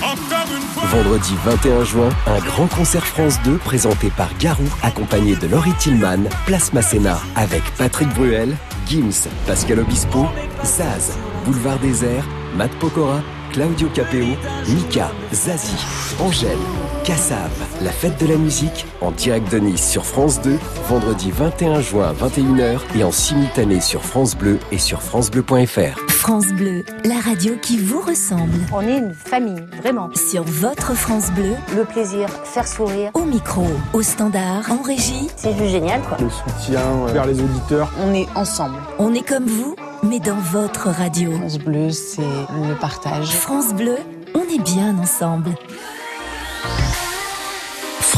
Vendredi 0.89 1.35
21 1.45 1.85
juin, 1.85 2.09
un 2.27 2.39
grand 2.41 2.67
concert 2.67 3.07
France 3.07 3.41
2 3.45 3.57
présenté 3.57 4.11
par 4.11 4.29
Garou, 4.39 4.69
accompagné 4.83 5.35
de 5.37 5.47
Laurie 5.47 5.75
Tillman, 5.79 6.29
Place 6.45 6.75
Masséna, 6.75 7.19
avec 7.35 7.63
Patrick 7.79 8.09
Bruel, 8.11 8.57
Gims, 8.87 9.29
Pascal 9.47 9.81
Obispo, 9.81 10.27
Zaz, 10.65 11.13
Boulevard 11.47 11.79
Désert, 11.79 12.27
Matt 12.57 12.73
Pokora, 12.73 13.23
Claudio 13.53 13.89
Capeo, 13.89 14.37
Mika, 14.69 15.11
Zazie, 15.33 15.87
Angèle, 16.19 16.59
Cassav, 17.05 17.51
la 17.83 17.91
fête 17.91 18.21
de 18.21 18.27
la 18.27 18.37
musique, 18.37 18.85
en 19.01 19.11
direct 19.11 19.51
de 19.51 19.59
Nice 19.59 19.89
sur 19.91 20.05
France 20.05 20.41
2, 20.43 20.59
vendredi 20.89 21.31
21 21.31 21.81
juin 21.81 22.09
à 22.09 22.13
21h 22.13 22.81
et 22.95 23.05
en 23.05 23.11
simultané 23.11 23.81
sur 23.81 24.03
France 24.03 24.37
Bleu 24.37 24.59
et 24.71 24.79
sur 24.79 25.01
francebleu.fr. 25.03 25.99
France 26.09 26.49
Bleu, 26.49 26.85
la 27.05 27.19
radio 27.21 27.55
qui 27.63 27.79
vous 27.79 28.01
ressemble. 28.01 28.53
On 28.73 28.83
est 28.83 28.99
une 28.99 29.15
famille, 29.15 29.65
vraiment. 29.81 30.11
Sur 30.15 30.43
votre 30.45 30.95
France 30.95 31.31
Bleu, 31.33 31.55
le 31.75 31.85
plaisir, 31.85 32.29
faire 32.45 32.69
sourire. 32.69 33.11
Au 33.15 33.25
micro, 33.25 33.67
au 33.93 34.03
standard, 34.03 34.71
en 34.71 34.83
régie. 34.83 35.29
C'est 35.37 35.57
juste 35.57 35.71
génial, 35.71 36.03
quoi. 36.03 36.19
Le 36.21 36.29
soutien 36.29 36.83
vers 37.13 37.27
les 37.27 37.41
auditeurs. 37.41 37.91
On 38.05 38.13
est 38.13 38.29
ensemble. 38.35 38.77
On 38.99 39.15
est 39.15 39.27
comme 39.27 39.47
vous, 39.47 39.75
mais 40.03 40.21
dans 40.21 40.39
votre 40.39 40.89
radio. 40.89 41.33
France 41.33 41.59
Bleu, 41.59 41.91
c'est 41.91 42.21
le 42.23 42.79
partage. 42.79 43.31
France 43.31 43.73
Bleu, 43.75 43.97
on 44.35 44.43
est 44.43 44.63
bien 44.63 44.99
ensemble. 44.99 45.55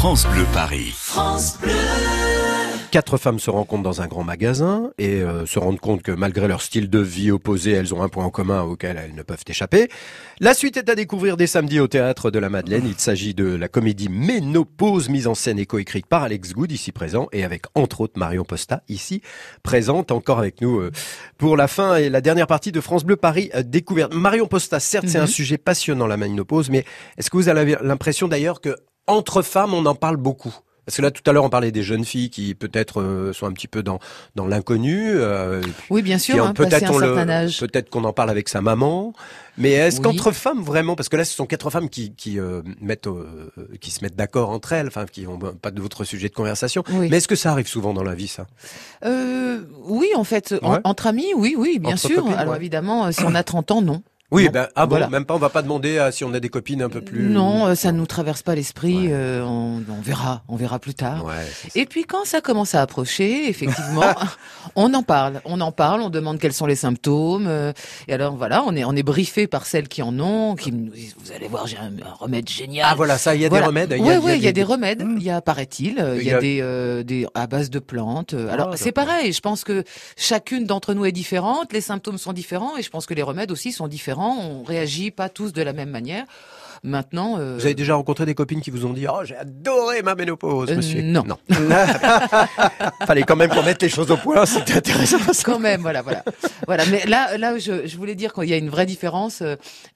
France 0.02 0.26
Bleu 0.26 0.44
Paris. 0.52 0.92
France 0.96 1.60
Bleu. 1.62 1.70
Quatre 2.90 3.18
femmes 3.18 3.38
se 3.38 3.50
rencontrent 3.50 3.84
dans 3.84 4.02
un 4.02 4.08
grand 4.08 4.24
magasin 4.24 4.90
et 4.98 5.22
euh, 5.22 5.46
se 5.46 5.60
rendent 5.60 5.78
compte 5.78 6.02
que 6.02 6.10
malgré 6.10 6.48
leur 6.48 6.60
style 6.60 6.90
de 6.90 6.98
vie 6.98 7.30
opposé, 7.30 7.70
elles 7.70 7.94
ont 7.94 8.02
un 8.02 8.08
point 8.08 8.24
en 8.24 8.30
commun 8.30 8.62
auquel 8.62 8.96
elles 8.98 9.14
ne 9.14 9.22
peuvent 9.22 9.44
échapper. 9.46 9.88
La 10.40 10.54
suite 10.54 10.76
est 10.76 10.90
à 10.90 10.96
découvrir 10.96 11.36
dès 11.36 11.46
samedi 11.46 11.78
au 11.78 11.86
théâtre 11.86 12.32
de 12.32 12.40
la 12.40 12.50
Madeleine. 12.50 12.82
Il 12.84 12.98
s'agit 12.98 13.32
de 13.32 13.44
la 13.44 13.68
comédie 13.68 14.08
Ménopause, 14.08 15.08
mise 15.08 15.28
en 15.28 15.36
scène 15.36 15.60
et 15.60 15.66
coécrite 15.66 16.06
par 16.06 16.24
Alex 16.24 16.52
Good, 16.52 16.72
ici 16.72 16.90
présent, 16.90 17.28
et 17.30 17.44
avec 17.44 17.66
entre 17.76 18.00
autres 18.00 18.18
Marion 18.18 18.42
Posta, 18.42 18.82
ici 18.88 19.22
présente, 19.62 20.10
encore 20.10 20.40
avec 20.40 20.60
nous 20.60 20.80
euh, 20.80 20.90
pour 21.38 21.56
la 21.56 21.68
fin 21.68 21.94
et 21.94 22.10
la 22.10 22.20
dernière 22.20 22.48
partie 22.48 22.72
de 22.72 22.80
France 22.80 23.04
Bleu 23.04 23.14
Paris 23.14 23.50
euh, 23.54 23.62
découverte. 23.62 24.12
Marion 24.12 24.48
Posta, 24.48 24.80
certes, 24.80 25.06
c'est 25.06 25.18
un 25.18 25.26
sujet 25.28 25.58
passionnant 25.58 26.08
la 26.08 26.16
ménopause, 26.16 26.70
mais 26.70 26.84
est-ce 27.18 27.30
que 27.30 27.36
vous 27.36 27.48
avez 27.48 27.76
l'impression 27.82 28.26
d'ailleurs 28.26 28.60
que 28.60 28.74
entre 29.06 29.42
femmes, 29.42 29.74
on 29.74 29.86
en 29.86 29.94
parle 29.94 30.16
beaucoup 30.16 30.54
parce 30.84 30.96
que 30.96 31.02
là, 31.02 31.12
tout 31.12 31.22
à 31.30 31.32
l'heure, 31.32 31.44
on 31.44 31.48
parlait 31.48 31.70
des 31.70 31.84
jeunes 31.84 32.04
filles 32.04 32.28
qui 32.28 32.56
peut-être 32.56 33.00
euh, 33.00 33.32
sont 33.32 33.46
un 33.46 33.52
petit 33.52 33.68
peu 33.68 33.84
dans 33.84 34.00
dans 34.34 34.48
l'inconnu. 34.48 35.12
Euh, 35.14 35.62
oui, 35.90 36.02
bien 36.02 36.18
sûr. 36.18 36.44
Hein, 36.44 36.54
peut-être 36.54 37.30
âge. 37.30 37.60
Peut-être 37.60 37.88
qu'on 37.88 38.02
en 38.02 38.12
parle 38.12 38.30
avec 38.30 38.48
sa 38.48 38.60
maman. 38.60 39.12
Mais 39.58 39.72
est-ce 39.72 40.00
qu'entre 40.00 40.32
femmes 40.32 40.62
vraiment, 40.62 40.96
parce 40.96 41.08
que 41.08 41.16
là, 41.16 41.24
ce 41.24 41.34
sont 41.34 41.46
quatre 41.46 41.70
femmes 41.70 41.88
qui 41.88 42.14
qui 42.14 42.40
euh, 42.40 42.62
mettent 42.80 43.08
qui 43.80 43.92
se 43.92 44.02
mettent 44.02 44.16
d'accord 44.16 44.50
entre 44.50 44.72
elles, 44.72 44.88
enfin, 44.88 45.06
qui 45.06 45.26
ont 45.26 45.38
pas 45.38 45.70
d'autres 45.70 46.04
sujets 46.04 46.28
de 46.28 46.34
conversation. 46.34 46.82
Mais 46.90 47.18
est-ce 47.18 47.28
que 47.28 47.36
ça 47.36 47.52
arrive 47.52 47.68
souvent 47.68 47.94
dans 47.94 48.04
la 48.04 48.14
vie, 48.14 48.28
ça? 48.28 48.46
Oui, 49.84 50.08
en 50.16 50.24
fait, 50.24 50.54
entre 50.84 51.06
amis, 51.06 51.32
oui, 51.36 51.54
oui, 51.56 51.78
bien 51.78 51.96
sûr. 51.96 52.26
Alors 52.36 52.56
évidemment, 52.56 53.12
si 53.12 53.22
on 53.24 53.34
a 53.36 53.44
30 53.44 53.70
ans, 53.70 53.82
non. 53.82 54.02
Oui, 54.32 54.48
ben 54.48 54.66
ah 54.76 54.86
bon, 54.86 55.06
même 55.10 55.26
pas, 55.26 55.34
on 55.34 55.38
va 55.38 55.50
pas 55.50 55.60
demander 55.60 55.98
à, 55.98 56.10
si 56.10 56.24
on 56.24 56.32
a 56.32 56.40
des 56.40 56.48
copines 56.48 56.80
un 56.80 56.88
peu 56.88 57.02
plus. 57.02 57.28
Non, 57.28 57.66
euh, 57.66 57.74
ça 57.74 57.92
ne 57.92 57.98
nous 57.98 58.06
traverse 58.06 58.42
pas 58.42 58.54
l'esprit. 58.54 59.12
Euh, 59.12 59.44
on, 59.44 59.82
on, 59.86 60.00
verra, 60.00 60.42
on 60.48 60.56
verra 60.56 60.78
plus 60.78 60.94
tard. 60.94 61.26
Ouais, 61.26 61.34
et 61.74 61.84
puis 61.84 62.04
quand 62.04 62.24
ça 62.24 62.40
commence 62.40 62.74
à 62.74 62.80
approcher, 62.80 63.50
effectivement, 63.50 64.14
on 64.74 64.94
en 64.94 65.02
parle, 65.02 65.42
on 65.44 65.60
en 65.60 65.70
parle, 65.70 66.00
on 66.00 66.08
demande 66.08 66.38
quels 66.38 66.54
sont 66.54 66.64
les 66.64 66.76
symptômes. 66.76 67.46
Euh, 67.46 67.74
et 68.08 68.14
alors 68.14 68.34
voilà, 68.34 68.64
on 68.66 68.74
est 68.74 68.84
on 68.84 68.96
est 68.96 69.02
briefé 69.02 69.46
par 69.46 69.66
celles 69.66 69.86
qui 69.86 70.00
en 70.00 70.18
ont, 70.18 70.54
qui 70.54 70.72
nous 70.72 70.88
disent 70.88 71.14
vous 71.22 71.32
allez 71.32 71.48
voir, 71.48 71.66
j'ai 71.66 71.76
un, 71.76 71.92
remède 72.18 72.48
génial. 72.48 72.86
Ah 72.88 72.94
voilà, 72.94 73.18
ça, 73.18 73.34
il 73.34 73.42
y 73.42 73.44
a 73.44 73.50
des 73.50 73.60
remèdes. 73.60 73.94
Oui, 74.00 74.14
oui, 74.22 74.36
il 74.36 74.42
y 74.42 74.48
a 74.48 74.52
des 74.52 74.64
remèdes. 74.64 75.06
Il 75.18 75.22
y 75.22 75.28
a, 75.28 75.42
paraît-il, 75.42 76.02
il 76.18 76.24
y 76.24 76.32
a 76.32 76.40
des 76.40 77.04
des 77.04 77.26
à 77.34 77.46
base 77.46 77.68
de 77.68 77.80
plantes. 77.80 78.32
Alors 78.32 78.70
ah, 78.72 78.76
c'est 78.78 78.92
pareil. 78.92 79.34
Je 79.34 79.40
pense 79.40 79.62
que 79.62 79.84
chacune 80.16 80.64
d'entre 80.64 80.94
nous 80.94 81.04
est 81.04 81.12
différente, 81.12 81.70
les 81.74 81.82
symptômes 81.82 82.16
sont 82.16 82.32
différents, 82.32 82.78
et 82.78 82.82
je 82.82 82.88
pense 82.88 83.04
que 83.04 83.12
les 83.12 83.22
remèdes 83.22 83.50
aussi 83.52 83.72
sont 83.72 83.88
différents. 83.88 84.21
On 84.24 84.62
réagit 84.62 85.10
pas 85.10 85.28
tous 85.28 85.52
de 85.52 85.62
la 85.62 85.72
même 85.72 85.90
manière. 85.90 86.26
Maintenant, 86.84 87.38
euh... 87.38 87.54
vous 87.56 87.64
avez 87.64 87.74
déjà 87.74 87.94
rencontré 87.94 88.26
des 88.26 88.34
copines 88.34 88.60
qui 88.60 88.70
vous 88.70 88.86
ont 88.86 88.92
dit 88.92 89.06
"Oh, 89.08 89.20
j'ai 89.24 89.36
adoré 89.36 90.02
ma 90.02 90.14
ménopause, 90.14 90.70
euh, 90.70 90.76
monsieur." 90.76 91.02
Non. 91.02 91.24
non. 91.24 91.36
Fallait 93.06 93.22
quand 93.22 93.36
même 93.36 93.50
qu'on 93.50 93.62
mette 93.62 93.82
les 93.82 93.88
choses 93.88 94.10
au 94.10 94.16
point, 94.16 94.44
c'était 94.46 94.74
intéressant. 94.74 95.18
Quand 95.44 95.58
même, 95.58 95.80
voilà, 95.80 96.02
voilà, 96.02 96.24
voilà. 96.66 96.84
Mais 96.86 97.04
là, 97.06 97.36
là, 97.38 97.58
je, 97.58 97.86
je 97.86 97.96
voulais 97.96 98.14
dire 98.14 98.32
qu'il 98.32 98.48
y 98.48 98.52
a 98.52 98.56
une 98.56 98.68
vraie 98.68 98.86
différence. 98.86 99.42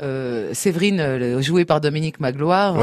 Euh, 0.03 0.55
Séverine, 0.55 1.01
euh, 1.01 1.43
jouée 1.43 1.64
par 1.64 1.80
Dominique 1.80 2.20
Magloire, 2.20 2.76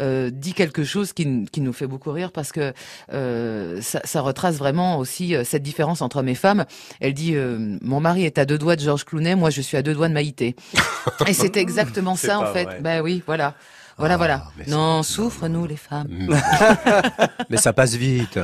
euh, 0.00 0.30
dit 0.30 0.54
quelque 0.54 0.84
chose 0.84 1.12
qui, 1.12 1.44
qui 1.50 1.60
nous 1.60 1.72
fait 1.72 1.86
beaucoup 1.86 2.12
rire 2.12 2.32
parce 2.32 2.52
que 2.52 2.72
euh, 3.12 3.80
ça, 3.82 4.00
ça, 4.04 4.20
retrace 4.20 4.56
vraiment 4.56 4.98
aussi 4.98 5.34
euh, 5.34 5.44
cette 5.44 5.62
différence 5.62 6.02
entre 6.02 6.18
hommes 6.18 6.28
et 6.28 6.34
femmes. 6.34 6.64
Elle 7.00 7.14
dit 7.14 7.34
"Mon 7.82 8.00
mari 8.00 8.24
est 8.24 8.38
à 8.38 8.44
deux 8.44 8.58
doigts 8.58 8.76
de 8.76 8.80
Georges 8.80 9.04
Clooney, 9.04 9.34
moi 9.34 9.50
je 9.50 9.60
suis 9.60 9.76
à 9.76 9.82
deux 9.82 9.94
doigts 9.94 10.08
de 10.08 10.14
Maïté." 10.14 10.54
et 11.26 11.32
c'est 11.32 11.56
exactement 11.58 12.16
ça 12.16 12.40
en 12.40 12.46
fait. 12.46 12.64
Vrai. 12.64 12.78
Ben 12.80 13.00
oui, 13.02 13.22
voilà. 13.26 13.49
Voilà, 13.98 14.14
ah, 14.14 14.16
voilà. 14.16 14.44
Non, 14.66 15.02
souffre 15.02 15.46
nous 15.48 15.66
les 15.66 15.76
femmes. 15.76 16.08
mais 17.50 17.56
ça 17.58 17.72
passe 17.72 17.94
vite. 17.94 18.38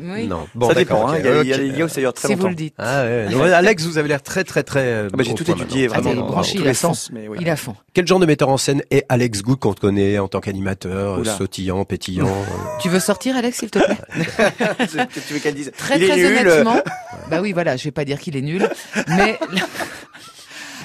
Oui. 0.00 0.26
Non. 0.26 0.48
Bon, 0.54 0.68
ça 0.68 0.74
dépend. 0.74 1.06
Okay. 1.10 1.16
Hein, 1.16 1.20
il 1.20 1.26
y 1.26 1.28
a, 1.28 1.42
il 1.42 1.48
y 1.48 1.52
a, 1.52 1.56
il 1.74 1.78
y 1.78 1.82
a 1.82 1.84
aussi 1.84 2.00
très 2.14 2.28
si 2.28 2.28
longtemps. 2.28 2.36
vous 2.44 2.48
le 2.48 2.54
dites. 2.54 2.74
Ah, 2.78 3.02
ouais. 3.04 3.28
Donc, 3.28 3.42
Alex, 3.42 3.84
vous 3.84 3.98
avez 3.98 4.08
l'air 4.08 4.22
très, 4.22 4.42
très, 4.42 4.62
très. 4.62 5.04
Ah 5.04 5.08
bah, 5.14 5.22
J'ai 5.22 5.34
tout 5.34 5.50
étudié 5.50 5.88
maintenant. 5.88 6.02
vraiment 6.12 6.22
Ah, 6.28 6.30
dans, 6.30 6.36
dans 6.36 6.42
il 6.44 6.52
tous 6.56 6.62
a 6.62 6.64
les 6.68 6.72
fond. 6.74 6.88
sens. 6.94 7.10
Mais 7.12 7.28
oui. 7.28 7.36
Il 7.42 7.50
a 7.50 7.56
fond. 7.56 7.76
Quel 7.92 8.06
genre 8.06 8.18
de 8.18 8.24
metteur 8.24 8.48
en 8.48 8.56
scène 8.56 8.80
est 8.90 9.04
Alex 9.10 9.42
Good 9.42 9.58
qu'on 9.58 9.74
connaît 9.74 10.18
en 10.18 10.28
tant 10.28 10.40
qu'animateur, 10.40 11.26
sautillant, 11.26 11.84
pétillant 11.84 12.34
Tu 12.80 12.88
veux 12.88 13.00
sortir, 13.00 13.36
Alex, 13.36 13.58
s'il 13.58 13.70
te 13.70 13.80
plaît? 13.80 13.98
Tu 15.28 15.34
veux 15.34 15.40
qu'elle 15.40 15.54
dise 15.54 15.70
Très, 15.76 15.98
il 15.98 16.04
est 16.04 16.08
très 16.08 16.16
nul. 16.16 16.48
honnêtement. 16.48 16.80
bah 17.28 17.40
oui, 17.42 17.52
voilà, 17.52 17.76
je 17.76 17.84
vais 17.84 17.90
pas 17.90 18.06
dire 18.06 18.18
qu'il 18.18 18.34
est 18.34 18.42
nul, 18.42 18.66
mais. 19.08 19.38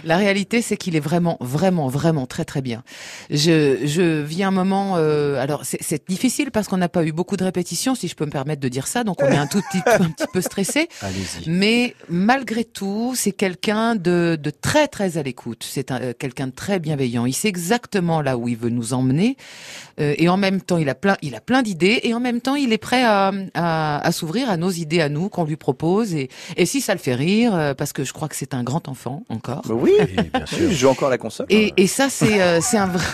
La 0.04 0.18
réalité, 0.18 0.62
c'est 0.62 0.78
qu'il 0.78 0.96
est 0.96 1.02
vraiment, 1.02 1.38
vraiment, 1.40 1.88
vraiment 1.88 2.26
très, 2.26 2.46
très 2.46 2.62
bien. 2.62 2.84
Je, 3.30 3.86
je 3.86 4.22
vis 4.22 4.44
un 4.44 4.52
moment. 4.52 4.96
Euh, 4.98 5.42
alors, 5.42 5.64
c'est 5.64 6.08
difficile 6.08 6.52
parce 6.52 6.68
qu'on 6.68 6.78
n'a 6.78 6.90
pas 6.90 7.04
eu 7.04 7.12
beaucoup 7.12 7.38
de 7.38 7.44
répétitions, 7.44 7.96
si 7.96 8.08
je 8.08 8.16
peux 8.16 8.26
me 8.26 8.32
permettre 8.32 8.62
de 8.62 8.70
dire 8.70 8.88
ça. 8.88 9.04
Donc, 9.04 9.22
on 9.22 9.28
est 9.28 9.38
un 9.38 9.48
tout 9.48 9.62
petit, 9.62 9.82
un 9.86 10.10
petit 10.10 10.28
peu 10.32 10.42
stressé. 10.42 10.90
Mais 11.48 11.96
malgré 12.10 12.64
tout, 12.64 13.14
c'est 13.16 13.32
quelqu'un 13.32 13.96
de, 13.96 14.38
de 14.42 14.50
très, 14.50 14.88
très 14.88 15.18
à 15.18 15.24
l'écoute. 15.24 15.66
C'est 15.68 15.92
quelqu'un 16.18 16.48
de 16.48 16.52
très 16.54 16.80
bienveillant. 16.80 17.26
Il 17.26 17.34
sait 17.34 17.48
exactement 17.48 18.22
là 18.22 18.38
où 18.38 18.48
il 18.48 18.58
veut 18.58 18.70
nous 18.70 18.94
emmener. 18.94 19.38
Euh, 20.00 20.14
et 20.18 20.30
en 20.30 20.38
même 20.38 20.62
temps, 20.62 20.78
il 20.78 20.90
a 20.90 20.96
plein, 20.96 21.18
il 21.22 21.36
a 21.36 21.42
plein 21.42 21.62
d'idées. 21.62 22.02
Et 22.04 22.14
en 22.14 22.20
même 22.20 22.42
temps, 22.42 22.56
il 22.56 22.74
est 22.74 22.78
prêt 22.78 23.04
à, 23.04 23.32
à, 23.54 24.06
à 24.06 24.12
s'ouvrir 24.12 24.50
à 24.50 24.58
nos 24.58 24.70
idées, 24.70 25.02
à 25.02 25.10
nous 25.10 25.30
qu'on 25.30 25.44
lui 25.46 25.56
propose. 25.56 26.14
Et, 26.14 26.30
et 26.56 26.66
si 26.66 26.82
ça 26.82 26.94
le 26.94 27.00
fait 27.00 27.16
rire, 27.16 27.56
euh, 27.56 27.74
parce 27.74 27.94
que 27.94 28.04
je 28.04 28.14
crois 28.14 28.28
que 28.28 28.36
c'est 28.36 28.54
un 28.54 28.64
grand 28.64 28.88
enfant 28.88 29.24
encore. 29.30 29.62
Bah 29.68 29.76
oui, 29.76 29.87
bien 29.88 30.46
sûr. 30.46 30.70
Je 30.70 30.76
joue 30.76 30.88
encore 30.90 31.08
à 31.08 31.12
la 31.12 31.18
console. 31.18 31.46
Et, 31.50 31.74
et 31.78 31.88
ça, 31.88 32.10
c'est 32.10 32.42
euh, 32.42 32.60
c'est 32.62 32.78
un 32.78 32.88
vrai. 32.88 33.06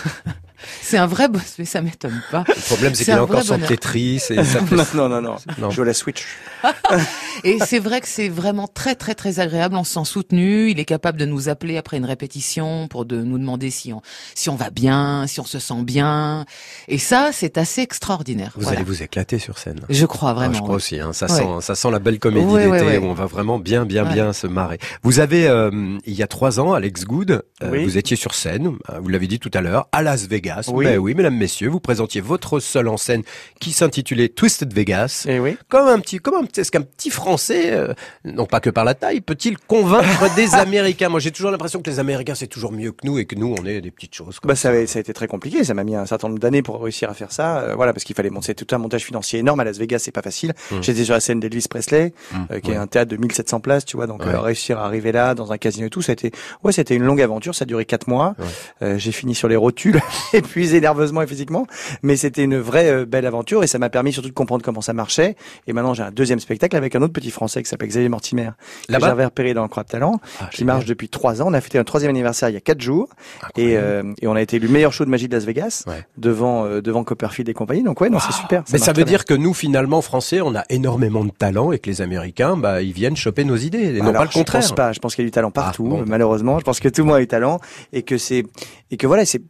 C'est 0.84 0.98
un 0.98 1.06
vrai 1.06 1.28
boss, 1.28 1.54
mais 1.58 1.64
ça 1.64 1.80
m'étonne 1.80 2.22
pas. 2.30 2.44
Le 2.46 2.60
problème, 2.66 2.94
c'est 2.94 3.04
qu'il 3.04 3.14
a 3.14 3.22
encore 3.22 3.42
son 3.42 3.58
Tetris. 3.58 4.22
Et 4.30 4.44
ça 4.44 4.60
fait... 4.66 4.94
non, 4.94 5.08
non, 5.08 5.22
non, 5.22 5.36
non. 5.58 5.70
Je 5.70 5.82
la 5.82 5.94
Switch. 5.94 6.26
et 7.44 7.58
c'est 7.64 7.78
vrai 7.78 8.00
que 8.02 8.08
c'est 8.08 8.28
vraiment 8.28 8.68
très, 8.68 8.94
très, 8.94 9.14
très 9.14 9.40
agréable. 9.40 9.76
On 9.76 9.84
se 9.84 9.94
sent 9.94 10.04
soutenu. 10.04 10.70
Il 10.70 10.78
est 10.78 10.84
capable 10.84 11.18
de 11.18 11.24
nous 11.24 11.48
appeler 11.48 11.78
après 11.78 11.96
une 11.96 12.04
répétition 12.04 12.86
pour 12.88 13.06
de 13.06 13.22
nous 13.22 13.38
demander 13.38 13.70
si 13.70 13.92
on, 13.92 14.02
si 14.34 14.50
on 14.50 14.56
va 14.56 14.70
bien, 14.70 15.26
si 15.26 15.40
on 15.40 15.44
se 15.44 15.58
sent 15.58 15.82
bien. 15.82 16.44
Et 16.88 16.98
ça, 16.98 17.30
c'est 17.32 17.56
assez 17.56 17.80
extraordinaire. 17.80 18.52
Vous 18.56 18.62
voilà. 18.62 18.78
allez 18.78 18.86
vous 18.86 19.02
éclater 19.02 19.38
sur 19.38 19.58
scène. 19.58 19.80
Je 19.88 20.06
crois 20.06 20.34
vraiment. 20.34 20.52
Ah, 20.52 20.56
je 20.56 20.60
crois 20.60 20.70
ouais. 20.70 20.76
aussi. 20.76 21.00
Hein. 21.00 21.12
Ça 21.14 21.26
ouais. 21.26 21.32
sent, 21.32 21.48
ça 21.60 21.74
sent 21.74 21.90
la 21.90 21.98
belle 21.98 22.18
comédie 22.18 22.46
ouais, 22.46 22.70
d'été 22.70 22.98
où 22.98 23.06
on 23.06 23.14
va 23.14 23.26
vraiment 23.26 23.58
bien, 23.58 23.86
bien, 23.86 24.04
bien 24.04 24.34
se 24.34 24.46
marrer. 24.46 24.78
Vous 25.02 25.18
avez, 25.18 25.48
euh, 25.48 25.98
il 26.04 26.14
y 26.14 26.22
a 26.22 26.26
trois 26.26 26.60
ans, 26.60 26.74
Alex 26.74 27.04
Good, 27.04 27.42
euh, 27.62 27.70
oui. 27.70 27.84
vous 27.84 27.96
étiez 27.96 28.16
sur 28.16 28.34
scène. 28.34 28.76
Vous 29.00 29.08
l'avez 29.08 29.26
dit 29.26 29.38
tout 29.38 29.50
à 29.54 29.62
l'heure, 29.62 29.88
à 29.92 30.02
Las 30.02 30.26
Vegas. 30.28 30.70
Oui. 30.74 30.84
Mais 30.86 30.96
oui, 30.98 31.14
mesdames, 31.14 31.36
messieurs, 31.36 31.68
vous 31.68 31.80
présentiez 31.80 32.20
votre 32.20 32.58
seul 32.60 32.88
en 32.88 32.96
scène 32.96 33.22
qui 33.60 33.72
s'intitulait 33.72 34.28
Twisted 34.28 34.72
Vegas. 34.72 35.24
Et 35.28 35.38
oui. 35.38 35.56
Comme 35.68 35.88
un 35.88 35.98
petit, 36.00 36.18
comme 36.18 36.34
un, 36.34 36.46
est-ce 36.56 36.70
qu'un 36.70 36.82
petit 36.82 37.10
Français, 37.10 37.72
euh, 37.72 37.94
non 38.24 38.46
pas 38.46 38.60
que 38.60 38.70
par 38.70 38.84
la 38.84 38.94
taille, 38.94 39.20
peut-il 39.20 39.58
convaincre 39.58 40.34
des 40.36 40.54
Américains? 40.54 41.08
Moi, 41.08 41.20
j'ai 41.20 41.30
toujours 41.30 41.50
l'impression 41.50 41.80
que 41.82 41.90
les 41.90 41.98
Américains 41.98 42.34
c'est 42.34 42.46
toujours 42.46 42.72
mieux 42.72 42.92
que 42.92 43.06
nous 43.06 43.18
et 43.18 43.24
que 43.24 43.34
nous 43.36 43.54
on 43.58 43.64
est 43.66 43.80
des 43.80 43.90
petites 43.90 44.14
choses. 44.14 44.38
Bah 44.44 44.54
ça, 44.56 44.70
a, 44.70 44.86
ça 44.86 44.98
a 44.98 45.00
été 45.00 45.12
très 45.14 45.26
compliqué. 45.28 45.64
Ça 45.64 45.74
m'a 45.74 45.84
mis 45.84 45.94
un 45.94 46.06
certain 46.06 46.28
nombre 46.28 46.40
d'années 46.40 46.62
pour 46.62 46.82
réussir 46.82 47.08
à 47.10 47.14
faire 47.14 47.32
ça. 47.32 47.58
Euh, 47.58 47.74
voilà, 47.74 47.92
parce 47.92 48.04
qu'il 48.04 48.16
fallait 48.16 48.30
monter 48.30 48.54
tout 48.54 48.66
un 48.74 48.78
montage 48.78 49.02
financier 49.04 49.38
énorme 49.40 49.60
à 49.60 49.64
Las 49.64 49.78
Vegas. 49.78 50.00
C'est 50.00 50.10
pas 50.12 50.22
facile. 50.22 50.52
Mmh. 50.70 50.76
J'étais 50.82 51.04
sur 51.04 51.14
la 51.14 51.20
scène 51.20 51.40
d'Elvis 51.40 51.66
Presley, 51.68 52.12
Mmh. 52.32 52.36
euh, 52.52 52.60
qui 52.60 52.70
Ouais. 52.70 52.76
est 52.76 52.78
un 52.78 52.86
théâtre 52.86 53.10
de 53.10 53.16
1700 53.16 53.60
places, 53.60 53.84
tu 53.84 53.96
vois. 53.96 54.06
Donc 54.06 54.22
Ouais. 54.24 54.32
euh, 54.34 54.40
réussir 54.40 54.78
à 54.78 54.84
arriver 54.86 55.12
là, 55.12 55.34
dans 55.34 55.52
un 55.52 55.58
casino 55.58 55.86
et 55.86 55.90
tout, 55.90 56.02
ça 56.02 56.12
a 56.12 56.14
été, 56.14 56.32
ouais, 56.62 56.72
c'était 56.72 56.94
une 56.94 57.04
longue 57.04 57.20
aventure. 57.22 57.54
Ça 57.54 57.62
a 57.64 57.66
duré 57.66 57.84
quatre 57.84 58.08
mois. 58.08 58.34
Ouais. 58.38 58.44
Euh, 58.82 58.98
j'ai 58.98 59.12
fini 59.12 59.34
sur 59.34 59.48
les 59.48 59.56
rotules. 59.56 60.00
et 60.32 60.42
épuisé 60.64 60.80
nerveusement 60.80 61.20
et 61.20 61.26
physiquement, 61.26 61.66
mais 62.02 62.16
c'était 62.16 62.42
une 62.42 62.56
vraie 62.58 62.90
euh, 62.90 63.04
belle 63.04 63.26
aventure 63.26 63.62
et 63.62 63.66
ça 63.66 63.78
m'a 63.78 63.90
permis 63.90 64.14
surtout 64.14 64.30
de 64.30 64.34
comprendre 64.34 64.64
comment 64.64 64.80
ça 64.80 64.94
marchait. 64.94 65.36
Et 65.66 65.74
maintenant, 65.74 65.92
j'ai 65.92 66.02
un 66.02 66.10
deuxième 66.10 66.40
spectacle 66.40 66.74
avec 66.74 66.96
un 66.96 67.02
autre 67.02 67.12
petit 67.12 67.30
Français 67.30 67.62
qui 67.62 67.68
s'appelle 67.68 67.88
Xavier 67.88 68.08
Mortimer, 68.08 68.50
que 68.88 68.98
j'avais 68.98 69.26
repéré 69.26 69.52
dans 69.52 69.68
Croix 69.68 69.82
de 69.82 69.88
Talent, 69.88 70.20
qui 70.52 70.64
marche 70.64 70.86
depuis 70.86 71.10
trois 71.10 71.42
ans. 71.42 71.46
On 71.48 71.52
a 71.54 71.60
fêté 71.60 71.78
un 71.78 71.84
troisième 71.84 72.10
anniversaire 72.10 72.48
il 72.48 72.54
y 72.54 72.56
a 72.56 72.62
quatre 72.62 72.80
jours 72.80 73.10
et, 73.56 73.76
euh, 73.76 74.02
et 74.22 74.26
on 74.26 74.34
a 74.34 74.40
été 74.40 74.56
élu 74.56 74.68
meilleur 74.68 74.92
show 74.92 75.04
de 75.04 75.10
magie 75.10 75.28
de 75.28 75.34
Las 75.34 75.44
Vegas 75.44 75.84
devant 76.16 76.64
euh, 76.64 76.80
devant 76.80 77.04
Copperfield 77.04 77.48
et 77.50 77.54
compagnie. 77.54 77.82
Donc 77.82 78.00
ouais, 78.00 78.08
non, 78.08 78.18
c'est 78.18 78.32
super. 78.32 78.64
Mais 78.72 78.78
ça 78.78 78.94
veut 78.94 79.04
dire 79.04 79.26
que 79.26 79.34
nous, 79.34 79.52
finalement, 79.52 80.00
Français, 80.00 80.40
on 80.40 80.54
a 80.54 80.64
énormément 80.70 81.24
de 81.24 81.30
talent 81.30 81.72
et 81.72 81.78
que 81.78 81.90
les 81.90 82.00
Américains, 82.00 82.56
bah, 82.56 82.80
ils 82.80 82.92
viennent 82.92 83.16
choper 83.16 83.44
nos 83.44 83.56
idées 83.56 83.96
et 83.96 84.00
non 84.00 84.08
Alors, 84.08 84.22
pas 84.22 84.24
le 84.24 84.30
contraire. 84.30 84.62
Je 84.62 84.68
pense 84.68 84.74
pas. 84.74 84.92
Je 84.92 84.98
pense 85.00 85.14
qu'il 85.14 85.24
y 85.24 85.26
a 85.26 85.28
du 85.28 85.32
talent 85.32 85.50
partout. 85.50 85.84
bon. 85.84 86.04
Malheureusement, 86.06 86.58
je 86.58 86.64
pense 86.64 86.80
que 86.80 86.88
tout 86.88 87.02
le 87.02 87.08
monde 87.08 87.16
a 87.16 87.20
du 87.20 87.26
talent 87.26 87.60
et 87.92 88.02
que 88.02 88.16
c'est 88.16 88.44
et 88.90 88.96
que 88.96 89.06
voilà, 89.06 89.24
c'est 89.26 89.42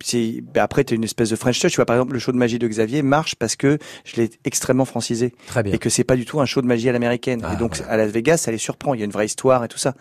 bah, 0.55 0.63
après 0.63 0.85
t'es 0.85 0.95
une 0.95 1.04
espèce 1.05 1.31
de 1.31 1.37
French 1.37 1.59
touch. 1.61 1.71
Tu 1.73 1.77
vois, 1.77 1.87
par 1.87 1.97
exemple, 1.97 2.13
le 2.15 2.19
show 2.19 2.33
de 2.33 2.37
magie 2.37 2.59
de 2.59 2.67
Xavier 2.69 3.03
marche 3.03 3.35
parce 3.37 3.57
que 3.57 3.79
je 4.05 4.17
l'ai 4.21 4.31
extrêmement 4.45 4.85
francisé. 4.85 5.33
Très 5.47 5.63
bien. 5.63 5.73
Et 5.73 5.79
que 5.79 5.89
c'est 5.91 6.05
pas 6.05 6.17
du 6.17 6.25
tout 6.25 6.41
un 6.41 6.47
show 6.47 6.63
de 6.63 6.67
magie 6.67 6.89
à 6.89 6.93
l'américaine. 6.93 7.41
Ah, 7.45 7.55
et 7.55 7.57
donc 7.57 7.81
à 7.89 7.97
Las 7.97 8.11
Vegas, 8.11 8.39
ça 8.39 8.51
les 8.51 8.59
surprend. 8.59 8.95
Il 8.95 9.01
y 9.01 9.03
a 9.03 9.07
une 9.07 9.11
vraie 9.13 9.27
histoire 9.27 9.65
et 9.65 9.69
tout 9.69 9.79
ça. 9.79 9.95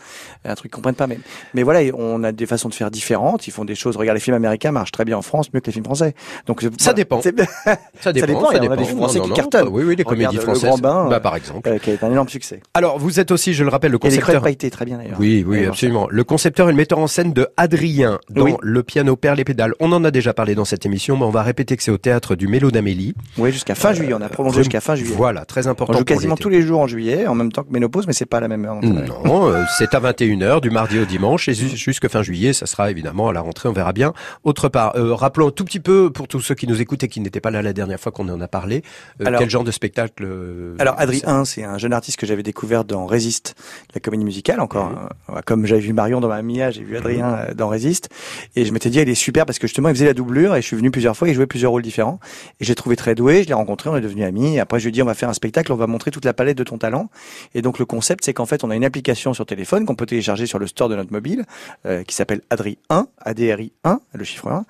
Un 0.46 0.56
truc 0.56 0.72
qu'ils 0.72 0.76
comprennent 0.76 0.96
pas. 0.96 1.08
Mais 1.08 1.20
mais 1.54 1.64
voilà, 1.64 1.82
on 1.98 2.24
a 2.24 2.32
des 2.32 2.46
façons 2.46 2.70
de 2.70 2.74
faire 2.74 2.92
différentes. 2.92 3.48
Ils 3.48 3.52
font 3.52 3.66
des 3.66 3.76
choses. 3.76 3.96
Regarde, 3.98 4.16
les 4.18 4.22
films 4.22 4.36
américains 4.36 4.72
marchent 4.72 4.92
très 4.92 5.06
bien 5.06 5.18
en 5.18 5.22
France, 5.22 5.54
mieux 5.54 5.60
que 5.60 5.68
les 5.68 5.74
films 5.74 5.86
français. 5.86 6.14
Donc 6.48 6.62
Ça 6.62 6.70
voilà. 6.80 6.94
dépend. 6.94 7.22
Ça 7.22 7.32
dépend, 7.32 7.46
Il 7.66 7.72
y 7.72 8.04
ça 8.04 8.10
en 8.10 8.10
a 8.10 8.14
des 8.14 8.20
dépend. 8.62 8.84
films 8.86 8.98
français 8.98 9.18
Non, 9.20 9.24
qui 9.26 9.30
non, 9.30 9.36
cartonnent. 9.36 9.68
Oui, 9.70 9.84
oui, 9.84 9.96
les 9.96 10.04
Regarde, 10.04 10.08
comédies 10.08 10.36
Le 10.38 10.42
françaises. 10.42 10.70
Grand 10.70 10.78
Bain, 10.78 11.08
Bah, 11.10 11.16
euh, 11.16 11.20
par 11.20 11.36
exemple. 11.36 11.68
euh, 11.70 11.78
qui 11.80 11.92
été 11.92 12.06
un 12.06 12.12
énorme 12.12 12.30
succès. 12.30 12.62
Alors, 12.74 13.00
vous 13.00 13.20
êtes 13.20 13.32
aussi, 13.32 13.54
je 13.54 13.64
le 13.64 13.70
rappelle, 13.70 13.92
le 13.92 13.98
Et 14.04 14.10
les 14.10 14.18
concepteur. 14.18 14.42
pailletées, 14.42 14.70
très 14.72 14.86
bien 14.86 14.98
d'ailleurs. 14.98 15.18
Oui, 15.20 15.44
oui, 15.48 15.66
absolument. 15.66 16.08
Le 16.10 16.24
concepteur 16.24 16.68
et 16.70 16.72
le 16.72 16.78
metteur 16.78 17.00
en 17.00 17.08
scène 17.08 17.34
de 17.34 17.48
Adrien 17.58 18.20
dans 18.30 18.44
Oui. 18.46 18.54
Le 18.62 18.84
piano 18.84 19.16
perd 19.16 19.38
les 19.38 19.44
pédales. 19.44 19.74
On 19.80 19.92
en 19.92 20.04
a 20.04 20.12
déjà 20.12 20.34
parlé 20.34 20.56
dans 20.56 20.66
cette 20.66 20.83
émission, 20.86 21.18
mais 21.18 21.24
on 21.26 21.30
va 21.30 21.44
répéter 21.44 21.76
que 21.78 21.84
c'est 21.84 21.92
au 21.92 21.98
théâtre 21.98 22.36
du 22.36 22.48
Mélo 22.48 22.72
d'Amélie. 22.72 23.14
Oui, 23.38 23.52
jusqu'à 23.52 23.76
fin 23.76 23.94
juillet. 23.94 24.14
On 24.14 24.22
a 24.22 24.30
prolongé 24.30 24.58
jusqu'à 24.60 24.82
fin 24.82 24.96
juillet. 24.96 25.14
Voilà, 25.16 25.46
très 25.46 25.68
important 25.68 25.94
On 25.94 25.98
joue 26.00 26.04
quasiment 26.06 26.36
tous 26.38 26.50
les 26.50 26.62
jours 26.62 26.80
en 26.82 26.88
juillet, 26.88 27.28
en 27.28 27.36
même 27.36 27.52
temps 27.52 27.64
que 27.64 27.72
Ménopause, 27.72 28.08
mais 28.08 28.14
c'est 28.14 28.26
pas 28.26 28.38
à 28.38 28.42
la 28.42 28.48
même 28.48 28.66
heure. 28.66 28.82
Non, 28.82 29.48
euh, 29.50 29.64
c'est 29.78 29.94
à 29.96 30.00
21h 30.00 30.62
du 30.62 30.70
mardi 30.70 31.00
au 31.00 31.06
dimanche 31.06 31.48
et 31.48 31.54
ju- 31.54 31.76
jusque 31.76 32.08
fin 32.08 32.22
juillet, 32.24 32.54
ça 32.54 32.66
sera 32.66 32.90
évidemment 32.92 33.30
à 33.30 33.34
la 33.34 33.42
rentrée, 33.42 33.70
on 33.70 33.74
verra 33.74 33.94
bien. 33.94 34.14
Autre 34.44 34.70
part, 34.70 34.96
euh, 34.96 35.14
rappelons 35.14 35.48
un 35.48 35.52
tout 35.52 35.66
petit 35.66 35.80
peu 35.80 36.10
pour 36.12 36.28
tous 36.28 36.40
ceux 36.42 36.56
qui 36.56 36.68
nous 36.68 36.82
écoutent 36.82 37.04
et 37.04 37.08
qui 37.08 37.20
n'étaient 37.20 37.40
pas 37.42 37.52
là 37.52 37.62
la 37.62 37.74
dernière 37.74 38.00
fois 38.00 38.12
qu'on 38.12 38.28
en 38.30 38.40
a 38.42 38.48
parlé, 38.48 38.84
euh, 39.22 39.26
Alors- 39.26 39.40
quel 39.40 39.50
genre 39.50 39.64
de 39.64 39.72
spectacle 39.72 40.24
euh, 40.26 40.76
Alors 40.80 40.96
Adrien, 40.98 41.46
c'est? 41.46 41.64
Un 41.64 41.78
jeune 41.78 41.94
artiste 41.94 42.18
que 42.20 42.26
j'avais 42.26 42.44
découvert 42.44 42.84
dans 42.86 43.06
Résiste, 43.06 43.56
la 43.94 44.00
comédie 44.00 44.26
musicale 44.26 44.60
encore. 44.60 44.86
hein. 45.30 45.40
Comme 45.46 45.66
j'avais 45.66 45.82
vu 45.82 45.94
Marion 45.94 46.20
dans 46.22 46.28
ma 46.28 46.42
Mia, 46.42 46.72
j'ai 46.72 46.84
vu 46.84 46.98
Adrien 46.98 47.34
euh, 47.50 47.54
dans 47.54 47.68
Résiste, 47.68 48.10
et 48.56 48.66
je 48.66 48.72
m'étais 48.74 48.90
dit 48.90 49.00
il 49.00 49.10
est 49.10 49.16
super 49.16 49.46
parce 49.46 49.60
que 49.60 49.68
justement 49.68 49.90
il 49.90 49.96
faisait 49.96 50.06
la 50.06 50.14
doublure 50.14 50.56
et 50.56 50.62
je 50.62 50.73
suis 50.74 50.80
venu 50.80 50.92
plusieurs 50.92 51.16
fois, 51.16 51.30
il 51.30 51.36
jouait 51.36 51.48
plusieurs 51.48 51.72
rôles 51.72 51.82
différents 51.82 52.20
et 52.60 52.66
j'ai 52.66 52.76
trouvé 52.76 52.96
très 52.96 53.16
doué. 53.16 53.44
Je 53.44 53.48
l'ai 53.48 53.54
rencontré, 53.54 53.90
on 53.90 53.96
est 53.96 54.02
devenus 54.02 54.26
amis. 54.26 54.56
Et 54.56 54.60
après 54.60 54.80
je 54.80 54.86
lui 54.86 54.90
ai 54.90 54.92
dit 54.92 55.02
on 55.02 55.06
va 55.06 55.14
faire 55.14 55.30
un 55.30 55.34
spectacle, 55.34 55.72
on 55.72 55.76
va 55.76 55.88
montrer 55.88 56.12
toute 56.12 56.26
la 56.26 56.34
palette 56.34 56.58
de 56.58 56.64
ton 56.64 56.78
talent. 56.78 57.10
Et 57.54 57.62
donc 57.62 57.80
le 57.80 57.86
concept 57.86 58.26
c'est 58.26 58.34
qu'en 58.34 58.46
fait 58.46 58.64
on 58.64 58.70
a 58.70 58.76
une 58.76 58.86
application 58.86 59.34
sur 59.34 59.46
téléphone 59.46 59.86
qu'on 59.86 59.96
peut 59.96 60.06
télécharger 60.06 60.46
sur 60.46 60.60
le 60.60 60.68
store 60.68 60.90
de 60.90 60.96
notre 60.96 61.12
mobile 61.12 61.46
euh, 61.86 62.04
qui 62.04 62.16
s'appelle 62.16 62.42
Adri 62.50 62.78
1, 62.90 63.08
ADRI 63.22 63.72
1, 63.84 64.00
le 64.14 64.24
chiffre 64.24 64.48
1. 64.48 64.66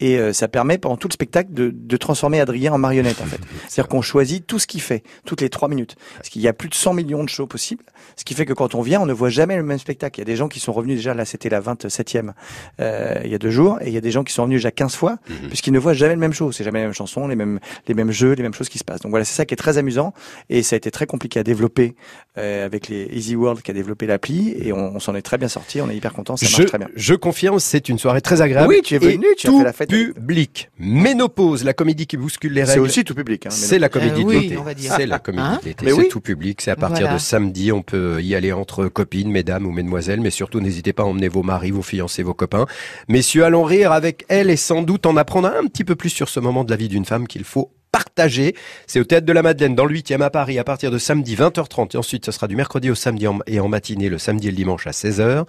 Et 0.00 0.18
euh, 0.18 0.32
ça 0.32 0.48
permet 0.48 0.78
pendant 0.78 0.96
tout 0.96 1.08
le 1.08 1.12
spectacle 1.12 1.52
de, 1.52 1.72
de 1.74 1.96
transformer 1.96 2.40
Adrien 2.40 2.72
en 2.72 2.78
marionnette 2.78 3.20
en 3.20 3.26
fait. 3.26 3.40
C'est-à-dire 3.68 3.88
qu'on 3.88 4.02
choisit 4.02 4.46
tout 4.46 4.58
ce 4.58 4.66
qu'il 4.66 4.80
fait, 4.80 5.02
toutes 5.24 5.40
les 5.40 5.48
trois 5.48 5.68
minutes. 5.68 5.96
Parce 6.16 6.28
qu'il 6.28 6.42
y 6.42 6.48
a 6.48 6.52
plus 6.52 6.68
de 6.68 6.74
100 6.74 6.94
millions 6.94 7.24
de 7.24 7.28
shows 7.28 7.46
possibles. 7.46 7.84
Ce 8.16 8.24
qui 8.24 8.34
fait 8.34 8.44
que 8.44 8.52
quand 8.52 8.74
on 8.74 8.82
vient, 8.82 9.00
on 9.00 9.06
ne 9.06 9.12
voit 9.12 9.30
jamais 9.30 9.56
le 9.56 9.62
même 9.62 9.78
spectacle. 9.78 10.18
Il 10.18 10.22
y 10.22 10.22
a 10.22 10.26
des 10.26 10.36
gens 10.36 10.48
qui 10.48 10.60
sont 10.60 10.72
revenus 10.72 10.96
déjà, 10.96 11.14
là 11.14 11.24
c'était 11.24 11.48
la 11.48 11.60
27e 11.60 12.32
euh, 12.80 13.20
il 13.24 13.30
y 13.30 13.34
a 13.34 13.38
deux 13.38 13.50
jours, 13.50 13.78
et 13.80 13.88
il 13.88 13.92
y 13.92 13.96
a 13.96 14.00
des 14.00 14.10
gens 14.10 14.24
qui 14.24 14.32
sont 14.32 14.42
revenus 14.42 14.58
déjà 14.58 14.70
15 14.70 14.94
fois, 14.94 15.18
puisqu'ils 15.48 15.72
ne 15.72 15.78
voient 15.78 15.94
jamais 15.94 16.14
le 16.14 16.20
même 16.20 16.32
show. 16.32 16.52
C'est 16.52 16.64
jamais 16.64 16.80
la 16.80 16.86
même 16.86 16.94
chanson, 16.94 17.28
les 17.28 17.36
mêmes, 17.36 17.58
les 17.88 17.94
mêmes 17.94 18.12
jeux, 18.12 18.32
les 18.32 18.42
mêmes 18.42 18.54
choses 18.54 18.68
qui 18.68 18.78
se 18.78 18.84
passent. 18.84 19.00
Donc 19.00 19.10
voilà, 19.10 19.24
c'est 19.24 19.34
ça 19.34 19.44
qui 19.44 19.54
est 19.54 19.56
très 19.56 19.78
amusant, 19.78 20.12
et 20.48 20.62
ça 20.62 20.74
a 20.74 20.78
été 20.78 20.90
très 20.90 21.06
compliqué 21.06 21.40
à 21.40 21.42
développer 21.42 21.94
euh, 22.38 22.64
avec 22.66 22.88
les 22.88 23.08
Easy 23.12 23.36
World 23.36 23.62
qui 23.62 23.70
a 23.70 23.74
développé 23.74 24.06
l'appli, 24.06 24.54
et 24.58 24.72
on, 24.72 24.96
on 24.96 25.00
s'en 25.00 25.14
est 25.14 25.22
très 25.22 25.38
bien 25.38 25.48
sorti, 25.48 25.80
on 25.80 25.88
est 25.88 25.96
hyper 25.96 26.12
content, 26.12 26.36
ça 26.36 26.46
Je, 26.46 26.52
marche 26.52 26.66
très 26.66 26.78
bien. 26.78 26.88
je 26.94 27.14
confirme, 27.14 27.58
c'est 27.58 27.88
une 27.88 27.98
soirée 27.98 28.20
très 28.20 28.42
agréable. 28.42 28.68
Oui, 28.68 28.80
tu 28.82 28.94
es 28.94 28.98
venu, 28.98 29.26
tu 29.36 29.48
as 29.48 29.52
fait 29.52 29.64
la 29.64 29.72
fête. 29.72 29.85
Public. 29.86 30.70
Ménopause, 30.78 31.64
la 31.64 31.72
comédie 31.72 32.06
qui 32.06 32.16
bouscule 32.16 32.52
les 32.52 32.64
C'est 32.64 32.72
règles. 32.72 32.84
aussi 32.84 33.04
tout 33.04 33.14
public. 33.14 33.46
Hein, 33.46 33.50
C'est 33.50 33.78
la 33.78 33.88
comédie 33.88 34.20
Euh, 34.20 34.24
de 34.24 34.28
oui, 34.28 34.40
l'été. 34.42 34.56
on 34.58 34.62
va 34.62 34.74
dire. 34.74 34.92
C'est 34.96 35.06
la 35.06 35.18
comédie 35.18 35.42
Hein 35.44 35.58
de 35.62 35.68
l'été. 35.68 35.84
Mais 35.84 35.92
C'est 35.92 35.96
oui. 35.98 36.08
tout 36.08 36.20
public. 36.20 36.60
C'est 36.60 36.70
à 36.70 36.76
partir 36.76 37.00
Voilà. 37.06 37.14
de 37.14 37.20
samedi. 37.20 37.72
On 37.72 37.82
peut 37.82 38.22
y 38.22 38.34
aller 38.34 38.52
entre 38.52 38.88
copines, 38.88 39.30
mesdames 39.30 39.66
ou 39.66 39.70
mesdemoiselles. 39.72 40.20
Mais 40.20 40.30
surtout, 40.30 40.60
n'hésitez 40.60 40.92
pas 40.92 41.02
à 41.04 41.06
emmener 41.06 41.28
vos 41.28 41.42
maris, 41.42 41.70
vos 41.70 41.82
fiancés, 41.82 42.22
vos 42.22 42.34
copains. 42.34 42.66
Messieurs, 43.08 43.44
allons 43.44 43.64
rire 43.64 43.92
avec 43.92 44.24
elle 44.28 44.50
et 44.50 44.56
sans 44.56 44.82
doute 44.82 45.06
en 45.06 45.16
apprendre 45.16 45.48
un 45.48 45.66
petit 45.66 45.84
peu 45.84 45.94
plus 45.96 46.10
sur 46.10 46.28
ce 46.28 46.40
moment 46.40 46.64
de 46.64 46.70
la 46.70 46.76
vie 46.76 46.88
d'une 46.88 47.04
femme 47.04 47.26
qu'il 47.26 47.44
faut 47.44 47.72
partager. 47.92 48.54
C'est 48.86 49.00
au 49.00 49.04
Théâtre 49.04 49.24
de 49.26 49.32
la 49.32 49.42
Madeleine, 49.42 49.74
dans 49.74 49.86
le 49.86 49.94
8e 49.94 50.20
à 50.22 50.28
Paris, 50.28 50.58
à 50.58 50.64
partir 50.64 50.90
de 50.90 50.98
samedi 50.98 51.34
20h30. 51.34 51.94
Et 51.94 51.98
ensuite, 51.98 52.26
ce 52.26 52.32
sera 52.32 52.46
du 52.46 52.54
mercredi 52.56 52.90
au 52.90 52.94
samedi 52.94 53.26
en- 53.26 53.38
et 53.46 53.58
en 53.60 53.68
matinée, 53.68 54.08
le 54.10 54.18
samedi 54.18 54.48
et 54.48 54.50
le 54.50 54.56
dimanche 54.56 54.86
à 54.86 54.92
16h. 54.92 55.44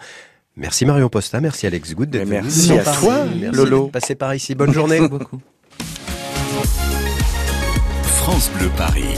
Merci 0.57 0.85
Marion 0.85 1.07
Posta, 1.07 1.39
merci 1.39 1.67
Alex 1.67 1.93
Good 1.93 2.09
d'être 2.09 2.27
venu 2.27 2.41
merci 2.41 2.73
à 2.73 2.83
toi, 2.83 3.25
Merci 3.39 3.55
Lolo. 3.55 3.87
passé 3.89 4.15
par 4.15 4.33
ici. 4.33 4.55
Bonne 4.55 4.73
journée. 4.73 4.99
Merci 4.99 5.09
beaucoup. 5.11 5.39
France 8.03 8.49
Bleu 8.57 8.69
Paris. 8.75 9.13